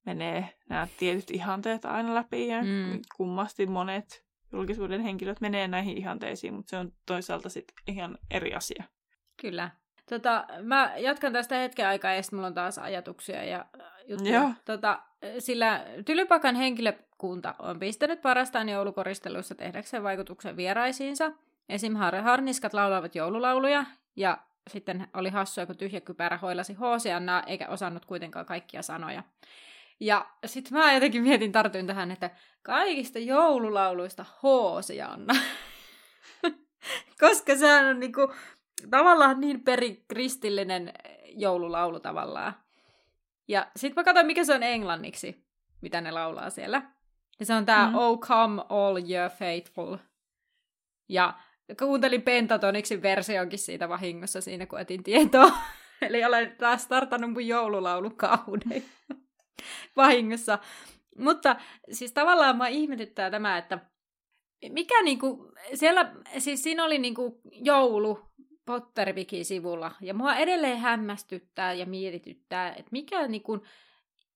menee 0.07 0.49
nämä 0.69 0.89
tietyt 0.99 1.31
ihanteet 1.31 1.85
aina 1.85 2.15
läpi 2.15 2.49
ja 2.49 2.63
Mm. 2.63 2.69
mm. 2.69 3.01
kummasti 3.17 3.67
monet 3.67 4.25
julkisuuden 4.53 5.01
henkilöt 5.01 5.41
menee 5.41 5.69
näihin 5.69 5.99
ihanteisiin, 5.99 6.55
mutta 6.55 6.71
se 6.71 6.77
on 6.77 6.93
toisaalta 7.07 7.49
sitten 7.49 7.77
ihan 7.87 8.19
eri 8.31 8.55
asia. 8.55 8.85
Kyllä. 9.41 9.71
Tota, 10.09 10.47
mä 10.63 10.93
jatkan 10.97 11.33
tästä 11.33 11.55
hetken 11.55 11.87
aikaa 11.87 12.13
ja 12.13 12.23
sitten 12.23 12.37
mulla 12.37 12.47
on 12.47 12.55
taas 12.55 12.79
ajatuksia 12.79 13.45
ja 13.45 13.67
äh, 13.81 13.87
juttuja. 14.09 14.35
Joo. 14.35 14.51
Tota, 14.65 15.03
sillä 15.39 15.85
Tylypakan 16.07 16.55
henkilökunta 16.57 17.55
on 17.59 17.79
pistänyt 17.79 18.23
parastaan 18.23 18.69
joulukoristeluissa 18.69 19.55
tehdäkseen 19.55 20.03
vaikutuksen 20.03 20.57
vieraisiinsa. 20.57 21.33
Esim. 21.69 21.95
Har- 21.97 22.23
harniskat 22.23 22.75
laulavat 22.75 23.15
joululauluja 23.15 23.85
ja 24.17 24.39
sitten 24.71 25.09
oli 25.15 25.31
hassua, 25.31 25.67
kun 25.67 25.77
tyhjä 25.77 26.01
kypärä 26.01 26.37
hoilasi 26.37 26.75
Hoosiannaa 26.75 27.43
eikä 27.43 27.69
osannut 27.69 28.05
kuitenkaan 28.05 28.47
kaikkia 28.47 28.83
sanoja. 28.83 29.23
Ja 30.01 30.27
sitten 30.47 30.79
mä 30.79 30.93
jotenkin 30.93 31.23
mietin, 31.23 31.53
tartuin 31.53 31.87
tähän, 31.87 32.11
että 32.11 32.31
kaikista 32.63 33.19
joululauluista 33.19 34.25
Hoosianna. 34.43 35.35
Koska 37.21 37.57
sehän 37.57 37.87
on 37.87 38.01
niinku, 38.01 38.33
tavallaan 38.91 39.41
niin 39.41 39.65
perikristillinen 39.65 40.93
joululaulu 41.29 42.01
tavallaan. 42.01 42.55
Ja 43.49 43.67
sitten 43.77 44.01
mä 44.01 44.05
katsoin, 44.05 44.27
mikä 44.27 44.45
se 44.45 44.55
on 44.55 44.63
englanniksi, 44.63 45.47
mitä 45.81 46.01
ne 46.01 46.11
laulaa 46.11 46.51
siellä. 46.51 46.83
Ja 47.41 47.47
se 47.47 47.55
on 47.55 47.67
tää 47.67 47.87
Mm. 47.87 47.95
Oh 47.95 48.21
Come 48.21 48.63
All 48.69 48.97
Ye 48.97 49.31
Faithful. 49.39 49.97
Ja 51.09 51.35
kuuntelin 51.79 52.23
Pentatoniksin 52.23 53.03
versionkin 53.03 53.59
siitä 53.59 53.89
vahingossa 53.89 54.41
siinä, 54.41 54.67
kun 54.67 54.81
etin 54.81 55.03
tietoa. 55.03 55.51
Eli 56.09 56.25
olen 56.25 56.57
taas 56.59 56.83
startannut 56.83 57.33
mun 57.33 57.47
joululaulukauden 57.47 58.85
vahingossa. 59.97 60.59
Mutta 61.19 61.57
siis 61.93 62.13
tavallaan 62.13 62.57
mä 62.57 62.69
ihmetyttää 62.69 63.31
tämä, 63.31 63.59
että 63.59 63.79
mikä 64.69 65.03
niinku, 65.03 65.53
siellä, 65.75 66.15
siis 66.39 66.63
siinä 66.63 66.85
oli 66.85 66.99
niinku 66.99 67.41
joulu 67.53 68.21
Potterviki-sivulla, 68.67 69.93
ja 70.01 70.15
mua 70.15 70.37
edelleen 70.37 70.79
hämmästyttää 70.79 71.73
ja 71.73 71.87
mietityttää, 71.87 72.69
että 72.69 72.89
mikä 72.93 73.29
niinku 73.29 73.65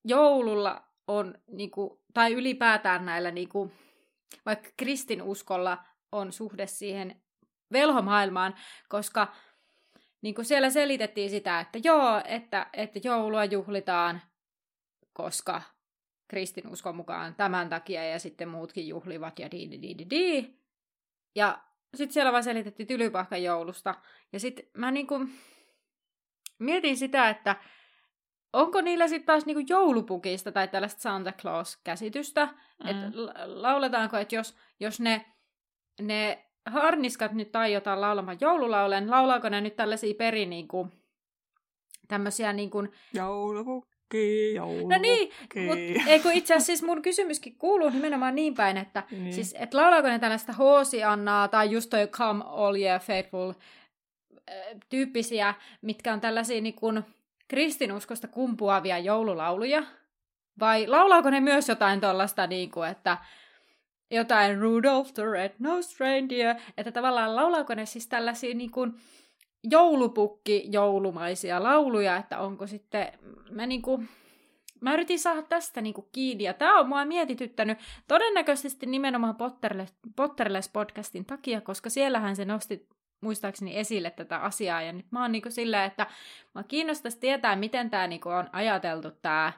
joululla 0.04 0.84
on, 1.06 1.34
niinku, 1.46 2.02
tai 2.14 2.32
ylipäätään 2.32 3.06
näillä, 3.06 3.30
niinku, 3.30 3.72
vaikka 4.46 4.68
kristinuskolla 4.76 5.78
on 6.12 6.32
suhde 6.32 6.66
siihen 6.66 7.22
velhomaailmaan, 7.72 8.54
koska 8.88 9.32
niinku 10.22 10.44
siellä 10.44 10.70
selitettiin 10.70 11.30
sitä, 11.30 11.60
että 11.60 11.78
joo, 11.84 12.22
että, 12.24 12.66
että 12.72 13.00
joulua 13.04 13.44
juhlitaan, 13.44 14.22
koska 15.12 15.62
kristinuskon 16.28 16.96
mukaan 16.96 17.34
tämän 17.34 17.68
takia 17.68 18.04
ja 18.04 18.18
sitten 18.18 18.48
muutkin 18.48 18.88
juhlivat 18.88 19.38
ja 19.38 19.50
di 19.50 19.70
di 19.70 19.82
di 19.82 19.98
di 19.98 20.10
di. 20.10 20.54
Ja 21.34 21.58
sitten 21.94 22.12
siellä 22.12 22.32
vaan 22.32 22.44
selitettiin 22.44 22.86
tylypahkan 22.86 23.42
joulusta. 23.42 23.94
Ja 24.32 24.40
sitten 24.40 24.66
mä 24.74 24.90
niinku 24.90 25.28
mietin 26.58 26.96
sitä, 26.96 27.28
että 27.28 27.56
onko 28.52 28.80
niillä 28.80 29.08
sitten 29.08 29.26
taas 29.26 29.46
niinku 29.46 29.64
joulupukista 29.68 30.52
tai 30.52 30.68
tällaista 30.68 31.00
Santa 31.00 31.32
Claus-käsitystä. 31.32 32.46
Mm. 32.46 32.90
Että 32.90 33.10
lauletaanko, 33.44 34.16
että 34.16 34.34
jos, 34.34 34.56
jos 34.80 35.00
ne, 35.00 35.34
ne 36.00 36.45
harniskat 36.66 37.32
nyt 37.32 37.52
taiotaan 37.52 38.00
laulamaan 38.00 38.36
joululaulen, 38.40 39.10
laulaako 39.10 39.48
ne 39.48 39.60
nyt 39.60 39.76
tällaisia 39.76 40.14
peri 40.14 40.46
niinku, 40.46 40.88
tämmöisiä 42.08 42.52
niinku, 42.52 42.78
Joulupukki. 43.14 43.96
joulupukki, 44.14 44.54
joulupukki. 44.54 44.94
No 44.94 44.98
niin, 45.02 45.30
mutta 45.66 46.10
ei 46.10 46.20
kun 46.20 46.32
itse 46.32 46.54
asiassa 46.54 46.66
siis 46.66 46.82
mun 46.82 47.02
kysymyskin 47.02 47.56
kuuluu 47.58 47.90
nimenomaan 47.90 48.34
niin 48.34 48.54
päin, 48.54 48.76
että 48.76 49.02
Niin. 49.10 49.32
siis, 49.32 49.54
et 49.58 49.74
laulaako 49.74 50.08
ne 50.08 50.18
tällaista 50.18 50.52
Hoosiannaa 50.52 51.48
tai 51.48 51.70
just 51.70 51.90
toi 51.90 52.06
Come 52.06 52.44
All 52.46 52.76
Ye 52.76 52.98
Faithful 52.98 53.50
äh, 53.50 54.56
tyyppisiä, 54.88 55.54
mitkä 55.82 56.12
on 56.12 56.20
tällaisia 56.20 56.60
niin 56.60 56.74
kuin 56.74 57.02
kristinuskosta 57.48 58.28
kumpuavia 58.28 58.98
joululauluja? 58.98 59.82
Vai 60.60 60.86
laulaako 60.86 61.30
ne 61.30 61.40
myös 61.40 61.68
jotain 61.68 62.00
tuollaista, 62.00 62.46
niin 62.46 62.70
kuin, 62.70 62.88
että 62.88 63.18
jotain 64.10 64.60
Rudolph 64.60 65.12
the 65.14 65.22
Red-Nosed 65.22 65.96
Reindeer, 66.00 66.56
että 66.76 66.92
tavallaan 66.92 67.36
laulaako 67.36 67.74
ne 67.74 67.86
siis 67.86 68.08
tällaisia 68.08 68.54
niin 68.54 68.70
kuin 68.70 68.94
joulupukki 69.64 70.68
joulumaisia 70.72 71.62
lauluja, 71.62 72.16
että 72.16 72.38
onko 72.38 72.66
sitten, 72.66 73.12
mä 73.50 73.66
niin 73.66 73.82
kuin, 73.82 74.08
mä 74.80 74.94
yritin 74.94 75.18
saada 75.18 75.42
tästä 75.42 75.80
niin 75.80 75.94
kuin 75.94 76.08
kiinni, 76.12 76.44
ja 76.44 76.54
tämä 76.54 76.78
on 76.80 76.88
mua 76.88 77.04
mietityttänyt 77.04 77.78
todennäköisesti 78.08 78.86
nimenomaan 78.86 79.36
Potterless, 79.36 79.94
Potterless 80.16 80.70
podcastin 80.72 81.24
takia, 81.24 81.60
koska 81.60 81.90
siellähän 81.90 82.36
se 82.36 82.44
nosti 82.44 82.88
muistaakseni 83.20 83.78
esille 83.78 84.10
tätä 84.10 84.38
asiaa, 84.38 84.82
ja 84.82 84.92
nyt 84.92 85.06
mä 85.10 85.22
oon 85.22 85.32
niin 85.32 85.42
sillä, 85.48 85.84
että 85.84 86.06
mä 86.54 86.62
kiinnostaisi 86.62 87.20
tietää, 87.20 87.56
miten 87.56 87.90
tämä 87.90 88.06
niin 88.06 88.28
on 88.28 88.48
ajateltu 88.52 89.10
tämä 89.10 89.52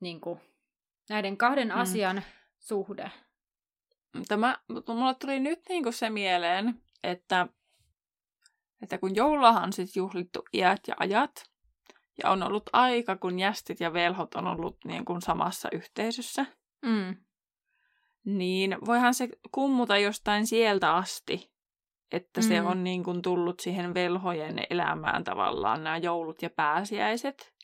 niin 0.00 0.20
kuin, 0.20 0.40
näiden 1.08 1.36
kahden 1.36 1.68
Mm. 1.68 1.80
asian 1.80 2.22
suhde. 2.58 3.10
Tämä, 4.28 4.58
mutta 4.68 4.94
mulle 4.94 5.14
tuli 5.14 5.40
nyt 5.40 5.60
niinku 5.68 5.92
se 5.92 6.10
mieleen, 6.10 6.82
että, 7.02 7.46
että 8.82 8.98
kun 8.98 9.16
jouluahan 9.16 9.62
on 9.64 9.72
sitten 9.72 10.00
juhlittu 10.00 10.44
iät 10.52 10.80
ja 10.88 10.94
ajat, 10.98 11.50
ja 12.22 12.30
on 12.30 12.42
ollut 12.42 12.70
aika, 12.72 13.16
kun 13.16 13.38
jästit 13.38 13.80
ja 13.80 13.92
velhot 13.92 14.34
on 14.34 14.46
ollut 14.46 14.76
niin 14.84 15.04
kuin 15.04 15.22
samassa 15.22 15.68
yhteisössä, 15.72 16.46
Mm. 16.86 17.16
niin 18.24 18.76
voihan 18.86 19.14
se 19.14 19.28
kummuta 19.52 19.98
jostain 19.98 20.46
sieltä 20.46 20.94
asti, 20.94 21.50
että 22.12 22.42
se 22.42 22.60
Mm. 22.60 22.66
on 22.66 22.84
niin 22.84 23.04
kuin 23.04 23.22
tullut 23.22 23.60
siihen 23.60 23.94
velhojen 23.94 24.62
elämään 24.70 25.24
tavallaan 25.24 25.84
nämä 25.84 25.96
joulut 25.96 26.42
ja 26.42 26.50
pääsiäiset. 26.50 27.54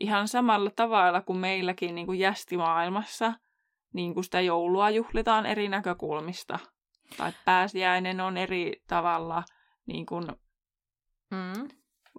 Ihan 0.00 0.28
samalla 0.28 0.70
tavalla 0.76 1.20
kuin 1.20 1.38
meilläkin 1.38 1.94
niin 1.94 2.06
kuin 2.06 2.18
jästimaailmassa, 2.18 3.32
niin 3.94 4.14
kuin 4.14 4.24
sitä 4.24 4.40
joulua 4.40 4.90
juhlitaan 4.90 5.46
eri 5.46 5.68
näkökulmista. 5.68 6.58
Tai 7.16 7.32
pääsiäinen 7.44 8.20
on 8.20 8.36
eri 8.36 8.82
tavalla, 8.86 9.44
niin 9.86 10.06
kuin, 10.06 10.26
Mm. 11.30 11.68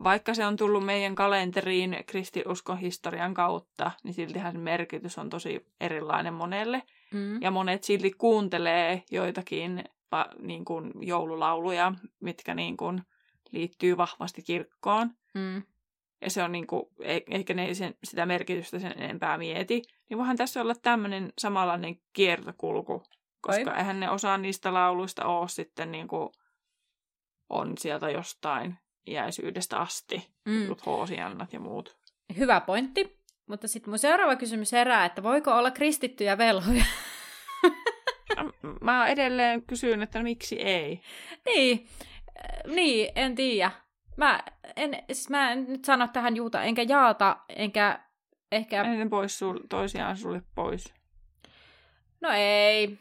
vaikka 0.04 0.34
se 0.34 0.46
on 0.46 0.56
tullut 0.56 0.86
meidän 0.86 1.16
kalenteriin 1.16 1.98
kristinuskon 2.06 2.78
historian 2.78 3.34
kautta, 3.34 3.92
niin 4.04 4.14
siltihän 4.14 4.52
se 4.52 4.58
merkitys 4.58 5.18
on 5.18 5.30
tosi 5.30 5.66
erilainen 5.80 6.34
monelle. 6.34 6.84
Mm. 7.14 7.42
Ja 7.42 7.52
monet 7.52 7.84
silti 7.84 8.12
kuuntelee 8.12 9.04
joitakin 9.12 9.84
niin 10.40 10.66
kuin 10.66 10.92
joululauluja, 11.02 11.94
mitkä 12.20 12.54
niin 12.56 12.78
kuin 12.78 13.02
liittyy 13.52 13.98
vahvasti 13.98 14.42
kirkkoon. 14.42 15.10
Mm. 15.34 15.64
Ja 16.22 16.30
se 16.30 16.44
on 16.44 16.52
niin 16.52 16.68
kuin, 16.68 16.84
e- 17.00 17.20
eikä 17.32 17.54
ne 17.54 17.74
sen, 17.74 17.96
sitä 18.04 18.26
merkitystä 18.26 18.80
sen 18.80 18.94
enempää 19.02 19.38
mieti. 19.38 19.82
Niin 20.10 20.18
voihan 20.18 20.38
tässä 20.38 20.62
olla 20.62 20.76
tämmöinen 20.76 21.34
samanlainen 21.38 22.00
kiertokulku. 22.14 23.04
Koska 23.42 23.72
Oi. 23.72 23.78
eihän 23.78 24.00
ne 24.00 24.10
osa 24.10 24.38
niistä 24.38 24.74
lauluista 24.74 25.26
ole 25.26 25.48
sitten 25.48 25.92
niin 25.92 26.08
kuin, 26.08 26.30
on 27.50 27.78
sieltä 27.78 28.10
jostain 28.10 28.78
iäisyydestä 29.08 29.78
asti. 29.78 30.28
Mm. 30.46 30.76
Hoosiannat 30.86 31.54
ja 31.54 31.60
muut. 31.60 31.98
Hyvä 32.38 32.62
pointti. 32.62 33.20
Mutta 33.48 33.68
sitten 33.68 33.92
mun 33.92 34.00
seuraava 34.00 34.36
kysymys 34.36 34.72
herää, 34.72 35.06
että 35.06 35.24
voiko 35.24 35.52
olla 35.52 35.72
kristittyjä 35.72 36.38
velhoja? 36.38 36.86
Mä 38.82 39.08
edelleen 39.08 39.62
kysyn, 39.62 40.04
että 40.04 40.20
no 40.20 40.24
miksi 40.24 40.62
ei? 40.62 41.02
niin, 41.46 41.88
äh, 42.28 42.76
niin, 42.76 43.12
en 43.16 43.36
tiedä. 43.36 43.72
Mä 44.18 44.44
en, 44.76 45.04
siis 45.12 45.30
mä 45.30 45.52
en 45.52 45.66
nyt 45.68 45.86
sano 45.86 46.08
tähän 46.08 46.36
juuta, 46.36 46.64
enkä 46.64 46.82
jaata, 46.82 47.38
enkä 47.50 48.00
ehkä... 48.52 48.82
Ei 48.84 48.98
ne 48.98 49.10
pois 49.10 49.40
sul, 49.40 49.60
toisiaan 49.70 50.18
sulle 50.18 50.42
pois. 50.56 50.94
No 52.22 52.30
ei, 52.36 53.00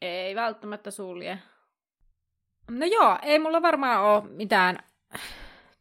ei 0.00 0.34
välttämättä 0.34 0.90
sulje. 0.90 1.38
No 2.70 2.86
joo, 2.86 3.18
ei 3.22 3.38
mulla 3.38 3.62
varmaan 3.62 4.00
ole 4.00 4.30
mitään 4.30 4.78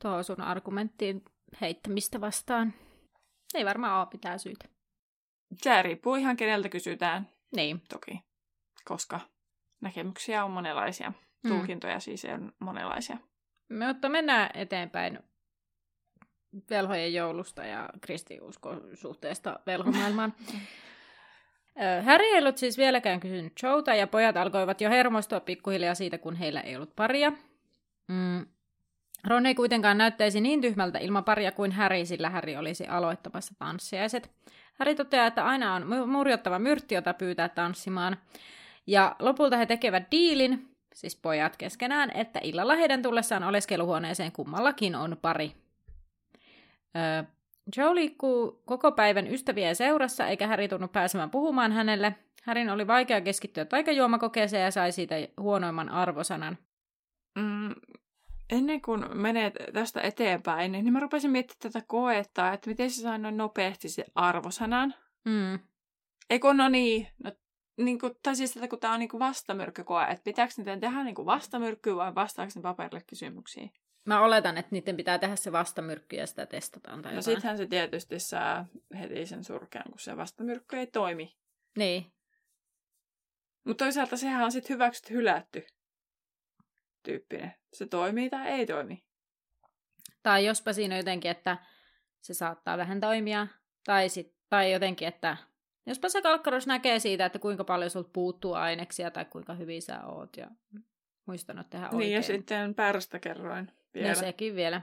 tuohon 0.01 0.23
sun 0.23 0.41
argumenttiin 0.41 1.25
heittämistä 1.61 2.21
vastaan. 2.21 2.73
Ei 3.53 3.65
varmaan 3.65 3.99
ole 3.99 4.07
mitään 4.13 4.39
syytä. 4.39 4.65
Se 5.55 5.81
riippuu 5.81 6.15
ihan 6.15 6.37
keneltä 6.37 6.69
kysytään. 6.69 7.29
Niin. 7.55 7.81
toki, 7.89 8.19
koska 8.85 9.19
näkemyksiä 9.81 10.45
on 10.45 10.51
monenlaisia. 10.51 11.13
Mm. 11.43 11.49
Tulkintoja 11.49 11.99
siis 11.99 12.25
on 12.25 12.53
monenlaisia. 12.59 13.17
Mutta 13.87 14.09
mennään 14.09 14.49
eteenpäin 14.53 15.19
velhojen 16.69 17.13
joulusta 17.13 17.65
ja 17.65 17.89
kristiuskon 18.01 18.81
suhteesta 18.93 19.59
velhomaailmaan. 19.65 20.33
Harry 22.05 22.25
ei 22.25 22.39
ollut 22.39 22.57
siis 22.57 22.77
vieläkään 22.77 23.19
kysynyt 23.19 23.53
showta, 23.59 23.93
ja 23.93 24.07
pojat 24.07 24.37
alkoivat 24.37 24.81
jo 24.81 24.89
hermostua 24.89 25.39
pikkuhiljaa 25.39 25.95
siitä, 25.95 26.17
kun 26.17 26.35
heillä 26.35 26.61
ei 26.61 26.75
ollut 26.75 26.95
paria. 26.95 27.31
Mm. 28.07 28.45
Ron 29.27 29.45
ei 29.45 29.55
kuitenkaan 29.55 29.97
näyttäisi 29.97 30.41
niin 30.41 30.61
tyhmältä 30.61 30.99
ilman 30.99 31.23
paria 31.23 31.51
kuin 31.51 31.71
Harry, 31.71 32.05
sillä 32.05 32.29
Harry 32.29 32.55
olisi 32.55 32.87
aloittamassa 32.87 33.53
tanssiaiset. 33.59 34.31
Harry 34.73 34.95
toteaa, 34.95 35.27
että 35.27 35.45
aina 35.45 35.73
on 35.73 35.83
mu- 35.83 36.05
murjottava 36.05 36.59
myrtti, 36.59 36.95
jota 36.95 37.13
pyytää 37.13 37.49
tanssimaan. 37.49 38.17
Ja 38.87 39.15
lopulta 39.19 39.57
he 39.57 39.65
tekevät 39.65 40.03
diilin, 40.11 40.68
siis 40.93 41.15
pojat 41.15 41.57
keskenään, 41.57 42.11
että 42.13 42.39
illalla 42.43 42.75
heidän 42.75 43.01
tullessaan 43.01 43.43
oleskeluhuoneeseen 43.43 44.31
kummallakin 44.31 44.95
on 44.95 45.17
pari. 45.21 45.55
Öö, 46.95 47.23
Joe 47.77 47.95
liikkuu 47.95 48.61
koko 48.65 48.91
päivän 48.91 49.27
ystävien 49.27 49.75
seurassa, 49.75 50.27
eikä 50.27 50.47
Harry 50.47 50.67
tunnu 50.67 50.87
pääsemään 50.87 51.29
puhumaan 51.29 51.71
hänelle. 51.71 52.15
Härin 52.43 52.69
oli 52.69 52.87
vaikea 52.87 53.21
keskittyä 53.21 53.65
taikajuomakokeeseen 53.65 54.63
ja 54.63 54.71
sai 54.71 54.91
siitä 54.91 55.15
huonoimman 55.39 55.89
arvosanan. 55.89 56.57
Mm, 57.35 57.75
ennen 58.49 58.81
kuin 58.81 59.17
menee 59.17 59.51
tästä 59.73 60.01
eteenpäin, 60.01 60.71
niin 60.71 60.93
mä 60.93 60.99
rupesin 60.99 61.31
miettimään 61.31 61.73
tätä 61.73 61.85
koetta, 61.87 62.53
että 62.53 62.69
miten 62.69 62.91
se 62.91 63.01
sai 63.01 63.19
noin 63.19 63.37
nopeasti 63.37 63.89
se 63.89 64.05
arvosanan. 64.15 64.93
Mm. 65.25 65.59
Eikö 66.29 66.53
no 66.53 66.69
niin, 66.69 67.07
no, 67.23 67.31
niin 67.79 67.99
kuin, 67.99 68.13
tai 68.23 68.35
siis, 68.35 68.55
että 68.55 68.67
kun 68.67 68.79
tämä 68.79 68.93
on 68.93 68.99
niin 68.99 69.09
kuin 69.09 69.19
vastamyrkkykoe, 69.19 70.03
että 70.03 70.23
pitääkö 70.23 70.53
niiden 70.57 70.79
tehdä 70.79 71.03
niin 71.03 71.15
kuin 71.15 71.25
vastamyrkkyä 71.25 71.95
vai 71.95 72.15
vastaako 72.15 72.51
ne 72.55 72.61
paperille 72.61 73.03
kysymyksiin? 73.07 73.71
Mä 74.05 74.21
oletan, 74.21 74.57
että 74.57 74.69
niiden 74.71 74.97
pitää 74.97 75.19
tehdä 75.19 75.35
se 75.35 75.51
vastamyrkky 75.51 76.15
ja 76.15 76.27
sitä 76.27 76.45
testataan 76.45 77.01
tai 77.01 77.11
No 77.11 77.17
jotain. 77.17 77.23
sittenhän 77.23 77.57
se 77.57 77.65
tietysti 77.65 78.19
saa 78.19 78.65
heti 78.99 79.25
sen 79.25 79.43
surkean, 79.43 79.85
kun 79.89 79.99
se 79.99 80.17
vastamyrkky 80.17 80.77
ei 80.77 80.87
toimi. 80.87 81.37
Niin. 81.77 82.13
Mutta 83.63 83.85
toisaalta 83.85 84.17
sehän 84.17 84.43
on 84.43 84.51
sitten 84.51 84.73
hyväksytty 84.73 85.13
hylätty 85.13 85.65
tyyppinen. 87.03 87.53
Se 87.73 87.85
toimii 87.85 88.29
tai 88.29 88.47
ei 88.47 88.65
toimi. 88.65 89.03
Tai 90.23 90.45
jospa 90.45 90.73
siinä 90.73 90.97
jotenkin, 90.97 91.31
että 91.31 91.57
se 92.21 92.33
saattaa 92.33 92.77
vähän 92.77 92.99
toimia. 92.99 93.47
Tai, 93.85 94.09
sit, 94.09 94.35
tai 94.49 94.71
jotenkin, 94.71 95.07
että 95.07 95.37
jospa 95.85 96.09
se 96.09 96.21
kalkkaros 96.21 96.67
näkee 96.67 96.99
siitä, 96.99 97.25
että 97.25 97.39
kuinka 97.39 97.63
paljon 97.63 97.89
sulta 97.89 98.09
puuttuu 98.13 98.53
aineksia 98.53 99.11
tai 99.11 99.25
kuinka 99.25 99.53
hyvin 99.53 99.81
sä 99.81 100.05
oot 100.05 100.37
ja 100.37 100.47
muistanut 101.25 101.69
tehdä 101.69 101.85
oikein. 101.85 101.99
Niin 101.99 102.13
ja 102.13 102.21
sitten 102.21 102.75
päärästä 102.75 103.19
kerroin 103.19 103.71
vielä. 103.93 104.09
No 104.09 104.15
sekin 104.15 104.55
vielä. 104.55 104.81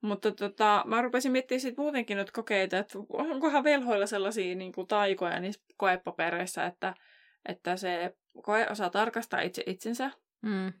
Mutta 0.00 0.32
tota, 0.32 0.82
mä 0.86 1.02
rupesin 1.02 1.32
miettimään 1.32 1.60
sit 1.60 1.76
muutenkin 1.76 2.16
nyt 2.16 2.30
kokeita, 2.30 2.78
että 2.78 2.98
onkohan 3.08 3.64
velhoilla 3.64 4.06
sellaisia 4.06 4.54
niin 4.54 4.72
kuin 4.72 4.86
taikoja 4.86 5.40
niissä 5.40 5.62
koepapereissa, 5.76 6.64
että, 6.64 6.94
että 7.48 7.76
se 7.76 8.16
koe 8.42 8.66
osaa 8.70 8.90
tarkastaa 8.90 9.40
itse 9.40 9.62
itsensä. 9.66 10.10
Mm. 10.42 10.72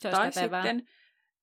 Se 0.00 0.10
tai 0.10 0.30
kätevää. 0.32 0.62
sitten, 0.62 0.88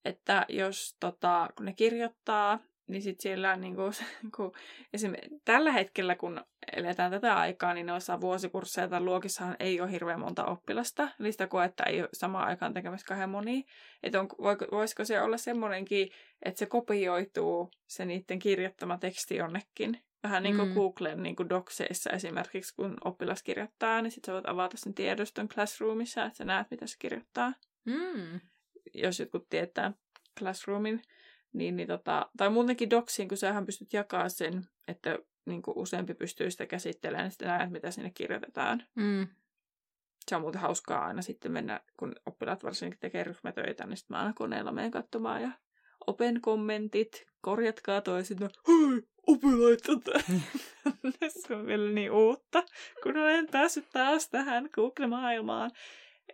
että 0.06 0.46
jos 0.50 0.96
tota, 1.00 1.50
kun 1.58 1.66
ne 1.66 1.74
kirjoittaa, 1.74 2.60
niin 2.88 3.02
sitten 3.02 3.24
siellä 3.24 3.56
niin 3.56 3.76
kuin, 3.76 3.94
kun 4.36 4.52
esimerkiksi 4.94 5.42
tällä 5.46 5.72
hetkellä, 5.72 6.16
kun 6.16 6.42
eletään 6.74 7.12
tätä 7.12 7.36
aikaa, 7.36 7.74
niin 7.74 7.86
noissa 7.86 8.22
vuosikursseilla 8.22 8.90
tai 8.90 9.02
luokissahan 9.02 9.56
ei 9.60 9.82
ole 9.82 9.92
hirveän 9.92 10.20
monta 10.20 10.46
oppilasta. 10.46 11.10
Eli 11.20 11.32
sitä 11.32 11.48
koetta 11.48 11.84
ei 11.84 12.02
ole 12.02 12.10
samaan 12.14 12.48
aikaan 12.48 12.74
tekemässä 12.74 13.08
kahden 13.08 13.30
monia. 13.30 13.62
Että 14.04 14.20
on, 14.20 14.28
voisiko 14.72 15.06
se 15.06 15.22
olla 15.22 15.38
semmoinenkin, 15.38 16.10
että 16.46 16.60
se 16.60 16.66
kopioituu 16.66 17.72
se 17.88 18.06
niiden 18.06 18.40
kirjoittama 18.40 18.98
teksti 18.98 19.36
jonnekin. 19.36 20.00
Vähän 20.24 20.44
niin 20.44 20.56
kuin 20.56 20.68
Mm. 20.68 20.74
Googlen 20.74 21.24
niin 21.24 21.36
kuin 21.36 21.50
Docseissa 21.50 22.10
esimerkiksi, 22.10 22.76
kun 22.76 22.98
oppilas 23.06 23.44
kirjoittaa, 23.44 24.02
niin 24.02 24.12
sitten 24.12 24.32
sä 24.32 24.34
voit 24.34 24.50
avata 24.50 24.78
sen 24.78 24.94
tiedoston 24.94 25.48
Classroomissa, 25.48 26.26
että 26.26 26.38
sä 26.38 26.46
näet, 26.46 26.68
mitä 26.72 26.88
se 26.88 26.96
kirjoittaa 27.00 27.54
Mm. 27.86 28.40
jos 28.94 29.20
jotkut 29.20 29.50
tietää 29.50 29.94
Classroomin, 30.40 31.02
Niin, 31.56 31.76
niin 31.76 31.88
tota, 31.88 32.30
tai 32.38 32.50
muutenkin 32.50 32.90
doksiin, 32.90 33.28
kun 33.28 33.38
sähän 33.38 33.66
pystyt 33.66 33.94
jakamaan 33.94 34.30
sen, 34.30 34.68
että 34.88 35.20
niin 35.46 35.62
kuin 35.62 35.78
useampi 35.78 36.14
pystyy 36.14 36.52
sitä 36.52 36.66
käsittelemään, 36.66 37.24
niin 37.24 37.32
sitten 37.32 37.48
näet, 37.48 37.72
mitä 37.72 37.92
sinne 37.92 38.12
kirjoitetaan. 38.14 38.84
Mm. 38.96 39.28
Se 40.30 40.36
on 40.36 40.42
muuten 40.42 40.62
hauskaa 40.62 41.06
aina 41.06 41.22
sitten 41.22 41.52
mennä, 41.52 41.82
kun 41.98 42.16
oppilaat 42.26 42.64
varsinkin 42.64 43.00
tekee 43.00 43.24
ryhmätöitä, 43.24 43.86
niin 43.86 43.98
sitten 43.98 44.18
mä 44.18 44.22
aina 44.22 44.34
koneella 44.34 44.72
menen 44.72 44.92
katsomaan 44.92 45.42
ja 45.42 45.52
open 46.08 46.42
kommentit, 46.42 47.26
korjatkaa 47.42 48.02
toisinaan, 48.02 48.52
hei, 48.68 49.02
oppilaat 49.28 49.80
tätä. 50.04 50.20
se 51.30 51.56
on 51.56 51.66
vielä 51.66 51.92
niin 51.92 52.12
uutta, 52.12 52.64
kun 53.04 53.18
olen 53.18 53.48
päässyt 53.52 53.86
taas 53.94 54.30
tähän 54.30 54.70
Google-maailmaan. 54.74 55.72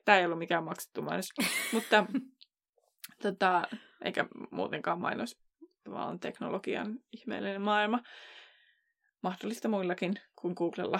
Tämä 0.06 0.18
ei 0.18 0.26
ollut 0.26 0.40
mikään 0.40 0.64
maksettu 0.64 1.02
mainos, 1.02 1.30
mutta 1.74 2.06
tota, 3.24 3.68
eikä 4.06 4.26
muutenkaan 4.52 5.02
mainos, 5.02 5.38
vaan 5.90 6.20
teknologian 6.20 7.00
ihmeellinen 7.12 7.62
maailma. 7.62 8.00
Mahdollista 9.22 9.68
muillakin 9.68 10.14
kuin 10.36 10.54
Googlella. 10.58 11.00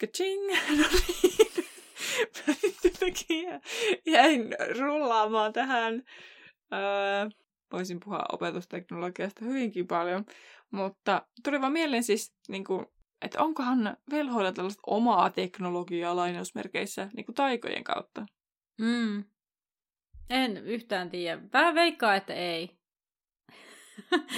Kaching! 0.00 0.42
No 0.78 0.84
niin. 1.08 1.46
Jotenkin 2.84 3.48
jäin 4.06 4.54
rullaamaan 4.78 5.52
tähän. 5.52 6.02
Öö, 6.72 7.28
voisin 7.72 8.00
puhua 8.04 8.24
opetusteknologiasta 8.32 9.44
hyvinkin 9.44 9.86
paljon. 9.86 10.24
Mutta 10.70 11.26
tuli 11.44 11.60
vaan 11.60 11.72
mieleen 11.72 12.02
siis, 12.02 12.34
niin 12.48 12.64
kuin, 12.64 12.86
että 13.22 13.42
onkohan 13.42 13.96
velhoilla 14.10 14.52
tällaista 14.52 14.82
omaa 14.86 15.30
teknologiaa 15.30 16.16
lainausmerkeissä 16.16 17.08
niin 17.16 17.26
kuin 17.26 17.34
taikojen 17.34 17.84
kautta? 17.84 18.26
Mm. 18.80 19.24
En 20.30 20.56
yhtään 20.56 21.10
tiedä. 21.10 21.42
Vähän 21.52 21.74
veikkaa, 21.74 22.14
että 22.14 22.34
ei. 22.34 22.78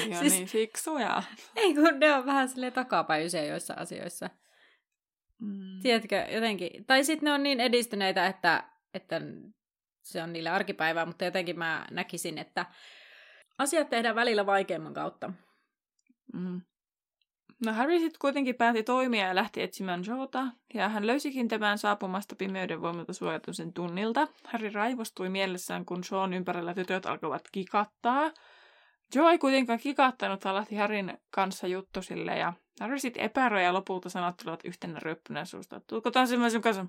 Ja 0.09 0.19
siis, 0.21 0.33
niin 0.33 0.47
fiksuja. 0.47 1.23
Ei, 1.57 1.75
kun 1.75 2.01
ne 2.01 2.15
on 2.15 2.27
vähän 2.27 2.49
sille 2.49 2.71
takapäisiä 2.71 3.45
joissa 3.45 3.75
asioissa. 3.75 4.31
Mm. 5.41 5.81
Tiedätkö, 5.83 6.17
jotenkin. 6.17 6.85
Tai 6.87 7.05
sitten 7.05 7.25
ne 7.27 7.33
on 7.33 7.43
niin 7.43 7.61
edistyneitä, 7.61 8.27
että, 8.27 8.65
että 8.95 9.21
se 10.03 10.23
on 10.23 10.33
niille 10.33 10.51
arkipäivää, 10.51 11.07
mutta 11.07 11.25
jotenkin 11.25 11.59
mä 11.59 11.87
näkisin, 11.91 12.39
että 12.39 12.67
asiat 13.59 13.91
tehdään 13.91 14.15
välillä 14.15 14.47
vaikeamman 14.47 14.95
kautta. 14.95 15.33
Mm. 16.35 16.61
No 17.65 17.73
Harry 17.73 17.99
sitten 17.99 18.19
kuitenkin 18.21 18.55
päätti 18.55 18.83
toimia 18.83 19.27
ja 19.27 19.35
lähti 19.35 19.63
etsimään 19.63 20.05
Joota, 20.07 20.47
ja 20.75 20.89
hän 20.89 21.07
löysikin 21.07 21.49
tämän 21.49 21.79
saapumasta 21.79 22.37
pimeyden 22.37 22.83
voimalta 22.83 23.13
suojatumisen 23.13 23.73
tunnilta. 23.73 24.29
Harry 24.45 24.71
raivostui 24.71 25.29
mielessään, 25.29 25.85
kun 25.85 26.05
Sean 26.05 26.35
ympärillä 26.35 26.75
tytöt 26.75 27.07
alkoivat 27.07 27.49
kikattaa. 27.53 28.31
Joe 29.15 29.31
ei 29.31 29.39
kuitenkaan 29.39 29.79
kikattanut, 29.79 30.45
vaan 30.45 30.57
lähti 30.57 30.77
Harryn 30.77 31.19
kanssa 31.31 31.67
juttusille, 31.67 32.39
ja 32.39 32.53
Harry 32.81 32.99
sitten 32.99 33.23
epäröi 33.23 33.65
ja 33.65 33.73
lopulta 33.73 34.09
sanat 34.09 34.37
tulivat 34.37 34.65
yhtenä 34.65 34.99
ryöppynä 34.99 35.45
suusta. 35.45 35.81
Tuutko 35.87 36.11
taas 36.11 36.29
sun 36.29 36.63
kanssa? 36.63 36.87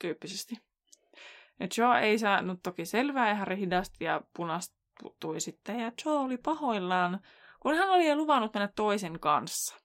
Tyyppisesti. 0.00 0.58
Ja 1.60 1.68
Joe 1.78 2.00
ei 2.00 2.18
saanut 2.18 2.60
toki 2.62 2.84
selvää, 2.84 3.28
ja 3.28 3.34
Harry 3.34 3.56
hidasti 3.56 4.04
ja 4.04 4.20
punastui 4.36 5.40
sitten, 5.40 5.80
ja 5.80 5.92
Joe 6.04 6.18
oli 6.18 6.36
pahoillaan, 6.36 7.20
kun 7.60 7.74
hän 7.74 7.90
oli 7.90 8.08
jo 8.08 8.16
luvannut 8.16 8.54
mennä 8.54 8.68
toisen 8.76 9.20
kanssa. 9.20 9.76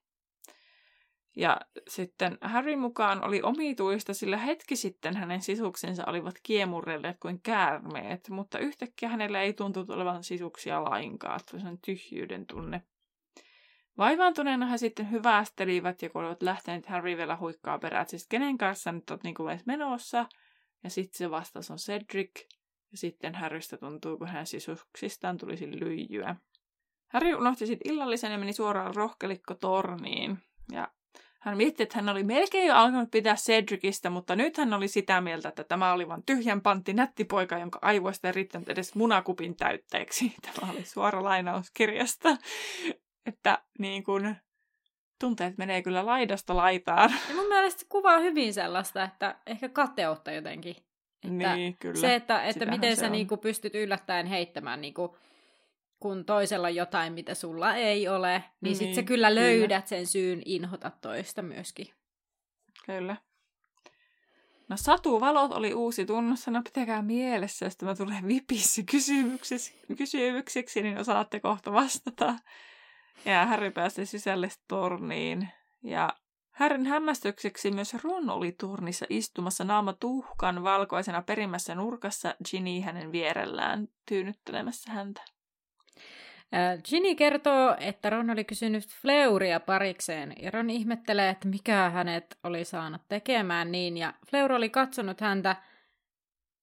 Ja 1.38 1.62
sitten 1.88 2.38
Harry 2.42 2.76
mukaan 2.76 3.24
oli 3.24 3.42
omituista, 3.42 4.14
sillä 4.14 4.38
hetki 4.38 4.76
sitten 4.76 5.18
hänen 5.18 5.42
sisuksensa 5.42 6.04
olivat 6.08 6.36
kiemurrelleet 6.44 7.18
kuin 7.20 7.42
käärmeet, 7.42 8.30
mutta 8.30 8.60
yhtäkkiä 8.60 9.10
hänellä 9.10 9.42
ei 9.42 9.54
tuntunut 9.54 9.90
olevan 9.90 10.24
sisuksia 10.24 10.84
lainkaan. 10.84 11.40
On 11.68 11.80
tyhjyyden 11.86 12.46
tunne. 12.46 12.82
Vaivaantuneena 13.98 14.66
he 14.66 14.78
sitten 14.78 15.12
hyvästelivät 15.12 16.02
ja 16.02 16.10
kun 16.10 16.22
olivat 16.22 16.44
lähteneet 16.44 16.86
Harry 16.86 17.18
vielä 17.18 17.38
huikkaa 17.38 17.80
perään, 17.80 18.02
että 18.02 18.10
siis 18.10 18.28
kenen 18.28 18.58
kanssa 18.58 18.92
nyt 18.92 19.10
olet 19.10 19.24
niin 19.24 19.36
menossa. 19.66 20.26
Ja 20.84 20.90
sitten 20.90 21.18
se 21.18 21.32
vastaus 21.32 21.72
on 21.72 21.78
Cedric. 21.78 22.32
Ja 22.92 22.98
sitten 22.98 23.36
Harrystä 23.36 23.78
tuntuu, 23.78 24.18
kun 24.18 24.28
hän 24.28 24.46
sisuksistaan 24.46 25.38
tulisi 25.38 25.80
lyijyä. 25.80 26.36
Harry 27.08 27.34
unohti 27.34 27.68
sitten 27.68 27.94
illallisen 27.94 28.32
ja 28.32 28.38
meni 28.38 28.54
suoraan 28.54 28.96
rohkelikko 28.96 29.54
torniin. 29.54 30.38
Ja 30.72 30.88
hän 31.46 31.58
mietti, 31.58 31.84
että 31.84 31.96
hän 31.98 32.10
oli 32.10 32.24
melkein 32.24 32.68
jo 32.68 32.76
alkanut 32.76 33.12
pitää 33.12 33.36
Cedricistä, 33.36 34.10
mutta 34.10 34.36
nyt 34.36 34.58
hän 34.58 34.74
oli 34.74 34.88
sitä 34.88 35.22
mieltä, 35.22 35.50
että 35.50 35.64
tämä 35.64 35.94
oli 35.94 36.08
vain 36.08 36.24
tyhjän 36.26 36.62
pantti 36.62 36.94
nätti 36.94 37.26
poika, 37.26 37.58
jonka 37.58 37.80
aivoista 37.82 38.28
ei 38.28 38.32
riittänyt 38.32 38.70
edes 38.70 38.96
munakupin 38.96 39.56
täytteeksi. 39.56 40.34
Tämä 40.56 40.72
oli 40.72 40.86
suora 40.86 41.24
lainaus 41.24 41.72
kirjasta. 41.72 42.38
Että 43.26 43.64
niin 43.80 44.04
kuin, 44.04 44.36
tunteet 45.20 45.58
menee 45.58 45.82
kyllä 45.82 46.06
laidasta 46.06 46.56
laitaan. 46.56 47.14
Ja 47.30 47.36
mun 47.36 47.48
mielestä 47.48 47.80
se 47.80 47.86
kuvaa 47.90 48.20
hyvin 48.20 48.54
sellaista, 48.54 49.04
että 49.04 49.36
ehkä 49.46 49.70
kateutta 49.70 50.32
jotenkin. 50.32 50.76
Että 51.24 51.56
niin, 51.56 51.78
kyllä. 51.80 52.02
Se, 52.02 52.16
että, 52.16 52.44
että 52.44 52.66
miten 52.66 52.96
sä 52.96 53.10
niinku 53.10 53.38
pystyt 53.38 53.76
yllättäen 53.76 54.26
heittämään 54.26 54.82
niinku 54.82 55.18
kun 56.00 56.26
toisella 56.26 56.68
on 56.68 56.76
jotain, 56.76 57.14
mitä 57.14 57.36
sulla 57.36 57.76
ei 57.76 58.08
ole, 58.08 58.32
niin, 58.32 58.44
niin 58.62 58.76
sit 58.76 58.94
sä 58.94 59.04
kyllä 59.04 59.36
löydät 59.36 59.68
kyllä. 59.68 59.90
sen 59.90 60.08
syyn 60.08 60.42
inhota 60.46 60.92
toista 61.02 61.42
myöskin. 61.42 61.88
Kyllä. 62.86 63.16
No 64.70 64.78
satuvalot 64.78 65.54
oli 65.54 65.74
uusi 65.74 66.06
no 66.52 66.62
pitäkää 66.64 67.02
mielessä, 67.02 67.66
jos 67.66 67.78
tämä 67.78 67.96
tulee 67.96 68.22
vipissä 68.28 68.82
kysymyksiksi, 68.92 69.74
kysymyksiksi, 69.98 70.82
niin 70.82 70.98
osaatte 70.98 71.40
kohta 71.40 71.74
vastata. 71.74 72.36
Ja 73.26 73.46
Harry 73.46 73.72
pääsi 73.72 74.06
sisälle 74.06 74.50
torniin. 74.68 75.50
Ja 75.84 76.10
Harryn 76.52 76.86
hämmästykseksi 76.86 77.72
myös 77.72 77.94
Ron 78.04 78.30
oli 78.30 78.52
turnissa 78.60 79.06
istumassa 79.10 79.64
naama 79.64 79.94
tuhkan 79.94 80.64
valkoisena 80.64 81.22
perimmässä 81.22 81.76
nurkassa 81.76 82.36
Ginny 82.50 82.82
hänen 82.82 83.12
vierellään 83.12 83.88
tyynnyttelemässä 84.08 84.92
häntä. 84.92 85.22
Ginny 86.90 87.16
kertoo, 87.16 87.76
että 87.80 88.10
Ron 88.10 88.30
oli 88.30 88.44
kysynyt 88.44 88.88
Fleuria 88.88 89.60
parikseen, 89.60 90.34
ja 90.42 90.52
Ron 90.52 90.70
ihmettelee, 90.70 91.30
että 91.30 91.48
mikä 91.48 91.90
hänet 91.90 92.38
oli 92.44 92.66
saanut 92.66 93.02
tekemään 93.08 93.72
niin, 93.72 93.98
ja 93.98 94.14
Fleur 94.30 94.52
oli 94.52 94.70
katsonut 94.70 95.22
häntä 95.22 95.56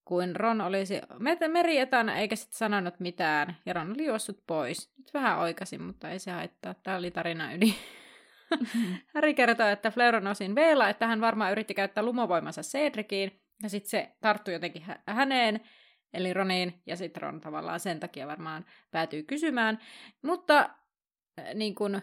kuin 0.04 0.36
Ron 0.36 0.60
olisi 0.60 1.00
meri 1.48 1.78
etänä 1.78 2.16
eikä 2.16 2.36
sitten 2.36 2.58
sanonut 2.58 3.00
mitään, 3.00 3.56
ja 3.66 3.72
Ron 3.72 3.90
oli 3.90 4.04
juossut 4.04 4.42
pois. 4.46 4.92
Nyt 4.98 5.14
vähän 5.14 5.38
oikasin, 5.38 5.82
mutta 5.82 6.10
ei 6.10 6.18
se 6.18 6.30
haittaa. 6.30 6.74
Tämä 6.74 6.96
oli 6.96 7.10
tarina 7.10 7.52
yli. 7.52 7.74
Harry 9.14 9.34
kertoo, 9.34 9.66
että 9.66 9.90
Fleur 9.90 10.16
on 10.16 10.26
osin 10.26 10.54
veela, 10.54 10.88
että 10.88 11.06
hän 11.06 11.20
varmaan 11.20 11.52
yritti 11.52 11.74
käyttää 11.74 12.04
lumovoimansa 12.04 12.60
Cedriciin, 12.62 13.40
ja 13.62 13.68
sitten 13.68 13.90
se 13.90 14.12
tarttui 14.20 14.54
jotenkin 14.54 14.82
hä- 14.82 15.02
häneen, 15.06 15.60
eli 16.14 16.32
Roniin, 16.32 16.82
ja 16.86 16.96
sitten 16.96 17.22
Ron 17.22 17.40
tavallaan 17.40 17.80
sen 17.80 18.00
takia 18.00 18.26
varmaan 18.26 18.64
päätyy 18.90 19.22
kysymään. 19.22 19.78
Mutta 20.22 20.58
äh, 21.38 21.54
niin 21.54 21.74
kuin, 21.74 22.02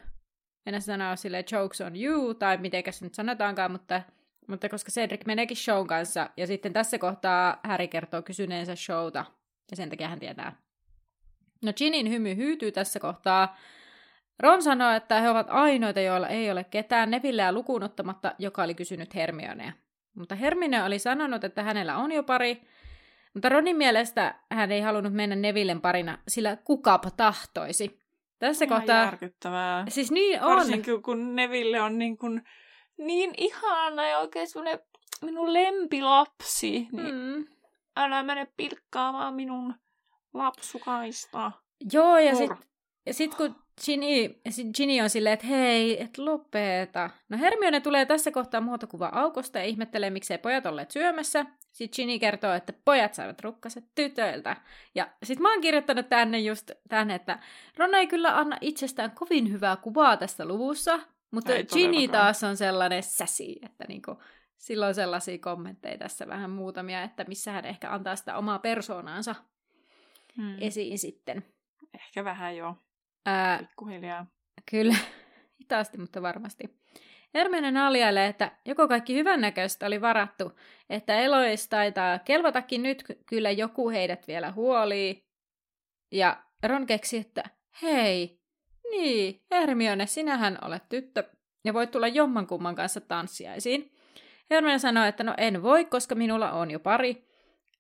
en 0.66 0.82
sanoa 0.82 1.16
sille 1.16 1.46
jokes 1.52 1.82
on 1.82 1.96
you, 1.96 2.34
tai 2.34 2.58
miten 2.58 2.84
se 2.90 3.06
nyt 3.06 3.14
sanotaankaan, 3.14 3.72
mutta, 3.72 4.02
mutta 4.48 4.70
koska 4.70 4.92
Cedric 4.92 5.26
meneekin 5.26 5.58
shown 5.58 5.88
kanssa, 5.88 6.30
ja 6.38 6.48
sitten 6.48 6.74
tässä 6.74 6.98
kohtaa 6.98 7.60
Harry 7.64 7.88
kertoo 7.88 8.22
kysyneensä 8.22 8.76
showta, 8.76 9.26
ja 9.72 9.78
sen 9.78 9.90
takia 9.90 10.08
hän 10.08 10.20
tietää. 10.20 10.56
No 11.64 11.74
Ginin 11.74 12.10
hymy 12.10 12.36
hyytyy 12.36 12.72
tässä 12.72 13.00
kohtaa. 13.00 13.58
Ron 14.40 14.64
sanoo, 14.64 14.92
että 14.92 15.22
he 15.22 15.30
ovat 15.30 15.48
ainoita, 15.50 16.00
joilla 16.00 16.28
ei 16.28 16.52
ole 16.52 16.64
ketään 16.64 17.12
Nevilleä 17.12 17.52
lukuun 17.52 17.84
ottamatta, 17.84 18.36
joka 18.38 18.64
oli 18.64 18.76
kysynyt 18.76 19.16
Hermionea. 19.16 19.72
Mutta 20.16 20.36
Hermione 20.36 20.84
oli 20.84 21.00
sanonut, 21.00 21.44
että 21.44 21.64
hänellä 21.64 21.98
on 21.98 22.12
jo 22.12 22.24
pari, 22.24 22.62
mutta 23.34 23.50
Ronin 23.50 23.78
mielestä 23.78 24.40
hän 24.52 24.72
ei 24.72 24.82
halunnut 24.82 25.14
mennä 25.14 25.36
Nevillen 25.36 25.82
parina, 25.82 26.18
sillä 26.28 26.56
kukapa 26.56 27.12
tahtoisi. 27.12 28.00
Tässä 28.40 28.66
Ihan 28.66 28.80
kohtaa... 28.80 29.06
järkyttävää. 29.06 29.86
Siis 29.90 30.12
niin 30.12 30.42
on. 30.42 30.56
Varsinkin 30.56 31.04
kun 31.04 31.36
Neville 31.36 31.82
on 31.82 31.98
niin, 31.98 32.18
kuin, 32.18 32.42
niin 32.98 33.34
ihana 33.38 34.08
ja 34.08 34.20
oikein 34.20 34.48
semmoinen 34.48 34.80
minun 35.22 35.54
lempilapsi. 35.54 36.88
Niin 36.92 37.16
mm. 37.16 37.48
Älä 37.98 38.24
mene 38.24 38.48
pilkkaamaan 38.58 39.34
minun 39.34 39.74
lapsukaista. 40.34 41.52
Joo, 41.94 42.18
ja 42.18 42.36
sitten 42.36 42.58
sit 43.12 43.36
kun 43.36 43.56
Ginny, 43.86 44.42
Ginny 44.78 45.02
on 45.02 45.10
silleen, 45.10 45.34
että 45.34 45.48
hei, 45.48 46.02
et 46.02 46.18
lopeta. 46.18 47.10
No 47.30 47.38
Hermione 47.38 47.80
tulee 47.80 48.06
tässä 48.06 48.32
kohtaa 48.32 48.62
muotokuva 48.62 49.10
aukosta 49.14 49.60
ja 49.60 49.66
ihmettelee, 49.66 50.10
miksei 50.10 50.38
pojat 50.38 50.66
olleet 50.66 50.92
syömässä. 50.92 51.46
Sitten 51.72 51.96
Ginny 51.96 52.20
kertoo, 52.20 52.54
että 52.54 52.74
pojat 52.86 53.14
saivat 53.14 53.42
rukkaset 53.42 53.86
tytöiltä. 53.96 54.56
Ja 54.96 55.10
sitten 55.24 55.42
mä 55.42 55.52
oon 55.54 55.62
kirjoittanut 55.62 56.10
tänne 56.10 56.40
just 56.40 56.72
tänne, 56.90 57.16
että 57.16 57.40
Ron 57.78 57.96
ei 57.96 58.08
kyllä 58.08 58.38
anna 58.38 58.58
itsestään 58.62 59.12
kovin 59.12 59.52
hyvää 59.52 59.76
kuvaa 59.76 60.18
tässä 60.18 60.46
luvussa, 60.46 61.00
mutta 61.32 61.54
ei 61.54 61.66
Ginny 61.66 62.08
taas 62.08 62.44
on 62.44 62.58
sellainen 62.58 63.04
säsi, 63.04 63.60
että 63.66 63.86
niinku, 63.88 64.18
silloin 64.58 64.96
sellaisia 64.96 65.38
kommentteja 65.38 65.98
tässä 65.98 66.28
vähän 66.28 66.50
muutamia, 66.50 67.04
että 67.04 67.24
missä 67.24 67.52
hän 67.52 67.66
ehkä 67.66 67.92
antaa 67.92 68.16
sitä 68.16 68.38
omaa 68.38 68.60
persoonaansa 68.60 69.36
hmm. 70.38 70.56
esiin 70.62 71.00
sitten. 71.00 71.46
Ehkä 71.94 72.24
vähän 72.24 72.58
jo. 72.58 72.76
Ää, 73.26 73.58
Pikkuhiljaa. 73.58 74.26
Kyllä, 74.72 74.96
hitaasti, 75.60 75.98
mutta 75.98 76.22
varmasti. 76.22 76.80
Hermione 77.34 77.72
naljailee, 77.72 78.28
että 78.28 78.52
joko 78.66 78.88
kaikki 78.88 79.16
hyvännäköistä 79.16 79.86
oli 79.86 80.02
varattu, 80.02 80.52
että 80.90 81.16
Elois 81.16 81.68
taitaa 81.68 82.20
kelvatakin 82.20 82.84
nyt, 82.84 83.04
kyllä 83.26 83.52
joku 83.52 83.90
heidät 83.90 84.28
vielä 84.28 84.52
huolii. 84.52 85.26
Ja 86.12 86.44
Ron 86.64 86.86
keksi, 86.86 87.18
että 87.18 87.44
hei, 87.82 88.40
niin, 88.92 89.42
Hermione, 89.52 90.06
sinähän 90.06 90.58
olet 90.62 90.84
tyttö 90.90 91.24
ja 91.66 91.74
voit 91.74 91.92
tulla 91.92 92.08
jommankumman 92.08 92.76
kanssa 92.76 93.02
tanssiaisiin. 93.02 93.92
Hermione 94.50 94.80
sanoi, 94.80 95.08
että 95.08 95.24
no 95.24 95.34
en 95.38 95.64
voi, 95.64 95.86
koska 95.86 96.16
minulla 96.16 96.52
on 96.52 96.72
jo 96.72 96.80
pari. 96.80 97.30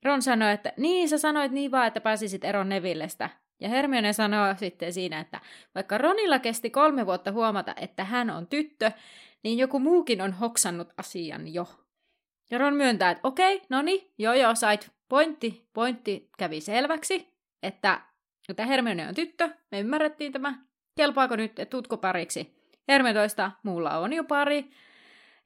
Ron 0.03 0.21
sanoi, 0.21 0.53
että 0.53 0.73
niin, 0.77 1.09
sä 1.09 1.17
sanoit 1.17 1.51
niin 1.51 1.71
vaan, 1.71 1.87
että 1.87 2.01
pääsisit 2.01 2.43
eron 2.43 2.69
Nevillestä. 2.69 3.29
Ja 3.59 3.69
Hermione 3.69 4.13
sanoo 4.13 4.55
sitten 4.55 4.93
siinä, 4.93 5.19
että 5.19 5.39
vaikka 5.75 5.97
Ronilla 5.97 6.39
kesti 6.39 6.69
kolme 6.69 7.05
vuotta 7.05 7.31
huomata, 7.31 7.73
että 7.77 8.03
hän 8.03 8.29
on 8.29 8.47
tyttö, 8.47 8.91
niin 9.43 9.57
joku 9.57 9.79
muukin 9.79 10.21
on 10.21 10.33
hoksannut 10.33 10.89
asian 10.97 11.53
jo. 11.53 11.67
Ja 12.51 12.57
Ron 12.57 12.73
myöntää, 12.73 13.11
että 13.11 13.27
okei, 13.27 13.61
no 13.69 13.81
niin, 13.81 14.13
joo 14.17 14.33
joo, 14.33 14.55
sait 14.55 14.91
pointti, 15.09 15.69
pointti 15.73 16.29
kävi 16.37 16.61
selväksi, 16.61 17.33
että, 17.63 18.01
että 18.49 18.65
Hermione 18.65 19.07
on 19.07 19.15
tyttö, 19.15 19.49
me 19.71 19.79
ymmärrettiin 19.79 20.31
tämä, 20.31 20.55
kelpaako 20.95 21.35
nyt, 21.35 21.59
että 21.59 21.77
tutko 21.77 21.97
pariksi. 21.97 22.59
Hermione 22.87 23.19
toistaa, 23.19 23.59
mulla 23.63 23.97
on 23.97 24.13
jo 24.13 24.23
pari, 24.23 24.69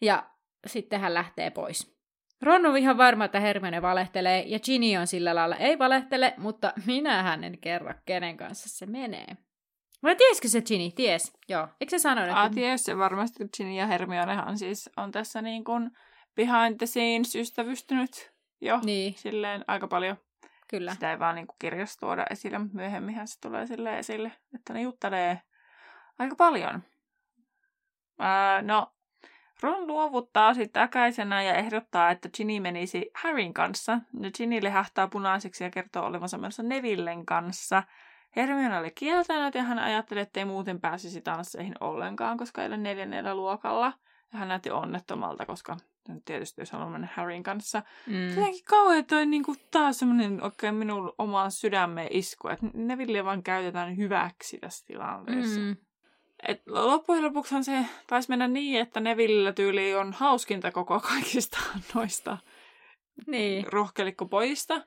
ja 0.02 0.30
sitten 0.68 1.00
hän 1.00 1.14
lähtee 1.14 1.50
pois. 1.50 1.94
Ron 2.42 2.66
on 2.66 2.78
ihan 2.78 2.98
varma, 2.98 3.26
että 3.26 3.40
Hermione 3.40 3.82
valehtelee, 3.82 4.44
ja 4.48 4.60
Ginny 4.60 4.98
on 4.98 5.08
sillä 5.08 5.36
lailla 5.36 5.56
ei 5.56 5.80
valehtele, 5.80 6.34
mutta 6.38 6.74
minä 6.86 7.34
en 7.44 7.58
kerro, 7.58 7.94
kenen 8.06 8.38
kanssa 8.38 8.70
se 8.70 8.86
menee. 8.86 9.38
Vai 10.04 10.16
tiesikö 10.16 10.48
se 10.48 10.62
Ginny? 10.62 10.92
Ties. 10.96 11.34
Joo. 11.50 11.68
Eikö 11.82 11.90
se 11.90 12.00
sanonut? 12.00 12.32
Ah, 12.38 12.46
Että... 12.46 12.56
ties 12.56 12.84
se 12.84 12.98
varmasti, 12.98 13.44
Ginny 13.58 13.74
ja 13.76 13.88
Hermionehan 13.88 14.58
siis 14.58 14.90
on 14.98 15.12
tässä 15.12 15.42
niin 15.42 15.64
kuin 15.64 15.92
behind 16.36 16.78
the 16.78 16.86
scenes 16.86 17.36
ystävystynyt 17.36 18.32
jo 18.62 18.80
Niin, 18.84 19.14
silleen 19.18 19.64
aika 19.68 19.88
paljon. 19.88 20.18
kyllä. 20.68 20.94
Sitä 20.94 21.12
ei 21.12 21.20
vaan 21.20 21.36
niin 21.36 21.48
kuin 21.48 21.56
kirjassa 21.60 22.00
tuoda 22.00 22.26
esille, 22.30 22.60
mutta 22.60 22.76
myöhemminhän 22.76 23.28
se 23.28 23.40
tulee 23.42 23.68
silleen 23.68 23.98
esille, 23.98 24.32
että 24.56 24.74
ne 24.74 24.82
juttelee 24.82 25.42
aika 26.20 26.36
paljon. 26.36 26.84
Ää, 28.20 28.62
no, 28.62 28.94
Ron 29.62 29.88
luovuttaa 29.88 30.54
sitten 30.54 30.84
äkäisenä 30.84 31.44
ja 31.44 31.54
ehdottaa, 31.54 32.12
että 32.12 32.30
Ginny 32.38 32.60
menisi 32.60 33.10
Harryn 33.16 33.54
kanssa. 33.54 34.00
No 34.14 34.30
Ginny 34.38 34.64
lehahtaa 34.64 35.08
punaiseksi 35.08 35.64
ja 35.64 35.70
kertoo 35.70 36.06
olevansa 36.06 36.38
menossa 36.38 36.64
Nevillen 36.64 37.26
kanssa. 37.26 37.84
Hermione 38.36 38.80
oli 38.80 38.92
kieltänyt 38.92 39.56
ja 39.56 39.64
hän 39.64 39.80
ajatteli, 39.80 40.20
että 40.20 40.40
ei 40.40 40.46
muuten 40.46 40.82
pääsisi 40.82 41.22
tansseihin 41.22 41.76
ollenkaan, 41.80 42.38
koska 42.38 42.62
ei 42.62 42.68
ole 42.68 42.78
neljännellä 42.78 43.36
luokalla. 43.36 43.94
Ja 44.34 44.40
hän 44.40 44.48
näytti 44.48 44.72
onnettomalta, 44.72 45.46
koska 45.46 45.78
tietysti 46.26 46.62
jos 46.62 46.72
haluaa 46.72 46.90
mennä 46.90 47.08
Harryn 47.16 47.44
kanssa. 47.44 47.84
Mm. 48.08 48.30
Jotenkin 48.30 48.64
kauhean 48.66 49.06
toi 49.06 49.26
niinku 49.26 49.56
taas 49.72 50.00
semmoinen 50.00 50.44
oikein 50.44 50.76
minun 50.76 51.14
omaan 51.18 51.52
sydämeen 51.52 52.08
isku, 52.12 52.48
että 52.48 52.66
Neville 52.74 53.26
vaan 53.26 53.44
käytetään 53.44 53.98
hyväksi 53.98 54.58
tässä 54.58 54.86
tilanteessa. 54.86 55.60
Mm. 55.60 55.66
Mm. 55.66 55.76
Et 56.48 56.62
loppujen 56.68 57.24
lopuksihan 57.24 57.64
se 57.64 57.86
taisi 58.08 58.30
mennä 58.30 58.48
niin, 58.48 58.82
että 58.82 59.00
Neville 59.00 59.54
tyyli 59.54 59.96
on 59.96 60.14
hauskinta 60.14 60.72
koko 60.72 61.00
kaikista 61.00 61.58
noista 61.96 62.38
Niin. 63.28 63.74
rohkelikkopojista. 63.74 64.82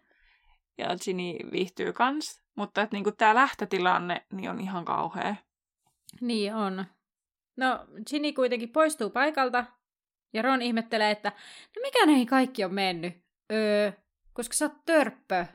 Ja 0.78 0.96
Ginny 1.04 1.50
viihtyy 1.52 1.92
kans. 1.92 2.42
Mutta 2.56 2.82
että 2.82 2.96
niinku 2.96 3.12
tää 3.12 3.34
lähtötilanne 3.34 4.26
niin 4.32 4.50
on 4.50 4.60
ihan 4.60 4.84
kauhea. 4.84 5.34
Niin 6.20 6.54
on. 6.54 6.84
No, 7.56 7.86
Ginny 8.10 8.32
kuitenkin 8.32 8.68
poistuu 8.68 9.10
paikalta, 9.10 9.64
ja 10.32 10.42
Ron 10.42 10.62
ihmettelee, 10.62 11.10
että 11.10 11.32
no 11.76 11.82
mikä 11.82 12.06
näihin 12.06 12.26
kaikki 12.26 12.64
on 12.64 12.74
mennyt? 12.74 13.14
Öö, 13.52 13.92
koska 14.32 14.54
sä 14.54 14.64
oot 14.64 14.84
törppö. 14.84 15.46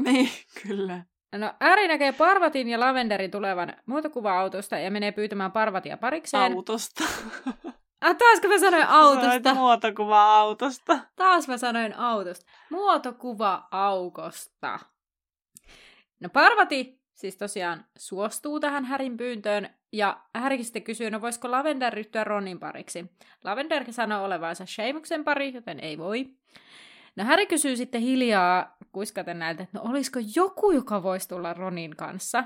Niin, 0.00 0.28
kyllä. 0.62 1.04
No, 1.36 1.54
Ääri 1.60 1.88
näkee 1.88 2.12
Parvatin 2.12 2.68
ja 2.68 2.80
Lavenderin 2.80 3.30
tulevan 3.30 3.72
muotokuva-autosta 3.86 4.78
ja 4.78 4.90
menee 4.90 5.12
pyytämään 5.12 5.52
Parvatia 5.52 5.96
parikseen. 5.96 6.52
Autosta. 6.52 7.04
Ah, 8.04 8.16
taas 8.16 8.40
kun 8.40 8.50
mä 8.50 8.58
sanoin 8.58 8.86
autosta. 8.86 9.54
muotokuva 9.54 10.36
autosta. 10.36 10.98
Taas 11.16 11.48
mä 11.48 11.56
sanoin 11.56 11.96
autosta. 11.96 12.46
Muotokuva 12.70 13.68
aukosta. 13.70 14.78
No 16.20 16.28
Parvati 16.28 17.00
siis 17.14 17.36
tosiaan 17.36 17.84
suostuu 17.98 18.60
tähän 18.60 18.84
Härin 18.84 19.16
pyyntöön, 19.16 19.68
ja 19.92 20.20
Härikin 20.34 20.64
sitten 20.64 20.82
kysyy, 20.82 21.10
no 21.10 21.20
voisiko 21.20 21.50
Lavender 21.50 21.92
ryhtyä 21.92 22.24
Ronin 22.24 22.60
pariksi. 22.60 23.06
Lavender 23.44 23.92
sanoo 23.92 24.24
olevansa 24.24 24.64
Seamuksen 24.66 25.24
pari, 25.24 25.54
joten 25.54 25.80
ei 25.80 25.98
voi. 25.98 26.26
No 27.16 27.24
Häri 27.24 27.46
kysyy 27.46 27.76
sitten 27.76 28.00
hiljaa 28.00 28.76
kuiskaten 28.92 29.38
näiltä, 29.38 29.62
että 29.62 29.78
no 29.78 29.90
olisiko 29.90 30.20
joku, 30.36 30.70
joka 30.70 31.02
voisi 31.02 31.28
tulla 31.28 31.54
Ronin 31.54 31.96
kanssa. 31.96 32.44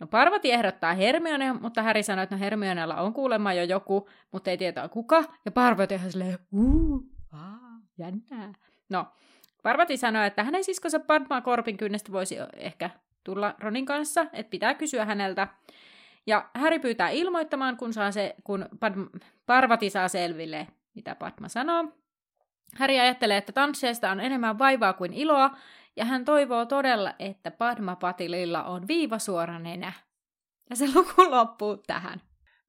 No 0.00 0.06
Parvati 0.06 0.52
ehdottaa 0.52 0.94
Hermione, 0.94 1.52
mutta 1.52 1.82
Häri 1.82 2.02
sanoo, 2.02 2.22
että 2.22 2.34
no 2.34 2.40
Hermionella 2.40 2.96
on 2.96 3.12
kuulemma 3.12 3.52
jo 3.52 3.64
joku, 3.64 4.08
mutta 4.32 4.50
ei 4.50 4.58
tietää 4.58 4.88
kuka. 4.88 5.24
Ja 5.44 5.50
Parvati 5.50 5.94
ihan 5.94 6.12
silleen, 6.12 6.38
uu, 6.52 7.02
aa, 7.32 7.80
jännää. 7.98 8.52
No, 8.88 9.06
Parvati 9.62 9.96
sanoi, 9.96 10.26
että 10.26 10.44
hänen 10.44 10.64
siskonsa 10.64 11.00
Padma 11.00 11.40
Korpin 11.40 11.76
kynnestä 11.76 12.12
voisi 12.12 12.36
ehkä 12.56 12.90
tulla 13.24 13.54
Ronin 13.58 13.86
kanssa, 13.86 14.26
että 14.32 14.50
pitää 14.50 14.74
kysyä 14.74 15.04
häneltä. 15.04 15.48
Ja 16.26 16.50
Häri 16.54 16.78
pyytää 16.78 17.08
ilmoittamaan, 17.08 17.76
kun, 17.76 17.92
saa 17.92 18.12
se, 18.12 18.34
kun 18.44 18.68
Padm- 18.74 19.20
Parvati 19.46 19.90
saa 19.90 20.08
selville, 20.08 20.66
mitä 20.94 21.14
Padma 21.14 21.48
sanoo. 21.48 21.84
Häri 22.76 23.00
ajattelee, 23.00 23.36
että 23.36 23.52
tansseista 23.52 24.10
on 24.10 24.20
enemmän 24.20 24.58
vaivaa 24.58 24.92
kuin 24.92 25.12
iloa, 25.12 25.56
ja 25.96 26.04
hän 26.04 26.24
toivoo 26.24 26.66
todella, 26.66 27.14
että 27.18 27.50
Padma 27.50 27.96
Patililla 27.96 28.64
on 28.64 28.88
viivasuora 28.88 29.58
nenä. 29.58 29.92
Ja 30.70 30.76
se 30.76 30.86
luku 30.94 31.30
loppuu 31.30 31.76
tähän. 31.76 32.20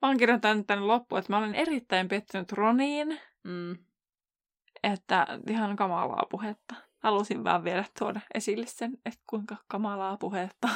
Mä 0.01 0.07
oon 0.07 0.17
kirjoittanut 0.17 0.67
tänne 0.67 0.85
loppuun, 0.85 1.19
että 1.19 1.33
mä 1.33 1.37
olen 1.37 1.55
erittäin 1.55 2.07
pettynyt 2.07 2.51
Roniin, 2.51 3.19
Mm. 3.43 3.77
että 4.83 5.27
ihan 5.49 5.75
kamalaa 5.75 6.25
puhetta. 6.31 6.75
Halusin 6.99 7.43
vaan 7.43 7.63
vielä 7.63 7.83
tuoda 7.99 8.19
esille 8.33 8.65
sen, 8.65 8.97
että 9.05 9.19
kuinka 9.29 9.55
kamalaa 9.67 10.17
puhetta 10.17 10.69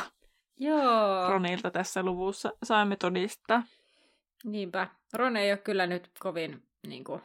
Joo. 0.59 1.29
Ronilta 1.29 1.71
tässä 1.71 2.03
luvussa 2.03 2.53
saimme 2.63 2.95
todistaa. 2.95 3.63
Niinpä. 4.43 4.87
Ron 5.13 5.37
ei 5.37 5.51
ole 5.51 5.57
kyllä 5.57 5.87
nyt 5.87 6.11
kovin, 6.19 6.63
niin 6.87 7.03
kuin, 7.03 7.21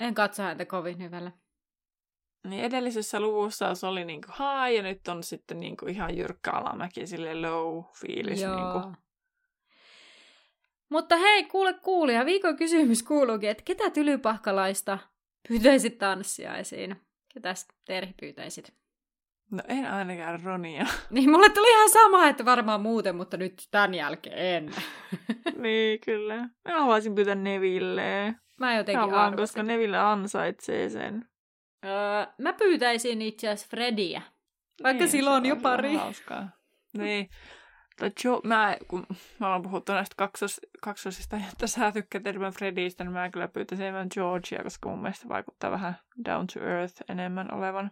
en 0.00 0.14
katso 0.14 0.42
häntä 0.42 0.64
kovin 0.64 0.98
hyvällä. 0.98 1.32
Niin 2.44 2.64
edellisessä 2.64 3.20
luvussa 3.20 3.74
se 3.74 3.86
oli 3.86 4.04
niinku 4.04 4.28
high 4.28 4.76
ja 4.76 4.82
nyt 4.82 5.08
on 5.08 5.22
sitten 5.22 5.60
niinku 5.60 5.86
ihan 5.86 6.16
jyrkkä 6.16 6.50
alamäki, 6.50 7.06
sille 7.06 7.40
low 7.40 7.84
fiilis. 7.94 8.40
Niinku. 8.40 8.92
Mutta 10.90 11.16
hei, 11.16 11.44
kuule 11.44 11.72
kuulija, 11.72 12.24
viikon 12.26 12.56
kysymys 12.56 13.02
kuuluukin, 13.02 13.50
että 13.50 13.62
ketä 13.66 13.90
tylypahkalaista 13.90 14.98
pyytäisit 15.48 15.98
tanssiaisiin? 15.98 16.96
Ketäs 17.34 17.68
Terhi 17.84 18.14
pyytäisit? 18.20 18.74
No 19.50 19.62
en 19.68 19.86
ainakaan 19.86 20.42
Ronia. 20.42 20.86
Niin, 21.10 21.30
mulle 21.30 21.48
tuli 21.48 21.70
ihan 21.70 21.90
sama, 21.90 22.28
että 22.28 22.44
varmaan 22.44 22.80
muuten, 22.80 23.16
mutta 23.16 23.36
nyt 23.36 23.68
tämän 23.70 23.94
jälkeen 23.94 24.38
en. 24.38 24.70
niin, 25.62 26.00
kyllä. 26.00 26.36
Mä 26.36 26.80
haluaisin 26.80 27.14
pyytää 27.14 27.34
Neville. 27.34 28.34
Mä 28.60 28.76
jotenkin 28.76 29.14
arvasin. 29.14 29.36
koska 29.36 29.62
Neville 29.62 29.98
ansaitsee 29.98 30.88
sen. 30.88 31.28
Öö, 31.84 32.26
mä 32.38 32.52
pyytäisin 32.52 33.22
itse 33.22 33.48
asiassa 33.48 33.70
Frediä. 33.70 34.22
Vaikka 34.82 35.02
Niin, 35.02 35.10
sillä 35.10 35.30
on 35.30 35.46
jo 35.46 35.56
pari. 35.56 35.94
Hauskaa. 35.94 36.48
Niin. 36.98 37.28
Tai 37.96 38.10
jo, 38.24 38.40
mä, 38.44 38.76
kun 38.88 39.06
mä 39.38 39.46
ollaan 39.46 39.62
puhuttu 39.62 39.92
näistä 39.92 40.14
kaksos, 40.18 40.60
kaksosista, 40.82 41.36
että 41.52 41.66
sä 41.66 41.92
tykkäät 41.92 42.26
enemmän 42.26 42.52
Fredistä, 42.52 43.04
niin 43.04 43.12
mä 43.12 43.30
kyllä 43.30 43.48
pyytäisin 43.48 43.86
enemmän 43.86 44.08
Georgia, 44.14 44.62
koska 44.62 44.88
mun 44.88 45.02
mielestä 45.02 45.28
vaikuttaa 45.28 45.70
vähän 45.70 45.94
down 46.24 46.46
to 46.46 46.64
earth 46.64 47.02
enemmän 47.08 47.54
olevan. 47.54 47.90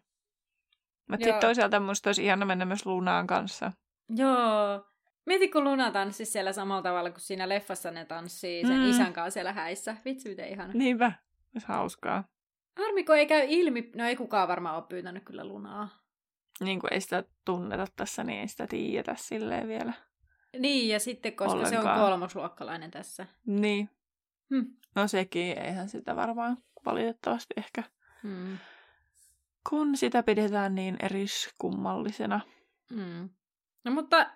Mutta 1.11 1.25
sitten 1.25 1.41
toisaalta 1.41 1.81
musta 1.81 2.09
olisi 2.09 2.25
ihana 2.25 2.47
mennä 2.47 2.65
myös 2.65 2.87
Lunaan 2.87 3.27
kanssa. 3.27 3.73
Joo. 4.17 4.85
Mieti, 5.27 5.49
kun 5.49 5.65
Luna 5.65 5.91
tanssisi 5.91 6.33
siellä 6.33 6.53
samalla 6.53 6.83
tavalla 6.83 7.11
kuin 7.11 7.21
siinä 7.21 7.49
leffassa 7.49 7.91
ne 7.91 8.05
tanssii 8.05 8.67
sen 8.67 8.77
mm. 8.77 8.91
isän 8.91 9.13
kanssa 9.13 9.31
siellä 9.31 9.53
häissä. 9.53 9.97
Vitsi, 10.05 10.29
miten 10.29 10.49
ihana. 10.49 10.73
Niinpä. 10.73 11.13
Olisi 11.55 11.69
hauskaa. 11.69 12.25
Harmi, 12.79 13.05
kun 13.05 13.17
ei 13.17 13.27
käy 13.27 13.47
ilmi. 13.49 13.91
No 13.97 14.05
ei 14.05 14.17
kukaan 14.17 14.49
varmaan 14.49 14.77
ole 14.77 14.85
pyytänyt 14.89 15.25
kyllä 15.25 15.45
Lunaa. 15.45 15.89
Niin 16.61 16.81
kuin 16.81 16.93
ei 16.93 17.01
sitä 17.01 17.25
tunneta 17.45 17.87
tässä, 17.97 18.25
niin 18.25 18.41
ei 18.41 18.49
sitä 18.49 18.67
tiedetä 18.67 19.15
silleen 19.19 19.69
vielä. 19.69 19.93
Niin, 20.59 20.89
ja 20.89 21.01
sitten 21.01 21.37
koska 21.37 21.53
se 21.53 21.57
on 21.59 21.67
Ollenkaan. 21.67 22.01
kolmosluokkalainen 22.01 22.91
tässä. 22.91 23.27
Niin. 23.47 23.91
Hm. 24.55 24.65
No 24.95 25.09
sekin, 25.09 25.59
eihän 25.59 25.89
sitä 25.89 26.17
varmaan 26.17 26.59
valitettavasti 26.85 27.55
ehkä. 27.57 27.83
Mm. 28.23 28.59
Kun 29.71 29.97
sitä 29.97 30.23
pidetään 30.23 30.75
niin 30.75 30.97
eriskummallisena. 31.03 32.41
Mm. 32.91 33.29
No 33.85 33.91
mutta 33.91 34.27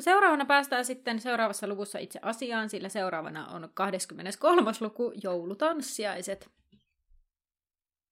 seuraavana 0.00 0.44
päästään 0.44 0.84
sitten 0.84 1.20
seuraavassa 1.20 1.66
luvussa 1.66 1.98
itse 1.98 2.18
asiaan, 2.22 2.70
sillä 2.70 2.88
seuraavana 2.88 3.46
on 3.46 3.70
23. 3.74 4.72
luku, 4.80 5.12
joulutanssiaiset. 5.22 6.50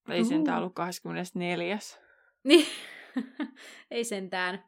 Ei 0.09 0.25
sentään 0.25 0.57
ollut 0.57 0.73
24. 0.75 1.77
Niin, 2.43 2.67
ei 3.91 4.03
sentään. 4.03 4.63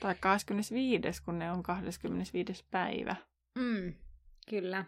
Tai 0.00 0.14
25, 0.20 1.22
kun 1.24 1.38
ne 1.38 1.52
on 1.52 1.62
25. 1.62 2.64
päivä. 2.70 3.16
Mm, 3.54 3.94
kyllä. 4.50 4.84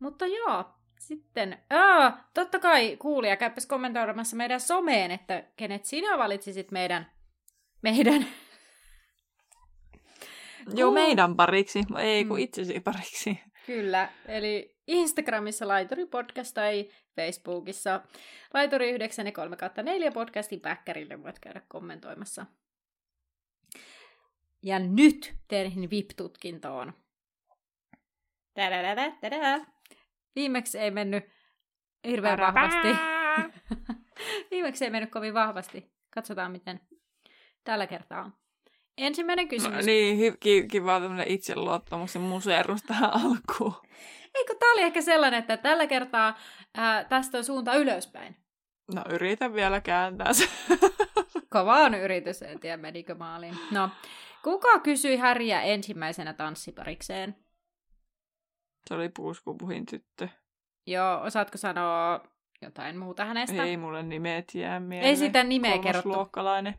Mutta 0.00 0.26
joo, 0.26 0.64
sitten, 0.98 1.58
aa, 1.70 2.30
totta 2.34 2.58
kai 2.58 2.96
kuulija 2.96 3.36
käypäs 3.36 3.66
kommentoimassa 3.66 4.36
meidän 4.36 4.60
someen, 4.60 5.10
että 5.10 5.44
kenet 5.56 5.84
sinä 5.84 6.18
valitsisit 6.18 6.70
meidän, 6.70 7.10
meidän 7.82 8.26
Joo, 10.74 10.90
meidän 10.92 11.36
pariksi, 11.36 11.82
ei 11.98 12.24
kun 12.24 12.36
Mm. 12.36 12.42
itsesi 12.42 12.80
pariksi. 12.80 13.40
Kyllä, 13.66 14.08
eli 14.26 14.77
Instagramissa 14.88 15.68
Laituri 15.68 16.06
Podcast 16.06 16.54
tai 16.54 16.88
Facebookissa 17.16 18.00
Laituri 18.54 18.90
9 18.90 19.26
ja 19.26 19.32
3 19.32 19.56
4 19.82 20.10
podcastin 20.10 20.60
päkkärille 20.60 21.22
voit 21.22 21.38
käydä 21.38 21.62
kommentoimassa. 21.68 22.46
Ja 24.62 24.78
nyt 24.78 25.34
teidän 25.48 25.90
VIP-tutkintoon. 25.90 26.92
Tadadada, 28.54 29.12
tadada. 29.20 29.66
Viimeksi 30.34 30.78
ei 30.78 30.90
mennyt 30.90 31.24
hirveän 32.06 32.38
vahvasti. 32.38 32.88
Viimeksi 34.50 34.84
ei 34.84 34.90
mennyt 34.90 35.10
kovin 35.10 35.34
vahvasti. 35.34 35.92
Katsotaan 36.10 36.52
miten 36.52 36.80
tällä 37.64 37.86
kertaa 37.86 38.24
on. 38.24 38.32
Ensimmäinen 38.98 39.48
kysymys. 39.48 39.76
No, 39.76 39.82
niin, 39.86 40.18
hy- 40.32 40.36
ki- 40.40 40.66
kiva 40.70 41.00
tämmönen 41.00 41.28
itseluottamuksen 41.28 42.22
museerus 42.22 42.82
tähän 42.82 43.10
alkuun. 43.14 43.74
Eikö 44.34 44.54
tämä 44.58 44.72
oli 44.72 44.82
ehkä 44.82 45.00
sellainen, 45.02 45.38
että 45.40 45.56
tällä 45.56 45.86
kertaa 45.86 46.38
ää, 46.74 47.04
tästä 47.04 47.38
on 47.38 47.44
suunta 47.44 47.74
ylöspäin? 47.74 48.36
No 48.94 49.02
yritän 49.10 49.54
vielä 49.54 49.80
kääntää 49.80 50.32
se. 50.32 50.48
Kova 51.50 51.76
on 51.76 51.94
yritys, 51.94 52.42
en 52.42 52.60
tiedä 52.60 52.76
menikö 52.76 53.14
maaliin. 53.14 53.54
No, 53.70 53.90
kuka 54.44 54.78
kysyi 54.78 55.16
Häriä 55.16 55.62
ensimmäisenä 55.62 56.32
tanssiparikseen? 56.32 57.36
Se 58.88 58.94
oli 58.94 59.08
puuskupuhin 59.08 59.86
tyttö. 59.86 60.28
Joo, 60.86 61.20
osaatko 61.22 61.58
sanoa 61.58 62.20
jotain 62.62 62.98
muuta 62.98 63.24
hänestä? 63.24 63.64
Ei 63.64 63.76
mulle 63.76 64.02
nimet 64.02 64.54
jää 64.54 64.80
mieleen. 64.80 65.08
Ei 65.08 65.16
sitä 65.16 65.44
nimeä 65.44 65.78
kerrottu. 65.78 66.02
Kolmosluokkalainen, 66.02 66.74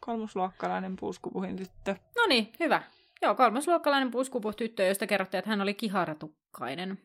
kolmosluokkalainen 0.00 0.96
puuskupuhin 0.96 1.56
tyttö. 1.56 1.96
No 2.16 2.26
niin, 2.28 2.52
hyvä. 2.60 2.82
Joo, 3.22 3.34
kolmasluokkalainen 3.34 4.10
puskupuh 4.10 4.56
tyttö, 4.56 4.82
josta 4.82 5.06
kerrottiin, 5.06 5.38
että 5.38 5.50
hän 5.50 5.60
oli 5.60 5.74
kiharatukkainen. 5.74 6.98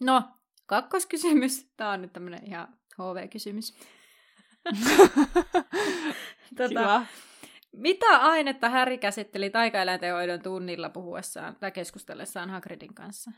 No, 0.00 0.22
kakkoskysymys. 0.66 1.72
Tämä 1.76 1.90
on 1.90 2.02
nyt 2.02 2.12
tämmöinen 2.12 2.46
ihan 2.46 2.68
HV-kysymys. 2.98 3.78
tota, 6.56 6.68
Kiva. 6.68 7.02
Mitä 7.72 8.16
ainetta 8.16 8.68
Häri 8.68 8.98
käsitteli 8.98 9.50
taikaeläinten 9.50 10.12
hoidon 10.12 10.42
tunnilla 10.42 10.88
puhuessaan 10.88 11.56
tai 11.56 11.72
keskustellessaan 11.72 12.50
Hagridin 12.50 12.94
kanssa? 12.94 13.30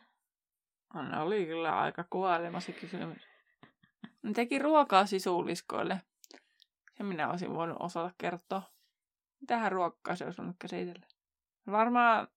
Ne 0.94 1.20
oli 1.20 1.46
kyllä 1.46 1.80
aika 1.80 2.04
kuvailemassa 2.10 2.72
kysymys. 2.72 3.22
Ne 4.22 4.32
teki 4.32 4.58
ruokaa 4.58 5.06
sisuliskoille. 5.06 6.00
Ja 7.00 7.04
minä 7.04 7.30
olisin 7.30 7.54
voinut 7.54 7.76
osata 7.80 8.10
kertoa. 8.18 8.62
Mitähän 9.40 9.72
ruokkaa 9.72 10.16
se 10.16 10.24
olisi 10.24 10.38
voinut 10.38 10.56
käsitellä? 10.58 11.06
Varmaan, 11.70 12.28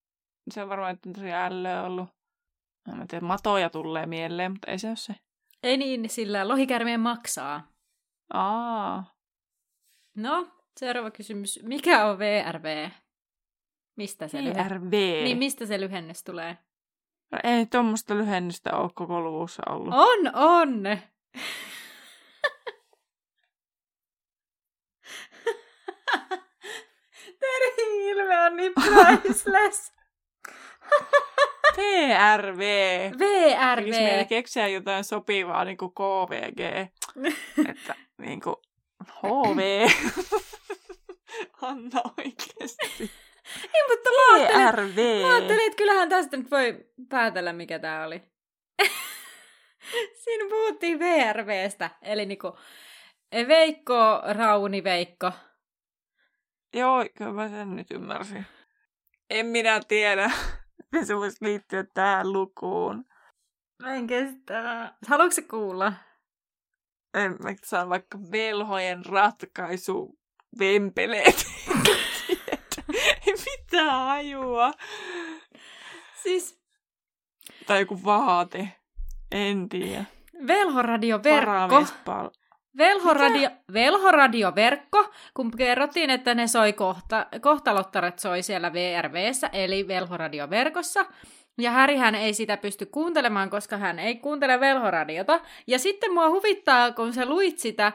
se 0.52 0.64
on 0.64 0.70
varmaan, 0.70 0.92
että 0.92 1.10
on 1.10 1.14
tosi 1.14 1.32
ällöä 1.32 1.84
ollut. 1.84 2.10
No, 2.88 2.96
mä 2.96 3.06
tiedän, 3.08 3.28
matoja 3.28 3.70
tulee 3.70 4.06
mieleen, 4.06 4.52
mutta 4.52 4.72
ei 4.72 4.80
se 4.80 4.88
ole 4.88 4.96
se. 4.96 5.16
Ei 5.64 5.78
niin, 5.78 6.10
sillä 6.10 6.48
lohikärmeen 6.48 7.00
maksaa. 7.00 7.68
Aa, 8.34 9.04
No, 10.16 10.48
seuraava 10.78 11.12
kysymys. 11.12 11.60
Mikä 11.64 12.06
on 12.06 12.20
VRV? 12.20 12.90
Mistä 13.96 14.28
se? 14.28 14.40
ERV. 14.40 15.24
Niin, 15.24 15.38
mistä 15.38 15.66
se 15.66 15.80
lyhennys 15.80 16.24
tulee? 16.24 16.58
No, 17.32 17.40
ei 17.44 17.66
tuommoista 17.66 18.16
lyhennystä 18.18 18.78
ole 18.78 18.92
koko 18.96 19.22
luvussa 19.22 19.64
ollut. 19.70 19.94
On, 19.94 20.36
on! 20.36 20.84
On 28.46 28.58
niin 28.58 28.74
priceless. 29.22 29.94
TRV. 31.76 32.60
Tekis 33.76 33.96
meidän 33.96 34.20
VRV. 34.20 34.28
keksiä 34.28 34.68
jotain 34.68 35.04
sopivaa, 35.04 35.66
niin 35.66 35.78
kuin 35.78 35.92
KVG. 35.92 36.90
että 37.70 37.96
niin 38.18 38.42
kuin 38.42 38.56
HV. 39.24 39.88
Anna 41.62 42.02
oikeesti. 42.18 43.12
Ei, 43.74 43.82
mutta 43.90 44.10
mä 44.10 44.36
ajattelin, 44.36 45.22
mä 45.22 45.36
ajattelin, 45.36 45.66
että 45.66 45.78
kyllähän 45.78 46.10
tästä 46.10 46.38
nyt 46.38 46.52
voi 46.52 46.86
päätellä, 47.10 47.54
mikä 47.54 47.80
tää 47.80 48.06
oli. 48.06 48.22
Siinä 50.24 50.46
puhuttiin 50.50 51.00
VRVstä, 51.00 51.90
eli 52.02 52.26
niinku 52.26 52.58
Veikko, 53.48 54.22
Rauni 54.34 54.84
Veikko. 54.84 55.32
Joo, 56.74 57.06
kyllä 57.18 57.34
mä 57.34 57.50
sen 57.50 57.76
nyt 57.76 57.92
ymmärsin. 57.92 58.46
En 59.30 59.46
minä 59.46 59.82
tiedä, 59.88 60.32
miten 60.92 61.08
se 61.08 61.16
voisi 61.16 61.38
liittyä 61.42 61.84
tähän 61.94 62.34
lukuun. 62.34 63.06
Mä 63.84 63.94
en 63.94 64.08
kestä. 64.08 64.94
Haluatko 65.08 65.42
kuulla? 65.50 65.94
En 67.14 67.32
mä 67.32 67.50
saan 67.64 67.90
vaikka 67.90 68.18
velhojen 68.32 69.06
ratkaisu 69.06 70.20
vempeleet. 70.60 71.46
Ei 73.28 73.34
mitään 73.46 74.06
hajua. 74.06 74.72
Siis 76.24 76.64
Tai 77.68 77.80
joku 77.80 78.04
vaate. 78.04 78.70
En 79.32 79.70
tiedä. 79.70 80.06
Velhoradioverkko. 80.48 81.52
Varavespal. 81.52 82.30
Velhoradio, 82.78 83.50
Velhoradioverkko, 83.74 85.10
kun 85.34 85.52
kerrottiin, 85.52 86.10
että 86.10 86.36
ne 86.36 86.48
soi 86.48 86.74
kohta, 86.74 87.26
kohtalottaret 87.42 88.20
soi 88.20 88.44
siellä 88.44 88.74
VRVssä, 88.74 89.50
eli 89.54 89.88
Velhoradioverkossa. 89.88 91.06
Ja 91.58 91.72
Härihän 91.72 92.16
ei 92.16 92.34
sitä 92.34 92.58
pysty 92.58 92.86
kuuntelemaan, 92.86 93.50
koska 93.50 93.78
hän 93.78 94.00
ei 94.00 94.16
kuuntele 94.16 94.60
Velhoradiota. 94.60 95.40
Ja 95.68 95.80
sitten 95.80 96.14
mua 96.14 96.30
huvittaa, 96.30 96.92
kun 96.92 97.14
sä 97.14 97.26
luit 97.26 97.60
sitä 97.60 97.92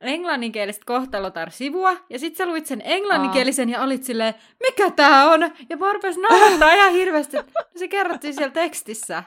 englanninkielistä 0.00 0.84
kohtalotar-sivua, 0.86 1.96
ja 2.10 2.18
sitten 2.18 2.36
sä 2.36 2.50
luit 2.50 2.66
sen 2.66 2.82
englanninkielisen 2.84 3.68
ja 3.68 3.82
olit 3.82 4.04
silleen, 4.04 4.34
mikä 4.62 4.90
tää 4.90 5.30
on? 5.30 5.40
Ja 5.68 5.76
mä 5.76 5.86
naurattaa 6.28 6.72
ihan 6.72 6.92
hirveästi. 6.92 7.36
Se 7.76 7.88
kerrottiin 7.88 8.34
siellä 8.34 8.52
tekstissä. 8.52 9.22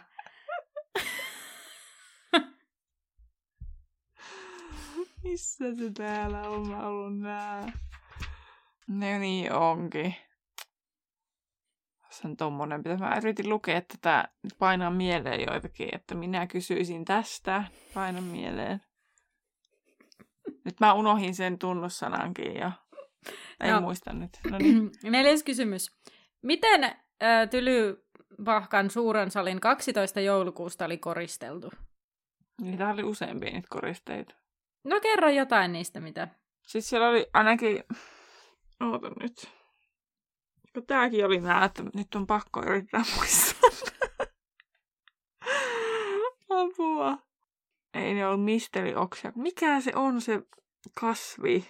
Missä 5.23 5.75
se 5.75 5.91
täällä 5.91 6.41
on 6.41 6.69
mä 6.69 6.87
ollut 6.87 7.19
nää? 7.19 7.71
No 8.87 9.19
niin 9.19 9.53
onkin. 9.53 10.15
Se 12.09 12.27
on 12.27 12.37
tommonen. 12.37 12.83
Pitäis 12.83 12.99
mä 12.99 13.17
yritin 13.17 13.49
lukea 13.49 13.81
tätä, 13.81 14.27
painaa 14.59 14.91
mieleen 14.91 15.41
joitakin, 15.47 15.89
että 15.91 16.15
minä 16.15 16.47
kysyisin 16.47 17.05
tästä. 17.05 17.63
Painan 17.93 18.23
mieleen. 18.23 18.81
Nyt 20.65 20.79
mä 20.79 20.93
unohin 20.93 21.35
sen 21.35 21.59
tunnussanankin 21.59 22.55
ja 22.55 22.71
en 23.59 23.69
Joo. 23.69 23.81
muista 23.81 24.13
nyt. 24.13 24.29
No 24.51 24.57
niin. 24.57 24.91
Neljäs 25.11 25.43
kysymys. 25.43 25.91
Miten 26.41 26.83
äh, 26.83 27.49
Tylypahkan 27.49 28.89
suuren 28.89 29.31
salin 29.31 29.59
12 29.59 30.19
joulukuusta 30.19 30.85
oli 30.85 30.97
koristeltu? 30.97 31.71
Niitä 32.61 32.89
oli 32.89 33.03
useampia 33.03 33.51
niitä 33.51 33.67
koristeita. 33.69 34.42
No 34.83 34.99
kerro 34.99 35.29
jotain 35.29 35.71
niistä, 35.71 35.99
mitä. 35.99 36.27
Siis 36.67 36.89
siellä 36.89 37.09
oli 37.09 37.29
ainakin... 37.33 37.83
Oota 38.79 39.11
nyt. 39.21 39.49
Kun 40.73 40.85
tääkin 40.85 41.25
oli 41.25 41.39
nää, 41.39 41.65
että 41.65 41.83
nyt 41.95 42.15
on 42.15 42.27
pakko 42.27 42.61
yrittää 42.65 43.03
muistaa. 43.15 43.69
Apua. 46.61 47.17
Ei 47.93 48.13
ne 48.13 48.27
ollut 48.27 48.45
mistelioksia. 48.45 49.31
Mikä 49.35 49.81
se 49.81 49.91
on 49.95 50.21
se 50.21 50.41
kasvi? 50.99 51.69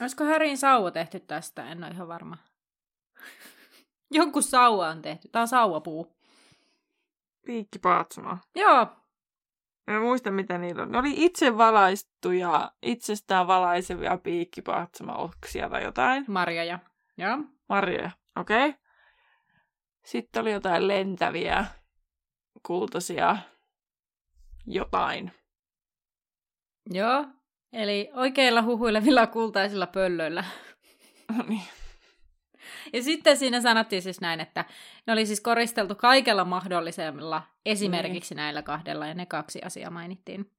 Olisiko 0.00 0.24
Härin 0.24 0.58
sauva 0.58 0.90
tehty 0.90 1.20
tästä? 1.20 1.70
En 1.70 1.84
ole 1.84 1.92
ihan 1.92 2.08
varma. 2.08 2.36
Jonkun 4.10 4.42
sauva 4.42 4.88
on 4.88 5.02
tehty. 5.02 5.28
Tämä 5.28 5.40
on 5.40 5.48
sauvapuu. 5.48 6.16
Piikkipaatsuma. 7.46 8.38
Joo. 8.54 8.86
En 9.88 10.02
muista 10.02 10.30
mitä 10.30 10.58
niillä 10.58 10.82
on. 10.82 10.92
Ne 10.92 10.98
oli 10.98 11.12
itse 11.16 11.56
valaistuja, 11.56 12.72
itsestään 12.82 13.46
valaisevia 13.46 14.18
piikkipaatsuma-oksia 14.18 15.70
tai 15.70 15.82
jotain. 15.82 16.24
Marjoja. 16.28 16.78
Joo. 17.16 17.38
Marjoja. 17.68 18.10
Okei. 18.36 18.68
Okay. 18.68 18.80
Sitten 20.04 20.42
oli 20.42 20.52
jotain 20.52 20.88
lentäviä, 20.88 21.64
kultaisia, 22.66 23.36
jotain. 24.66 25.32
Joo, 26.90 27.26
eli 27.72 28.10
oikeilla 28.12 28.62
huhuilevilla 28.62 29.26
kultaisilla 29.26 29.86
pöllöillä. 29.86 30.44
No 31.36 31.44
niin. 31.48 31.62
Ja 32.92 33.02
sitten 33.02 33.36
siinä 33.36 33.60
sanottiin 33.60 34.02
siis 34.02 34.20
näin, 34.20 34.40
että 34.40 34.64
ne 35.06 35.12
oli 35.12 35.26
siis 35.26 35.40
koristeltu 35.40 35.94
kaikella 35.94 36.44
mahdollisella, 36.44 37.42
esimerkiksi 37.66 38.34
niin. 38.34 38.42
näillä 38.42 38.62
kahdella, 38.62 39.06
ja 39.06 39.14
ne 39.14 39.26
kaksi 39.26 39.62
asiaa 39.62 39.90
mainittiin. 39.90 40.50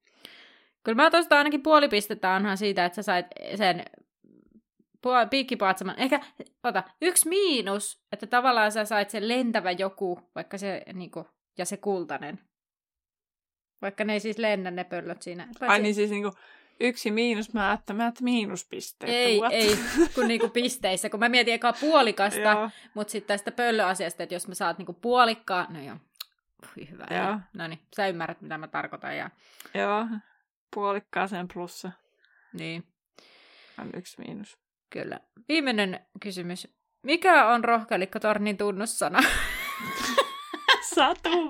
Kyllä 0.83 1.03
mä 1.03 1.11
tuosta 1.11 1.37
ainakin 1.37 1.63
puoli 1.63 1.89
pistettä 1.89 2.31
onhan 2.31 2.57
siitä, 2.57 2.85
että 2.85 2.95
sä 2.95 3.03
sait 3.03 3.25
sen 3.55 3.85
piikkipaatsaman. 5.29 5.99
Ehkä, 5.99 6.19
ota, 6.63 6.83
yksi 7.01 7.29
miinus, 7.29 8.03
että 8.11 8.27
tavallaan 8.27 8.71
sä 8.71 8.85
sait 8.85 9.09
sen 9.09 9.27
lentävä 9.27 9.71
joku, 9.71 10.29
vaikka 10.35 10.57
se, 10.57 10.83
niinku, 10.93 11.25
ja 11.57 11.65
se 11.65 11.77
kultainen. 11.77 12.39
Vaikka 13.81 14.03
ne 14.03 14.13
ei 14.13 14.19
siis 14.19 14.37
lennä 14.37 14.71
ne 14.71 14.83
pöllöt 14.83 15.21
siinä. 15.21 15.43
Paitsi... 15.43 15.65
Ai 15.73 15.79
niin 15.79 15.95
siis 15.95 16.09
niinku, 16.09 16.31
yksi 16.79 17.11
miinus, 17.11 17.53
mä 17.53 17.69
ajattelin, 17.69 18.01
että 18.01 18.23
miinuspisteet. 18.23 19.13
Ei, 19.13 19.39
What? 19.39 19.53
ei, 19.53 19.79
kun 20.15 20.27
niinku 20.27 20.49
pisteissä, 20.49 21.09
kun 21.09 21.19
mä 21.19 21.29
mietin 21.29 21.53
eka 21.53 21.73
puolikasta, 21.73 22.71
mutta 22.93 23.11
sitten 23.11 23.27
tästä 23.27 23.51
pöllöasiasta, 23.51 24.23
että 24.23 24.35
jos 24.35 24.47
mä 24.47 24.53
saat 24.53 24.77
niinku 24.77 24.93
puolikkaa, 24.93 25.67
no 25.69 25.81
joo, 25.81 25.95
Ui, 26.77 26.89
hyvä. 26.91 27.05
Joo. 27.11 27.39
No 27.53 27.67
niin, 27.67 27.79
sä 27.95 28.07
ymmärrät, 28.07 28.41
mitä 28.41 28.57
mä 28.57 28.67
tarkoitan. 28.67 29.17
Ja... 29.17 29.29
Joo, 29.73 30.05
puolikkaaseen 30.75 31.47
plussa. 31.53 31.91
Niin. 32.53 32.83
On 33.81 33.89
yksi 33.95 34.21
miinus. 34.21 34.57
Kyllä. 34.89 35.19
Viimeinen 35.47 36.05
kysymys. 36.19 36.67
Mikä 37.03 37.47
on 37.47 37.63
rohkelikkotornin 37.63 38.57
tunnussana? 38.57 39.19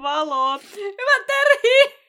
valot. 0.02 0.64
Hyvä 0.76 1.26
Terhi! 1.28 2.00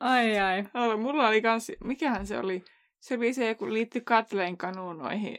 Ai 0.00 0.38
ai. 0.38 0.64
Ola, 0.74 0.96
mulla 0.96 1.28
oli 1.28 1.42
kans, 1.42 1.72
mikähän 1.84 2.26
se 2.26 2.38
oli? 2.38 2.64
Se 3.00 3.14
oli 3.14 3.34
se, 3.34 3.54
kun 3.54 3.74
liittyi 3.74 4.00
Katleen 4.00 4.56
kanuunoihin. 4.56 5.38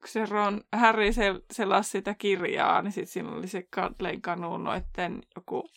Kun 0.00 0.08
se 0.08 0.26
Ron, 0.26 0.60
Harry 0.72 1.12
sel, 1.12 1.40
selasi 1.52 1.90
sitä 1.90 2.14
kirjaa, 2.14 2.82
niin 2.82 2.92
sitten 2.92 3.12
siinä 3.12 3.30
oli 3.30 3.48
se 3.48 3.62
Katleen 3.70 4.22
kanuunoitten 4.22 5.22
joku... 5.36 5.68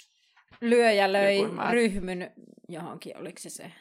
Lyöjä 0.61 1.11
löi 1.11 1.37
joku, 1.37 1.53
mä... 1.53 1.71
ryhmyn 1.71 2.31
johonkin, 2.69 3.17
oliko 3.17 3.39
se 3.39 3.49
se? 3.49 3.71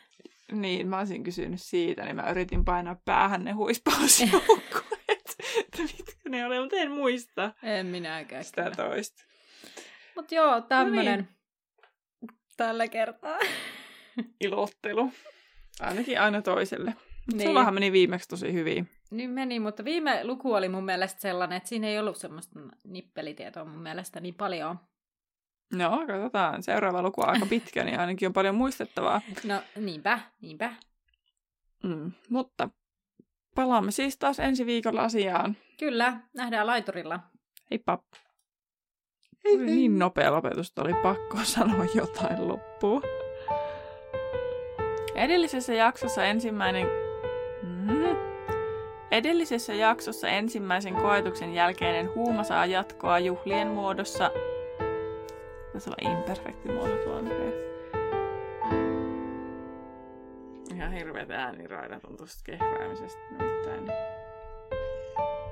Niin, 0.52 0.88
mä 0.88 0.98
olisin 0.98 1.22
kysynyt 1.22 1.62
siitä, 1.62 2.04
niin 2.04 2.16
mä 2.16 2.30
yritin 2.30 2.64
painaa 2.64 2.96
päähän 3.04 3.44
ne 3.44 3.52
huispaus 3.52 4.20
että 5.58 5.82
mitkä 5.82 6.28
ne 6.28 6.46
oli, 6.46 6.60
mutta 6.60 6.76
en 6.76 6.90
muista. 6.90 7.52
En 7.62 7.86
minäkään. 7.86 8.44
Sitä 8.44 8.62
kyllä. 8.62 8.76
toista. 8.76 9.24
Mut 10.16 10.32
joo, 10.32 10.60
tämmönen 10.60 11.18
no 11.18 11.26
niin. 11.26 11.39
Tällä 12.64 12.88
kertaa. 12.88 13.38
Ilottelu. 14.44 15.12
Ainakin 15.80 16.20
aina 16.20 16.42
toiselle. 16.42 16.94
Niin. 17.32 17.46
Sullahan 17.46 17.74
meni 17.74 17.92
viimeksi 17.92 18.28
tosi 18.28 18.52
hyvin. 18.52 18.88
Niin 19.10 19.30
meni, 19.30 19.60
mutta 19.60 19.84
viime 19.84 20.24
luku 20.24 20.52
oli 20.52 20.68
mun 20.68 20.84
mielestä 20.84 21.20
sellainen, 21.20 21.56
että 21.56 21.68
siinä 21.68 21.86
ei 21.86 21.98
ollut 21.98 22.16
semmoista 22.16 22.60
nippelitietoa 22.84 23.64
mun 23.64 23.82
mielestä 23.82 24.20
niin 24.20 24.34
paljon. 24.34 24.78
No, 25.72 26.04
katsotaan. 26.06 26.62
Seuraava 26.62 27.02
luku 27.02 27.20
on 27.20 27.28
aika 27.28 27.46
pitkä, 27.46 27.84
niin 27.84 28.00
ainakin 28.00 28.26
on 28.26 28.32
paljon 28.32 28.54
muistettavaa. 28.54 29.20
No, 29.44 29.62
niinpä, 29.76 30.20
niinpä. 30.40 30.74
Mm, 31.82 32.12
mutta 32.28 32.68
palaamme 33.54 33.90
siis 33.90 34.16
taas 34.18 34.38
ensi 34.40 34.66
viikolla 34.66 35.02
asiaan. 35.02 35.56
Kyllä, 35.78 36.20
nähdään 36.34 36.66
laiturilla. 36.66 37.20
Heippa! 37.70 37.98
Hei, 39.44 39.58
hei. 39.58 39.66
Niin 39.66 39.98
nopea 39.98 40.32
lopetus, 40.32 40.68
että 40.68 40.82
oli 40.82 40.94
pakko 40.94 41.36
sanoa 41.54 41.84
jotain 41.94 42.48
loppuun. 42.48 43.02
Edellisessä 45.14 45.74
jaksossa 45.74 46.24
ensimmäinen... 46.24 46.86
Mm. 47.62 48.16
Edellisessä 49.10 49.74
jaksossa 49.74 50.28
ensimmäisen 50.28 50.94
koetuksen 50.94 51.54
jälkeinen 51.54 52.14
huuma 52.14 52.44
saa 52.44 52.66
jatkoa 52.66 53.18
juhlien 53.18 53.68
muodossa 53.68 54.30
Tässä 55.72 55.90
on 55.90 56.12
imperfekti 56.12 56.68
muoto 56.68 56.96
tuo 56.96 57.20
Ihan 60.74 60.92
hirveät 60.92 61.30
ääniraidat 61.30 62.04
on 62.04 62.16
tuosta 62.16 62.42
kehräämisestä 62.44 63.20
nimittäin. 63.30 63.86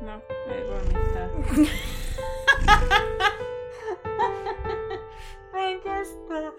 No, 0.00 0.22
ei 0.48 0.68
voi 0.68 0.82
mitään. 0.82 1.30
kestä. 6.08 6.52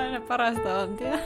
Aina 0.00 0.20
parasta 0.20 0.80
antia. 0.80 1.18